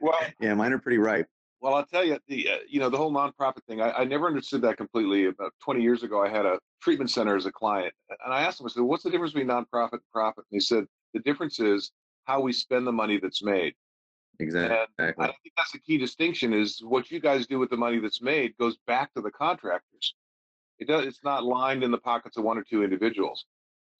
well, 0.00 0.18
yeah, 0.40 0.54
mine 0.54 0.72
are 0.72 0.78
pretty 0.78 0.98
ripe. 0.98 1.28
Well, 1.60 1.74
I'll 1.74 1.84
tell 1.84 2.04
you, 2.04 2.18
the 2.26 2.48
uh, 2.48 2.56
you 2.68 2.80
know 2.80 2.88
the 2.88 2.96
whole 2.96 3.12
nonprofit 3.12 3.64
thing. 3.68 3.82
I, 3.82 3.92
I 3.92 4.04
never 4.04 4.26
understood 4.26 4.62
that 4.62 4.78
completely. 4.78 5.26
About 5.26 5.52
20 5.62 5.82
years 5.82 6.02
ago, 6.02 6.22
I 6.24 6.28
had 6.28 6.46
a 6.46 6.58
treatment 6.80 7.10
center 7.10 7.36
as 7.36 7.46
a 7.46 7.52
client, 7.52 7.92
and 8.24 8.32
I 8.32 8.42
asked 8.42 8.60
him, 8.60 8.66
I 8.66 8.70
said, 8.70 8.82
"What's 8.82 9.04
the 9.04 9.10
difference 9.10 9.34
between 9.34 9.48
nonprofit 9.48 9.92
and 9.92 10.12
profit?" 10.12 10.44
And 10.50 10.56
he 10.56 10.60
said, 10.60 10.86
"The 11.12 11.20
difference 11.20 11.60
is 11.60 11.92
how 12.24 12.40
we 12.40 12.52
spend 12.52 12.86
the 12.86 12.92
money 12.92 13.18
that's 13.18 13.42
made." 13.42 13.74
Exactly. 14.38 14.74
And 14.98 15.14
I 15.18 15.26
think 15.26 15.52
that's 15.56 15.72
the 15.72 15.80
key 15.80 15.98
distinction: 15.98 16.54
is 16.54 16.80
what 16.82 17.10
you 17.10 17.20
guys 17.20 17.46
do 17.46 17.58
with 17.58 17.68
the 17.68 17.76
money 17.76 17.98
that's 17.98 18.22
made 18.22 18.56
goes 18.56 18.78
back 18.86 19.12
to 19.14 19.20
the 19.20 19.30
contractors. 19.30 20.14
It 20.78 20.88
does. 20.88 21.04
It's 21.04 21.22
not 21.22 21.44
lined 21.44 21.84
in 21.84 21.90
the 21.90 21.98
pockets 21.98 22.38
of 22.38 22.44
one 22.44 22.56
or 22.56 22.64
two 22.64 22.82
individuals. 22.82 23.44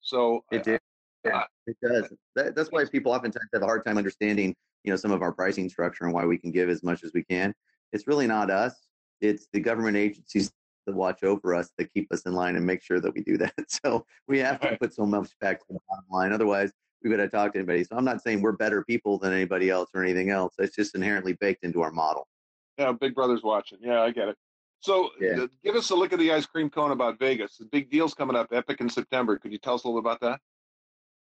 So 0.01 0.43
it 0.51 0.61
uh, 0.61 0.63
did. 0.63 0.79
Uh, 1.25 1.29
yeah, 1.29 1.43
it 1.67 1.77
does. 1.81 2.03
Uh, 2.03 2.15
that, 2.35 2.55
that's 2.55 2.69
why 2.71 2.83
people 2.85 3.11
oftentimes 3.11 3.49
have 3.53 3.61
a 3.61 3.65
hard 3.65 3.85
time 3.85 3.97
understanding, 3.97 4.55
you 4.83 4.91
know, 4.91 4.97
some 4.97 5.11
of 5.11 5.21
our 5.21 5.31
pricing 5.31 5.69
structure 5.69 6.05
and 6.05 6.13
why 6.13 6.25
we 6.25 6.37
can 6.37 6.51
give 6.51 6.69
as 6.69 6.83
much 6.83 7.03
as 7.03 7.11
we 7.13 7.23
can. 7.23 7.53
It's 7.93 8.07
really 8.07 8.27
not 8.27 8.49
us. 8.49 8.73
It's 9.21 9.47
the 9.53 9.59
government 9.59 9.97
agencies 9.97 10.51
that 10.87 10.95
watch 10.95 11.23
over 11.23 11.53
us 11.53 11.71
that 11.77 11.93
keep 11.93 12.11
us 12.11 12.23
in 12.23 12.33
line 12.33 12.55
and 12.55 12.65
make 12.65 12.81
sure 12.81 12.99
that 12.99 13.13
we 13.13 13.21
do 13.21 13.37
that. 13.37 13.53
So 13.67 14.05
we 14.27 14.39
have 14.39 14.59
to 14.61 14.77
put 14.77 14.93
so 14.93 15.05
much 15.05 15.29
back 15.39 15.59
to 15.59 15.65
the 15.69 15.79
bottom 15.87 16.05
line. 16.09 16.33
Otherwise, 16.33 16.71
we 17.03 17.09
would 17.09 17.19
have 17.19 17.31
got 17.31 17.37
to 17.37 17.43
talk 17.45 17.53
to 17.53 17.59
anybody. 17.59 17.83
So 17.83 17.95
I'm 17.95 18.05
not 18.05 18.21
saying 18.21 18.41
we're 18.41 18.51
better 18.51 18.83
people 18.83 19.17
than 19.17 19.33
anybody 19.33 19.69
else 19.69 19.89
or 19.93 20.03
anything 20.03 20.29
else. 20.29 20.53
It's 20.59 20.75
just 20.75 20.95
inherently 20.95 21.33
baked 21.33 21.63
into 21.63 21.81
our 21.81 21.91
model. 21.91 22.27
Yeah, 22.77 22.91
Big 22.91 23.15
Brother's 23.15 23.43
watching. 23.43 23.79
Yeah, 23.81 24.01
I 24.01 24.11
get 24.11 24.29
it. 24.29 24.37
So, 24.81 25.11
Yeah. 25.19 25.43
uh, 25.43 25.47
give 25.63 25.75
us 25.75 25.91
a 25.91 25.95
look 25.95 26.11
at 26.11 26.19
the 26.19 26.31
ice 26.31 26.47
cream 26.47 26.69
cone 26.69 26.91
about 26.91 27.19
Vegas. 27.19 27.57
The 27.57 27.65
big 27.65 27.91
deal's 27.91 28.15
coming 28.15 28.35
up, 28.35 28.47
Epic 28.51 28.81
in 28.81 28.89
September. 28.89 29.37
Could 29.37 29.51
you 29.51 29.59
tell 29.59 29.75
us 29.75 29.83
a 29.83 29.87
little 29.87 29.99
about 29.99 30.19
that? 30.21 30.41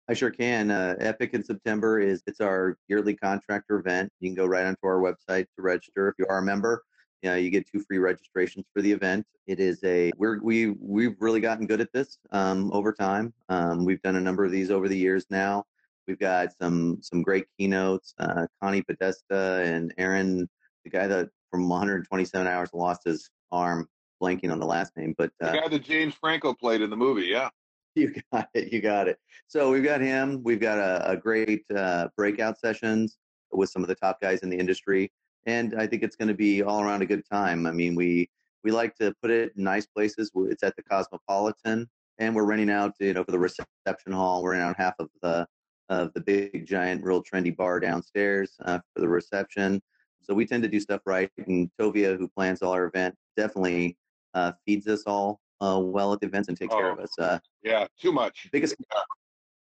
I 0.08 0.14
sure 0.14 0.30
can. 0.30 0.70
Uh, 0.70 0.96
Epic 0.98 1.32
in 1.32 1.42
September 1.42 2.00
is 2.00 2.22
it's 2.26 2.40
our 2.40 2.76
yearly 2.88 3.14
contractor 3.16 3.78
event. 3.78 4.12
You 4.20 4.28
can 4.28 4.34
go 4.34 4.44
right 4.44 4.66
onto 4.66 4.86
our 4.86 5.00
website 5.00 5.46
to 5.56 5.62
register. 5.62 6.08
If 6.08 6.16
you 6.18 6.26
are 6.28 6.38
a 6.38 6.42
member, 6.42 6.82
you, 7.22 7.30
know, 7.30 7.36
you 7.36 7.48
get 7.48 7.66
two 7.70 7.80
free 7.80 7.98
registrations 7.98 8.66
for 8.74 8.82
the 8.82 8.92
event. 8.92 9.24
It 9.46 9.60
is 9.60 9.82
a 9.84 10.10
we're 10.18 10.40
we 10.42 10.70
we've 10.80 11.16
really 11.20 11.40
gotten 11.40 11.66
good 11.66 11.80
at 11.80 11.92
this 11.92 12.18
um, 12.32 12.70
over 12.72 12.92
time. 12.92 13.32
Um, 13.48 13.84
we've 13.84 14.02
done 14.02 14.16
a 14.16 14.20
number 14.20 14.44
of 14.44 14.50
these 14.50 14.70
over 14.70 14.88
the 14.88 14.98
years 14.98 15.24
now. 15.30 15.64
We've 16.06 16.18
got 16.18 16.48
some 16.60 16.98
some 17.00 17.22
great 17.22 17.46
keynotes. 17.56 18.14
Uh, 18.18 18.46
Connie 18.60 18.82
Podesta 18.82 19.62
and 19.64 19.94
Aaron, 19.96 20.48
the 20.84 20.90
guy 20.90 21.06
that 21.06 21.30
from 21.54 21.68
127 21.68 22.48
hours 22.48 22.70
lost 22.72 23.02
his 23.04 23.30
arm, 23.52 23.86
blanking 24.20 24.50
on 24.50 24.58
the 24.58 24.66
last 24.66 24.90
name, 24.96 25.14
but 25.16 25.30
The 25.38 25.50
uh, 25.50 25.52
guy 25.52 25.68
that 25.68 25.84
James 25.84 26.12
Franco 26.12 26.52
played 26.52 26.82
in 26.82 26.90
the 26.90 26.96
movie. 26.96 27.26
Yeah. 27.26 27.48
you 27.94 28.12
got 28.32 28.48
it. 28.54 28.72
You 28.72 28.80
got 28.80 29.06
it. 29.06 29.18
So 29.46 29.70
we've 29.70 29.84
got 29.84 30.00
him. 30.00 30.42
We've 30.42 30.58
got 30.58 30.78
a, 30.78 31.12
a 31.12 31.16
great 31.16 31.62
uh, 31.72 32.08
breakout 32.16 32.58
sessions 32.58 33.18
with 33.52 33.70
some 33.70 33.82
of 33.82 33.88
the 33.88 33.94
top 33.94 34.20
guys 34.20 34.40
in 34.40 34.50
the 34.50 34.58
industry, 34.58 35.12
and 35.46 35.76
I 35.78 35.86
think 35.86 36.02
it's 36.02 36.16
going 36.16 36.26
to 36.26 36.34
be 36.34 36.60
all 36.60 36.82
around 36.82 37.02
a 37.02 37.06
good 37.06 37.22
time. 37.30 37.68
I 37.68 37.70
mean, 37.70 37.94
we 37.94 38.28
we 38.64 38.72
like 38.72 38.96
to 38.96 39.14
put 39.22 39.30
it 39.30 39.52
in 39.56 39.62
nice 39.62 39.86
places. 39.86 40.32
It's 40.34 40.64
at 40.64 40.74
the 40.74 40.82
Cosmopolitan, 40.82 41.88
and 42.18 42.34
we're 42.34 42.46
renting 42.46 42.70
out, 42.70 42.94
you 42.98 43.14
know, 43.14 43.22
for 43.22 43.30
the 43.30 43.38
reception 43.38 44.12
hall. 44.12 44.42
We're 44.42 44.52
renting 44.54 44.70
out 44.70 44.76
half 44.76 44.94
of 44.98 45.08
the 45.22 45.46
of 45.88 46.12
the 46.14 46.20
big, 46.20 46.66
giant, 46.66 47.04
real 47.04 47.22
trendy 47.22 47.56
bar 47.56 47.78
downstairs 47.78 48.56
uh, 48.64 48.80
for 48.92 49.02
the 49.02 49.08
reception. 49.08 49.80
So 50.24 50.34
we 50.34 50.46
tend 50.46 50.62
to 50.62 50.68
do 50.68 50.80
stuff 50.80 51.02
right. 51.06 51.30
And 51.46 51.70
Tovia, 51.78 52.18
who 52.18 52.28
plans 52.28 52.62
all 52.62 52.72
our 52.72 52.86
event, 52.86 53.14
definitely 53.36 53.96
uh, 54.32 54.52
feeds 54.66 54.86
us 54.88 55.02
all 55.06 55.40
uh, 55.60 55.80
well 55.82 56.12
at 56.12 56.20
the 56.20 56.26
events 56.26 56.48
and 56.48 56.56
takes 56.56 56.74
care 56.74 56.92
of 56.92 56.98
Oh. 56.98 57.02
us. 57.02 57.18
Uh, 57.18 57.38
Yeah, 57.62 57.86
too 58.00 58.12
much. 58.12 58.48
biggest 58.52 58.76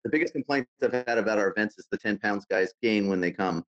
the 0.04 0.10
biggest 0.10 0.34
complaints 0.34 0.70
I've 0.82 0.92
had 0.92 1.16
about 1.16 1.38
our 1.38 1.48
events 1.48 1.78
is 1.78 1.86
the 1.90 1.96
10 1.96 2.18
pounds 2.18 2.44
guys 2.50 2.74
gain 2.82 3.08
when 3.08 3.20
they 3.20 3.30
come. 3.30 3.64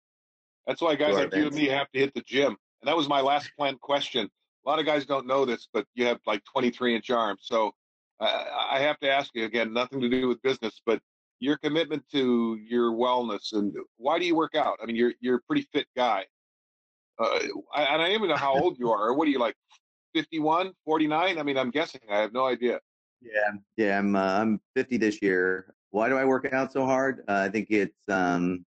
That's 0.67 0.81
why 0.81 0.97
guys 0.97 1.15
like 1.15 1.33
you 1.35 1.47
and 1.47 1.55
me 1.55 1.67
have 1.67 1.89
to 1.93 1.99
hit 2.01 2.13
the 2.15 2.23
gym. 2.23 2.57
And 2.83 2.89
that 2.89 2.97
was 2.97 3.09
my 3.09 3.21
last 3.21 3.51
planned 3.57 3.81
question. 3.81 4.29
A 4.67 4.69
lot 4.69 4.81
of 4.81 4.87
guys 4.87 5.07
don't 5.07 5.27
know 5.27 5.45
this, 5.45 5.69
but 5.73 5.87
you 5.95 6.07
have 6.07 6.19
like 6.27 6.43
23 6.45 6.97
inch 6.97 7.11
arms. 7.11 7.43
So 7.45 7.73
I 8.21 8.69
I 8.73 8.79
have 8.81 8.99
to 9.01 9.11
ask 9.11 9.31
you 9.35 9.45
again, 9.45 9.73
nothing 9.73 10.01
to 10.01 10.09
do 10.09 10.27
with 10.27 10.43
business, 10.43 10.81
but 10.85 11.01
your 11.39 11.57
commitment 11.59 12.03
to 12.13 12.57
your 12.57 12.93
wellness 12.93 13.53
and 13.53 13.73
why 13.97 14.19
do 14.19 14.25
you 14.25 14.35
work 14.35 14.55
out? 14.57 14.79
I 14.83 14.87
mean, 14.87 14.97
you're 14.97 15.13
you're 15.21 15.37
a 15.37 15.43
pretty 15.43 15.69
fit 15.73 15.87
guy. 15.97 16.25
Uh, 17.19 17.39
I, 17.75 17.83
and 17.85 18.03
I 18.03 18.07
don't 18.07 18.17
even 18.17 18.29
know 18.29 18.37
how 18.37 18.55
old 18.55 18.79
you 18.79 18.91
are. 18.91 19.15
What 19.15 19.29
are 19.29 19.31
you 19.31 19.39
like, 19.39 19.55
51, 20.15 20.73
49? 20.85 21.39
I 21.39 21.43
mean, 21.43 21.59
I'm 21.59 21.71
guessing. 21.71 22.01
I 22.11 22.19
have 22.19 22.33
no 22.33 22.47
idea. 22.47 22.81
Yeah, 23.21 23.53
yeah. 23.77 23.99
I'm 23.99 24.15
uh, 24.17 24.41
I'm 24.41 24.61
50 24.77 24.99
this 24.99 25.23
year. 25.23 25.75
Why 25.91 26.09
do 26.09 26.17
I 26.17 26.25
work 26.25 26.53
out 26.53 26.73
so 26.73 26.85
hard? 26.85 27.25
Uh, 27.29 27.47
I 27.47 27.49
think 27.49 27.69
it's 27.71 27.97
um, 28.09 28.65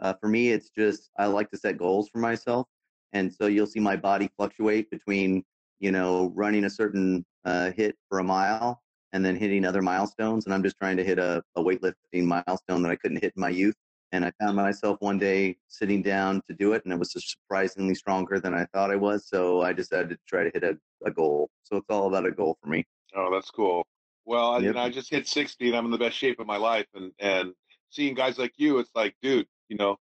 uh, 0.00 0.14
for 0.20 0.28
me. 0.28 0.50
It's 0.50 0.70
just 0.70 1.10
I 1.18 1.26
like 1.26 1.50
to 1.50 1.56
set 1.56 1.78
goals 1.78 2.08
for 2.10 2.18
myself, 2.18 2.66
and 3.12 3.32
so 3.32 3.46
you'll 3.46 3.66
see 3.66 3.80
my 3.80 3.96
body 3.96 4.28
fluctuate 4.36 4.90
between 4.90 5.42
you 5.80 5.90
know 5.90 6.32
running 6.34 6.64
a 6.64 6.70
certain 6.70 7.24
uh, 7.44 7.70
hit 7.70 7.96
for 8.08 8.18
a 8.18 8.24
mile 8.24 8.82
and 9.12 9.24
then 9.24 9.36
hitting 9.36 9.64
other 9.64 9.80
milestones. 9.80 10.44
And 10.44 10.52
I'm 10.52 10.62
just 10.62 10.76
trying 10.76 10.96
to 10.96 11.04
hit 11.04 11.18
a, 11.18 11.42
a 11.56 11.62
weightlifting 11.62 12.24
milestone 12.24 12.82
that 12.82 12.90
I 12.90 12.96
couldn't 12.96 13.22
hit 13.22 13.32
in 13.36 13.40
my 13.40 13.48
youth. 13.48 13.76
And 14.14 14.24
I 14.24 14.30
found 14.40 14.54
myself 14.54 14.98
one 15.00 15.18
day 15.18 15.56
sitting 15.66 16.00
down 16.00 16.40
to 16.46 16.54
do 16.54 16.72
it, 16.72 16.84
and 16.84 16.92
it 16.92 16.98
was 17.00 17.12
just 17.12 17.32
surprisingly 17.32 17.96
stronger 17.96 18.38
than 18.38 18.54
I 18.54 18.64
thought 18.66 18.92
I 18.92 18.94
was. 18.94 19.26
So 19.28 19.60
I 19.62 19.72
decided 19.72 20.10
to 20.10 20.18
try 20.28 20.44
to 20.44 20.50
hit 20.54 20.62
a, 20.62 20.78
a 21.04 21.10
goal. 21.10 21.50
So 21.64 21.78
it's 21.78 21.86
all 21.90 22.06
about 22.06 22.24
a 22.24 22.30
goal 22.30 22.56
for 22.62 22.68
me. 22.68 22.84
Oh, 23.16 23.28
that's 23.32 23.50
cool. 23.50 23.84
Well, 24.24 24.52
I, 24.52 24.58
you 24.58 24.66
Yep. 24.66 24.74
know, 24.76 24.80
I 24.82 24.88
just 24.90 25.10
hit 25.10 25.26
60 25.26 25.66
and 25.66 25.76
I'm 25.76 25.84
in 25.86 25.90
the 25.90 25.98
best 25.98 26.16
shape 26.16 26.38
of 26.38 26.46
my 26.46 26.56
life. 26.56 26.86
And, 26.94 27.10
and 27.18 27.54
seeing 27.90 28.14
guys 28.14 28.38
like 28.38 28.52
you, 28.56 28.78
it's 28.78 28.92
like, 28.94 29.16
dude, 29.20 29.48
you 29.68 29.76
know, 29.76 29.96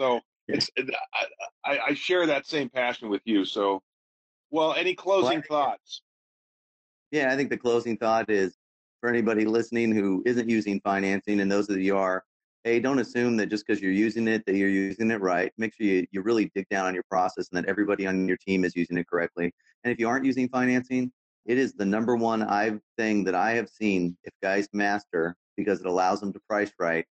so 0.00 0.18
Yeah. 0.48 0.56
it's, 0.56 0.68
I, 0.76 1.24
I, 1.64 1.78
I 1.90 1.94
share 1.94 2.26
that 2.26 2.46
same 2.46 2.68
passion 2.68 3.08
with 3.10 3.22
you. 3.26 3.44
So, 3.44 3.80
well, 4.50 4.74
any 4.74 4.96
closing 4.96 5.30
think- 5.34 5.46
thoughts? 5.46 6.02
Yeah, 7.12 7.32
I 7.32 7.36
think 7.36 7.50
the 7.50 7.56
closing 7.58 7.96
thought 7.96 8.28
is 8.28 8.56
for 9.00 9.08
anybody 9.08 9.44
listening 9.44 9.92
who 9.94 10.24
isn't 10.26 10.48
using 10.50 10.80
financing, 10.80 11.38
and 11.38 11.50
those 11.50 11.70
of 11.70 11.78
you 11.78 11.96
are, 11.96 12.24
hey, 12.66 12.80
don't 12.80 12.98
assume 12.98 13.36
that 13.36 13.46
just 13.46 13.64
because 13.64 13.80
you're 13.80 13.92
using 13.92 14.26
it 14.26 14.44
that 14.44 14.56
you're 14.56 14.68
using 14.68 15.12
it 15.12 15.20
right. 15.20 15.52
Make 15.56 15.72
sure 15.72 15.86
you, 15.86 16.04
you 16.10 16.20
really 16.20 16.50
dig 16.52 16.68
down 16.68 16.86
on 16.86 16.94
your 16.94 17.04
process 17.08 17.48
and 17.52 17.56
that 17.62 17.70
everybody 17.70 18.08
on 18.08 18.26
your 18.26 18.38
team 18.38 18.64
is 18.64 18.74
using 18.74 18.98
it 18.98 19.06
correctly. 19.06 19.54
And 19.84 19.92
if 19.92 20.00
you 20.00 20.08
aren't 20.08 20.24
using 20.24 20.48
financing, 20.48 21.12
it 21.44 21.58
is 21.58 21.74
the 21.74 21.84
number 21.84 22.16
one 22.16 22.42
I've 22.42 22.80
thing 22.98 23.22
that 23.22 23.36
I 23.36 23.52
have 23.52 23.68
seen 23.68 24.16
if 24.24 24.32
guys 24.42 24.68
master 24.72 25.36
because 25.56 25.78
it 25.78 25.86
allows 25.86 26.18
them 26.18 26.32
to 26.32 26.40
price 26.48 26.72
right 26.80 27.06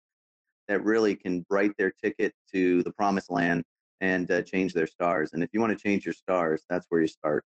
that 0.66 0.82
really 0.82 1.14
can 1.14 1.46
write 1.48 1.70
their 1.78 1.92
ticket 2.02 2.34
to 2.52 2.82
the 2.82 2.90
promised 2.90 3.30
land 3.30 3.62
and 4.00 4.28
uh, 4.32 4.42
change 4.42 4.74
their 4.74 4.88
stars. 4.88 5.34
And 5.34 5.42
if 5.44 5.50
you 5.52 5.60
want 5.60 5.70
to 5.70 5.80
change 5.80 6.04
your 6.04 6.14
stars, 6.14 6.64
that's 6.68 6.86
where 6.88 7.00
you 7.00 7.06
start. 7.06 7.44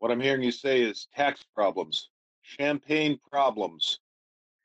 What 0.00 0.10
I'm 0.10 0.20
hearing 0.20 0.42
you 0.42 0.50
say 0.50 0.82
is 0.82 1.06
tax 1.14 1.44
problems, 1.54 2.08
champagne 2.42 3.20
problems. 3.30 4.00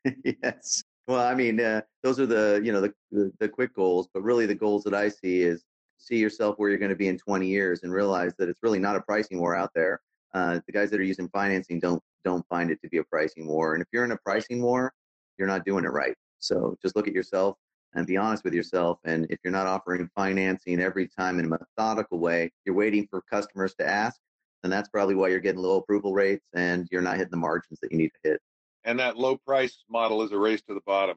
yes. 0.24 0.82
Well, 1.08 1.20
I 1.20 1.34
mean, 1.34 1.60
uh, 1.60 1.82
those 2.02 2.20
are 2.20 2.26
the 2.26 2.60
you 2.62 2.72
know 2.72 2.80
the, 2.80 2.94
the 3.10 3.32
the 3.40 3.48
quick 3.48 3.74
goals, 3.74 4.08
but 4.14 4.22
really 4.22 4.46
the 4.46 4.54
goals 4.54 4.84
that 4.84 4.94
I 4.94 5.08
see 5.08 5.42
is 5.42 5.64
see 5.98 6.16
yourself 6.16 6.56
where 6.58 6.68
you're 6.68 6.78
going 6.78 6.90
to 6.90 6.96
be 6.96 7.08
in 7.08 7.16
20 7.18 7.46
years 7.46 7.82
and 7.82 7.92
realize 7.92 8.34
that 8.36 8.48
it's 8.48 8.62
really 8.62 8.78
not 8.78 8.96
a 8.96 9.00
pricing 9.00 9.38
war 9.38 9.54
out 9.54 9.70
there. 9.74 10.00
Uh, 10.34 10.58
the 10.66 10.72
guys 10.72 10.90
that 10.90 11.00
are 11.00 11.04
using 11.04 11.28
financing 11.28 11.78
don't 11.80 12.02
don't 12.24 12.46
find 12.48 12.70
it 12.70 12.80
to 12.82 12.88
be 12.88 12.98
a 12.98 13.04
pricing 13.04 13.46
war, 13.46 13.74
and 13.74 13.82
if 13.82 13.88
you're 13.92 14.04
in 14.04 14.12
a 14.12 14.18
pricing 14.24 14.62
war, 14.62 14.92
you're 15.38 15.48
not 15.48 15.64
doing 15.64 15.84
it 15.84 15.88
right. 15.88 16.14
So 16.38 16.76
just 16.82 16.96
look 16.96 17.08
at 17.08 17.14
yourself 17.14 17.56
and 17.94 18.06
be 18.06 18.16
honest 18.16 18.44
with 18.44 18.54
yourself. 18.54 18.98
And 19.04 19.26
if 19.28 19.38
you're 19.44 19.52
not 19.52 19.66
offering 19.66 20.08
financing 20.14 20.80
every 20.80 21.08
time 21.08 21.38
in 21.38 21.46
a 21.46 21.48
methodical 21.48 22.18
way, 22.18 22.50
you're 22.64 22.74
waiting 22.74 23.06
for 23.10 23.22
customers 23.22 23.74
to 23.78 23.88
ask, 23.88 24.20
and 24.62 24.72
that's 24.72 24.88
probably 24.88 25.14
why 25.14 25.28
you're 25.28 25.40
getting 25.40 25.60
low 25.60 25.78
approval 25.78 26.14
rates 26.14 26.46
and 26.54 26.88
you're 26.90 27.02
not 27.02 27.16
hitting 27.16 27.32
the 27.32 27.36
margins 27.36 27.80
that 27.80 27.92
you 27.92 27.98
need 27.98 28.12
to 28.22 28.30
hit. 28.30 28.40
And 28.84 28.98
that 28.98 29.16
low 29.16 29.36
price 29.36 29.84
model 29.88 30.22
is 30.22 30.32
a 30.32 30.38
race 30.38 30.62
to 30.62 30.74
the 30.74 30.80
bottom. 30.86 31.16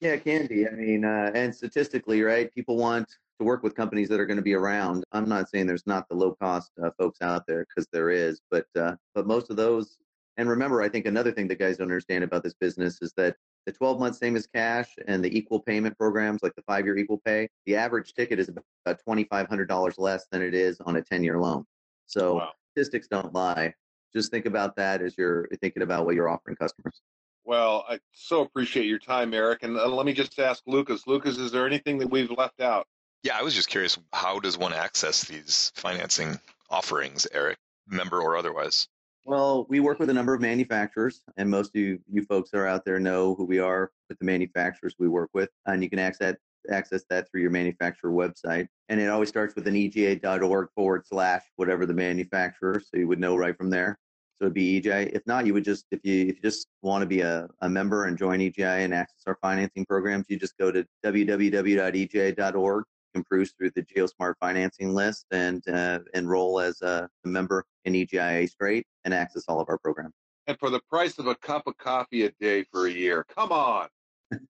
Yeah, 0.00 0.12
it 0.12 0.24
can 0.24 0.46
be. 0.46 0.66
I 0.66 0.72
mean, 0.72 1.04
uh, 1.04 1.30
and 1.34 1.54
statistically, 1.54 2.22
right? 2.22 2.52
People 2.54 2.76
want 2.76 3.08
to 3.38 3.44
work 3.44 3.62
with 3.62 3.74
companies 3.74 4.08
that 4.08 4.20
are 4.20 4.26
going 4.26 4.36
to 4.36 4.42
be 4.42 4.54
around. 4.54 5.04
I'm 5.12 5.28
not 5.28 5.48
saying 5.48 5.66
there's 5.66 5.86
not 5.86 6.08
the 6.08 6.14
low 6.14 6.34
cost 6.34 6.72
uh, 6.82 6.90
folks 6.98 7.22
out 7.22 7.46
there 7.46 7.64
because 7.68 7.88
there 7.92 8.10
is, 8.10 8.40
but 8.50 8.66
uh, 8.78 8.96
but 9.14 9.26
most 9.26 9.50
of 9.50 9.56
those. 9.56 9.96
And 10.36 10.48
remember, 10.48 10.82
I 10.82 10.88
think 10.88 11.06
another 11.06 11.30
thing 11.30 11.46
that 11.48 11.60
guys 11.60 11.76
don't 11.76 11.86
understand 11.86 12.24
about 12.24 12.42
this 12.42 12.54
business 12.54 12.98
is 13.00 13.12
that 13.16 13.36
the 13.66 13.72
12 13.72 14.00
months 14.00 14.18
same 14.18 14.34
as 14.34 14.48
cash 14.48 14.88
and 15.06 15.24
the 15.24 15.36
equal 15.36 15.60
payment 15.60 15.96
programs, 15.96 16.42
like 16.42 16.54
the 16.56 16.62
five 16.62 16.84
year 16.84 16.98
equal 16.98 17.20
pay, 17.24 17.48
the 17.66 17.76
average 17.76 18.14
ticket 18.14 18.40
is 18.40 18.48
about 18.48 19.00
$2,500 19.08 19.94
less 19.98 20.26
than 20.32 20.42
it 20.42 20.52
is 20.52 20.80
on 20.80 20.96
a 20.96 21.02
10 21.02 21.22
year 21.22 21.38
loan. 21.38 21.64
So 22.06 22.34
Wow. 22.36 22.52
statistics 22.72 23.06
don't 23.06 23.32
lie. 23.32 23.74
Just 24.14 24.30
think 24.30 24.46
about 24.46 24.76
that 24.76 25.02
as 25.02 25.16
you're 25.18 25.48
thinking 25.60 25.82
about 25.82 26.06
what 26.06 26.14
you're 26.14 26.28
offering 26.28 26.56
customers. 26.56 27.00
Well, 27.44 27.84
I 27.88 27.98
so 28.12 28.40
appreciate 28.40 28.86
your 28.86 28.98
time, 28.98 29.34
Eric. 29.34 29.62
And 29.62 29.76
uh, 29.76 29.86
let 29.88 30.06
me 30.06 30.12
just 30.12 30.38
ask 30.38 30.62
Lucas. 30.66 31.06
Lucas, 31.06 31.36
is 31.36 31.52
there 31.52 31.66
anything 31.66 31.98
that 31.98 32.10
we've 32.10 32.30
left 32.30 32.60
out? 32.60 32.86
Yeah, 33.22 33.36
I 33.38 33.42
was 33.42 33.54
just 33.54 33.68
curious, 33.68 33.98
how 34.12 34.38
does 34.38 34.56
one 34.58 34.72
access 34.72 35.24
these 35.24 35.72
financing 35.74 36.38
offerings, 36.70 37.26
Eric, 37.32 37.58
member 37.88 38.20
or 38.20 38.36
otherwise? 38.36 38.88
Well, 39.26 39.66
we 39.70 39.80
work 39.80 39.98
with 39.98 40.10
a 40.10 40.14
number 40.14 40.34
of 40.34 40.42
manufacturers, 40.42 41.22
and 41.38 41.48
most 41.48 41.74
of 41.74 41.80
you, 41.80 41.98
you 42.12 42.22
folks 42.24 42.50
that 42.50 42.58
are 42.58 42.66
out 42.66 42.84
there 42.84 43.00
know 43.00 43.34
who 43.34 43.46
we 43.46 43.58
are 43.58 43.90
with 44.10 44.18
the 44.18 44.26
manufacturers 44.26 44.94
we 44.98 45.08
work 45.08 45.30
with, 45.32 45.48
and 45.64 45.82
you 45.82 45.88
can 45.88 45.98
access 45.98 46.36
access 46.70 47.04
that 47.10 47.30
through 47.30 47.42
your 47.42 47.50
manufacturer 47.50 48.10
website. 48.10 48.68
And 48.88 49.00
it 49.00 49.08
always 49.08 49.28
starts 49.28 49.54
with 49.54 49.66
an 49.66 49.74
egia.org 49.74 50.68
forward 50.74 51.06
slash 51.06 51.42
whatever 51.56 51.86
the 51.86 51.94
manufacturer, 51.94 52.80
so 52.80 52.98
you 52.98 53.08
would 53.08 53.20
know 53.20 53.36
right 53.36 53.56
from 53.56 53.70
there. 53.70 53.98
So 54.38 54.46
it'd 54.46 54.54
be 54.54 54.80
EGI. 54.80 55.14
If 55.14 55.26
not, 55.26 55.46
you 55.46 55.54
would 55.54 55.64
just 55.64 55.86
if 55.90 56.00
you 56.02 56.22
if 56.22 56.36
you 56.36 56.42
just 56.42 56.66
want 56.82 57.02
to 57.02 57.06
be 57.06 57.20
a, 57.20 57.48
a 57.60 57.68
member 57.68 58.06
and 58.06 58.18
join 58.18 58.40
EGI 58.40 58.84
and 58.84 58.92
access 58.92 59.22
our 59.26 59.38
financing 59.40 59.86
programs, 59.86 60.26
you 60.28 60.38
just 60.38 60.58
go 60.58 60.72
to 60.72 60.84
www.egia.org 61.04 62.84
and 63.14 63.24
cruise 63.26 63.54
through 63.56 63.70
the 63.76 63.82
GeoSmart 63.82 64.34
financing 64.40 64.92
list 64.92 65.26
and 65.30 65.66
uh, 65.68 66.00
enroll 66.14 66.58
as 66.58 66.82
a, 66.82 67.08
a 67.24 67.28
member 67.28 67.64
in 67.84 67.94
EGIA 67.94 68.48
straight 68.48 68.86
and 69.04 69.14
access 69.14 69.44
all 69.46 69.60
of 69.60 69.68
our 69.68 69.78
programs. 69.78 70.14
And 70.46 70.58
for 70.58 70.68
the 70.68 70.80
price 70.90 71.18
of 71.18 71.28
a 71.28 71.34
cup 71.36 71.66
of 71.66 71.76
coffee 71.78 72.24
a 72.24 72.30
day 72.40 72.64
for 72.64 72.86
a 72.86 72.90
year, 72.90 73.24
come 73.34 73.52
on. 73.52 73.88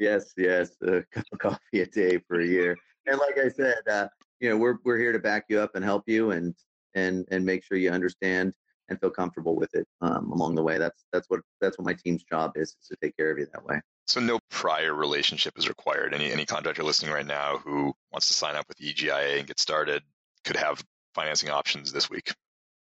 yes, 0.00 0.32
yes, 0.36 0.70
a 0.82 1.02
cup 1.12 1.24
of 1.32 1.38
coffee 1.38 1.80
a 1.80 1.86
day 1.86 2.18
for 2.26 2.40
a 2.40 2.46
year. 2.46 2.76
And 3.06 3.18
like 3.18 3.38
I 3.38 3.48
said, 3.48 3.78
uh, 3.90 4.08
you 4.40 4.50
know, 4.50 4.56
we're 4.56 4.78
we're 4.84 4.98
here 4.98 5.12
to 5.12 5.18
back 5.18 5.44
you 5.48 5.60
up 5.60 5.76
and 5.76 5.84
help 5.84 6.04
you 6.06 6.32
and 6.32 6.54
and 6.96 7.24
and 7.30 7.44
make 7.44 7.62
sure 7.62 7.78
you 7.78 7.90
understand 7.90 8.52
and 8.88 9.00
feel 9.00 9.10
comfortable 9.10 9.56
with 9.56 9.74
it 9.74 9.86
um, 10.00 10.30
along 10.30 10.54
the 10.54 10.62
way. 10.62 10.78
That's 10.78 11.04
that's 11.12 11.28
what 11.28 11.40
that's 11.60 11.78
what 11.78 11.84
my 11.84 11.94
team's 11.94 12.24
job 12.24 12.52
is, 12.56 12.70
is 12.80 12.88
to 12.88 12.96
take 13.02 13.16
care 13.16 13.30
of 13.30 13.38
you 13.38 13.46
that 13.52 13.64
way. 13.64 13.80
So 14.06 14.20
no 14.20 14.38
prior 14.50 14.94
relationship 14.94 15.54
is 15.56 15.68
required. 15.68 16.14
Any 16.14 16.32
any 16.32 16.46
contractor 16.46 16.82
listening 16.82 17.12
right 17.12 17.26
now 17.26 17.58
who 17.58 17.92
wants 18.12 18.28
to 18.28 18.34
sign 18.34 18.56
up 18.56 18.66
with 18.68 18.78
EGIA 18.78 19.38
and 19.38 19.46
get 19.46 19.60
started, 19.60 20.02
could 20.44 20.56
have 20.56 20.82
financing 21.14 21.50
options 21.50 21.92
this 21.92 22.10
week. 22.10 22.32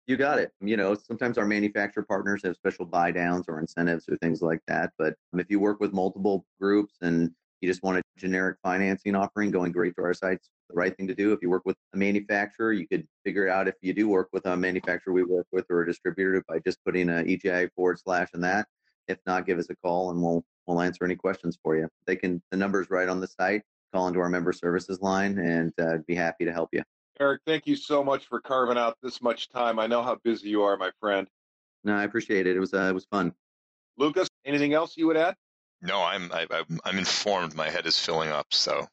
You 0.06 0.16
got 0.16 0.38
it. 0.38 0.50
You 0.60 0.76
know, 0.76 0.94
sometimes 0.94 1.38
our 1.38 1.46
manufacturer 1.46 2.02
partners 2.02 2.40
have 2.44 2.56
special 2.56 2.84
buy 2.84 3.12
downs 3.12 3.44
or 3.48 3.60
incentives 3.60 4.08
or 4.08 4.16
things 4.16 4.42
like 4.42 4.60
that. 4.66 4.90
But 4.98 5.14
if 5.34 5.50
you 5.50 5.60
work 5.60 5.78
with 5.78 5.92
multiple 5.92 6.44
groups 6.60 6.94
and 7.02 7.30
you 7.60 7.68
just 7.68 7.82
want 7.82 7.98
a 7.98 8.02
generic 8.18 8.56
financing 8.62 9.14
offering, 9.14 9.50
going 9.50 9.70
great 9.70 9.94
to 9.96 10.02
our 10.02 10.14
sites, 10.14 10.48
the 10.70 10.76
right 10.78 10.96
thing 10.96 11.08
to 11.08 11.14
do. 11.14 11.32
If 11.32 11.40
you 11.42 11.50
work 11.50 11.64
with 11.64 11.76
a 11.94 11.96
manufacturer, 11.96 12.72
you 12.72 12.86
could 12.86 13.06
figure 13.24 13.48
out 13.48 13.68
if 13.68 13.74
you 13.82 13.92
do 13.92 14.08
work 14.08 14.28
with 14.32 14.46
a 14.46 14.56
manufacturer 14.56 15.12
we 15.12 15.24
work 15.24 15.46
with 15.52 15.66
or 15.70 15.82
a 15.82 15.86
distributor 15.86 16.42
by 16.48 16.58
just 16.60 16.78
putting 16.84 17.08
a 17.08 17.22
EGI 17.24 17.70
forward 17.74 17.98
slash 17.98 18.28
in 18.34 18.40
that. 18.42 18.66
If 19.08 19.18
not, 19.26 19.46
give 19.46 19.58
us 19.58 19.68
a 19.70 19.76
call 19.76 20.10
and 20.10 20.22
we'll 20.22 20.44
we'll 20.66 20.80
answer 20.80 21.04
any 21.04 21.16
questions 21.16 21.58
for 21.62 21.76
you. 21.76 21.88
They 22.06 22.16
can 22.16 22.42
the 22.50 22.56
number's 22.56 22.90
right 22.90 23.08
on 23.08 23.20
the 23.20 23.26
site. 23.26 23.62
Call 23.92 24.06
into 24.06 24.20
our 24.20 24.28
member 24.28 24.52
services 24.52 25.00
line 25.00 25.38
and 25.38 25.72
uh, 25.80 25.98
be 26.06 26.14
happy 26.14 26.44
to 26.44 26.52
help 26.52 26.68
you. 26.72 26.82
Eric, 27.18 27.42
thank 27.44 27.66
you 27.66 27.76
so 27.76 28.04
much 28.04 28.26
for 28.26 28.40
carving 28.40 28.78
out 28.78 28.96
this 29.02 29.20
much 29.20 29.48
time. 29.50 29.78
I 29.78 29.86
know 29.86 30.02
how 30.02 30.16
busy 30.22 30.48
you 30.48 30.62
are, 30.62 30.76
my 30.76 30.90
friend. 31.00 31.28
No, 31.84 31.94
I 31.94 32.04
appreciate 32.04 32.46
it. 32.46 32.56
It 32.56 32.60
was 32.60 32.72
uh, 32.72 32.88
it 32.88 32.94
was 32.94 33.06
fun. 33.06 33.34
Lucas, 33.98 34.28
anything 34.44 34.74
else 34.74 34.96
you 34.96 35.06
would 35.06 35.16
add? 35.16 35.34
No, 35.82 36.02
I'm 36.02 36.30
I, 36.32 36.46
am 36.50 36.78
i 36.84 36.88
am 36.88 36.98
informed. 36.98 37.54
My 37.54 37.68
head 37.68 37.86
is 37.86 37.98
filling 37.98 38.30
up. 38.30 38.46
So 38.50 38.86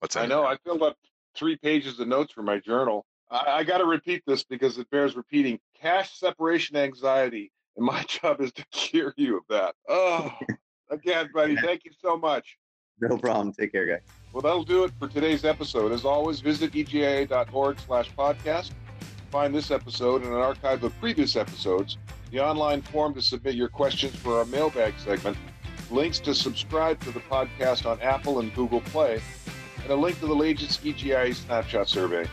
what's 0.00 0.14
that? 0.14 0.24
I 0.24 0.26
know 0.26 0.44
I 0.44 0.56
filled 0.64 0.82
up 0.82 0.96
three 1.40 1.56
pages 1.56 1.98
of 1.98 2.06
notes 2.06 2.32
for 2.32 2.42
my 2.42 2.58
journal. 2.58 3.06
I, 3.30 3.44
I 3.48 3.64
got 3.64 3.78
to 3.78 3.86
repeat 3.86 4.22
this 4.26 4.44
because 4.44 4.78
it 4.78 4.88
bears 4.90 5.16
repeating. 5.16 5.58
Cash 5.80 6.18
separation 6.18 6.76
anxiety, 6.76 7.50
and 7.76 7.86
my 7.86 8.02
job 8.08 8.40
is 8.40 8.52
to 8.52 8.64
cure 8.70 9.14
you 9.16 9.38
of 9.38 9.44
that. 9.48 9.74
Oh, 9.88 10.30
again, 10.90 11.30
buddy, 11.34 11.56
thank 11.64 11.84
you 11.84 11.92
so 12.00 12.16
much. 12.16 12.58
No 13.00 13.16
problem. 13.16 13.54
Take 13.54 13.72
care, 13.72 13.86
guys. 13.86 14.02
Well, 14.34 14.42
that'll 14.42 14.62
do 14.62 14.84
it 14.84 14.92
for 14.98 15.08
today's 15.08 15.46
episode. 15.46 15.90
As 15.90 16.04
always, 16.04 16.40
visit 16.40 16.72
egia.org 16.72 17.80
slash 17.80 18.10
podcast. 18.12 18.72
Find 19.30 19.54
this 19.54 19.70
episode 19.70 20.22
and 20.22 20.32
an 20.32 20.38
archive 20.38 20.84
of 20.84 20.98
previous 21.00 21.36
episodes, 21.36 21.96
the 22.30 22.40
online 22.40 22.82
form 22.82 23.14
to 23.14 23.22
submit 23.22 23.54
your 23.54 23.68
questions 23.68 24.14
for 24.16 24.38
our 24.38 24.44
mailbag 24.44 24.92
segment, 24.98 25.38
links 25.90 26.18
to 26.20 26.34
subscribe 26.34 27.00
to 27.00 27.10
the 27.12 27.20
podcast 27.20 27.86
on 27.86 27.98
Apple 28.02 28.40
and 28.40 28.54
Google 28.54 28.82
Play, 28.82 29.22
and 29.82 29.90
a 29.90 29.96
link 29.96 30.18
to 30.20 30.26
the 30.26 30.34
latest 30.34 30.84
EGI 30.84 31.34
snapshot 31.34 31.88
survey. 31.88 32.28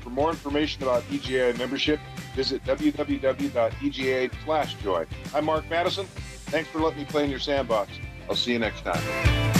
For 0.00 0.10
more 0.10 0.30
information 0.30 0.82
about 0.82 1.02
EGI 1.04 1.58
membership, 1.58 2.00
visit 2.34 2.62
www.ega 2.64 4.36
slash 4.44 4.74
join. 4.76 5.06
I'm 5.34 5.44
Mark 5.44 5.68
Madison. 5.68 6.06
Thanks 6.46 6.68
for 6.70 6.78
letting 6.78 7.00
me 7.00 7.04
play 7.04 7.24
in 7.24 7.30
your 7.30 7.40
sandbox. 7.40 7.90
I'll 8.28 8.36
see 8.36 8.52
you 8.52 8.58
next 8.58 8.82
time. 8.82 9.55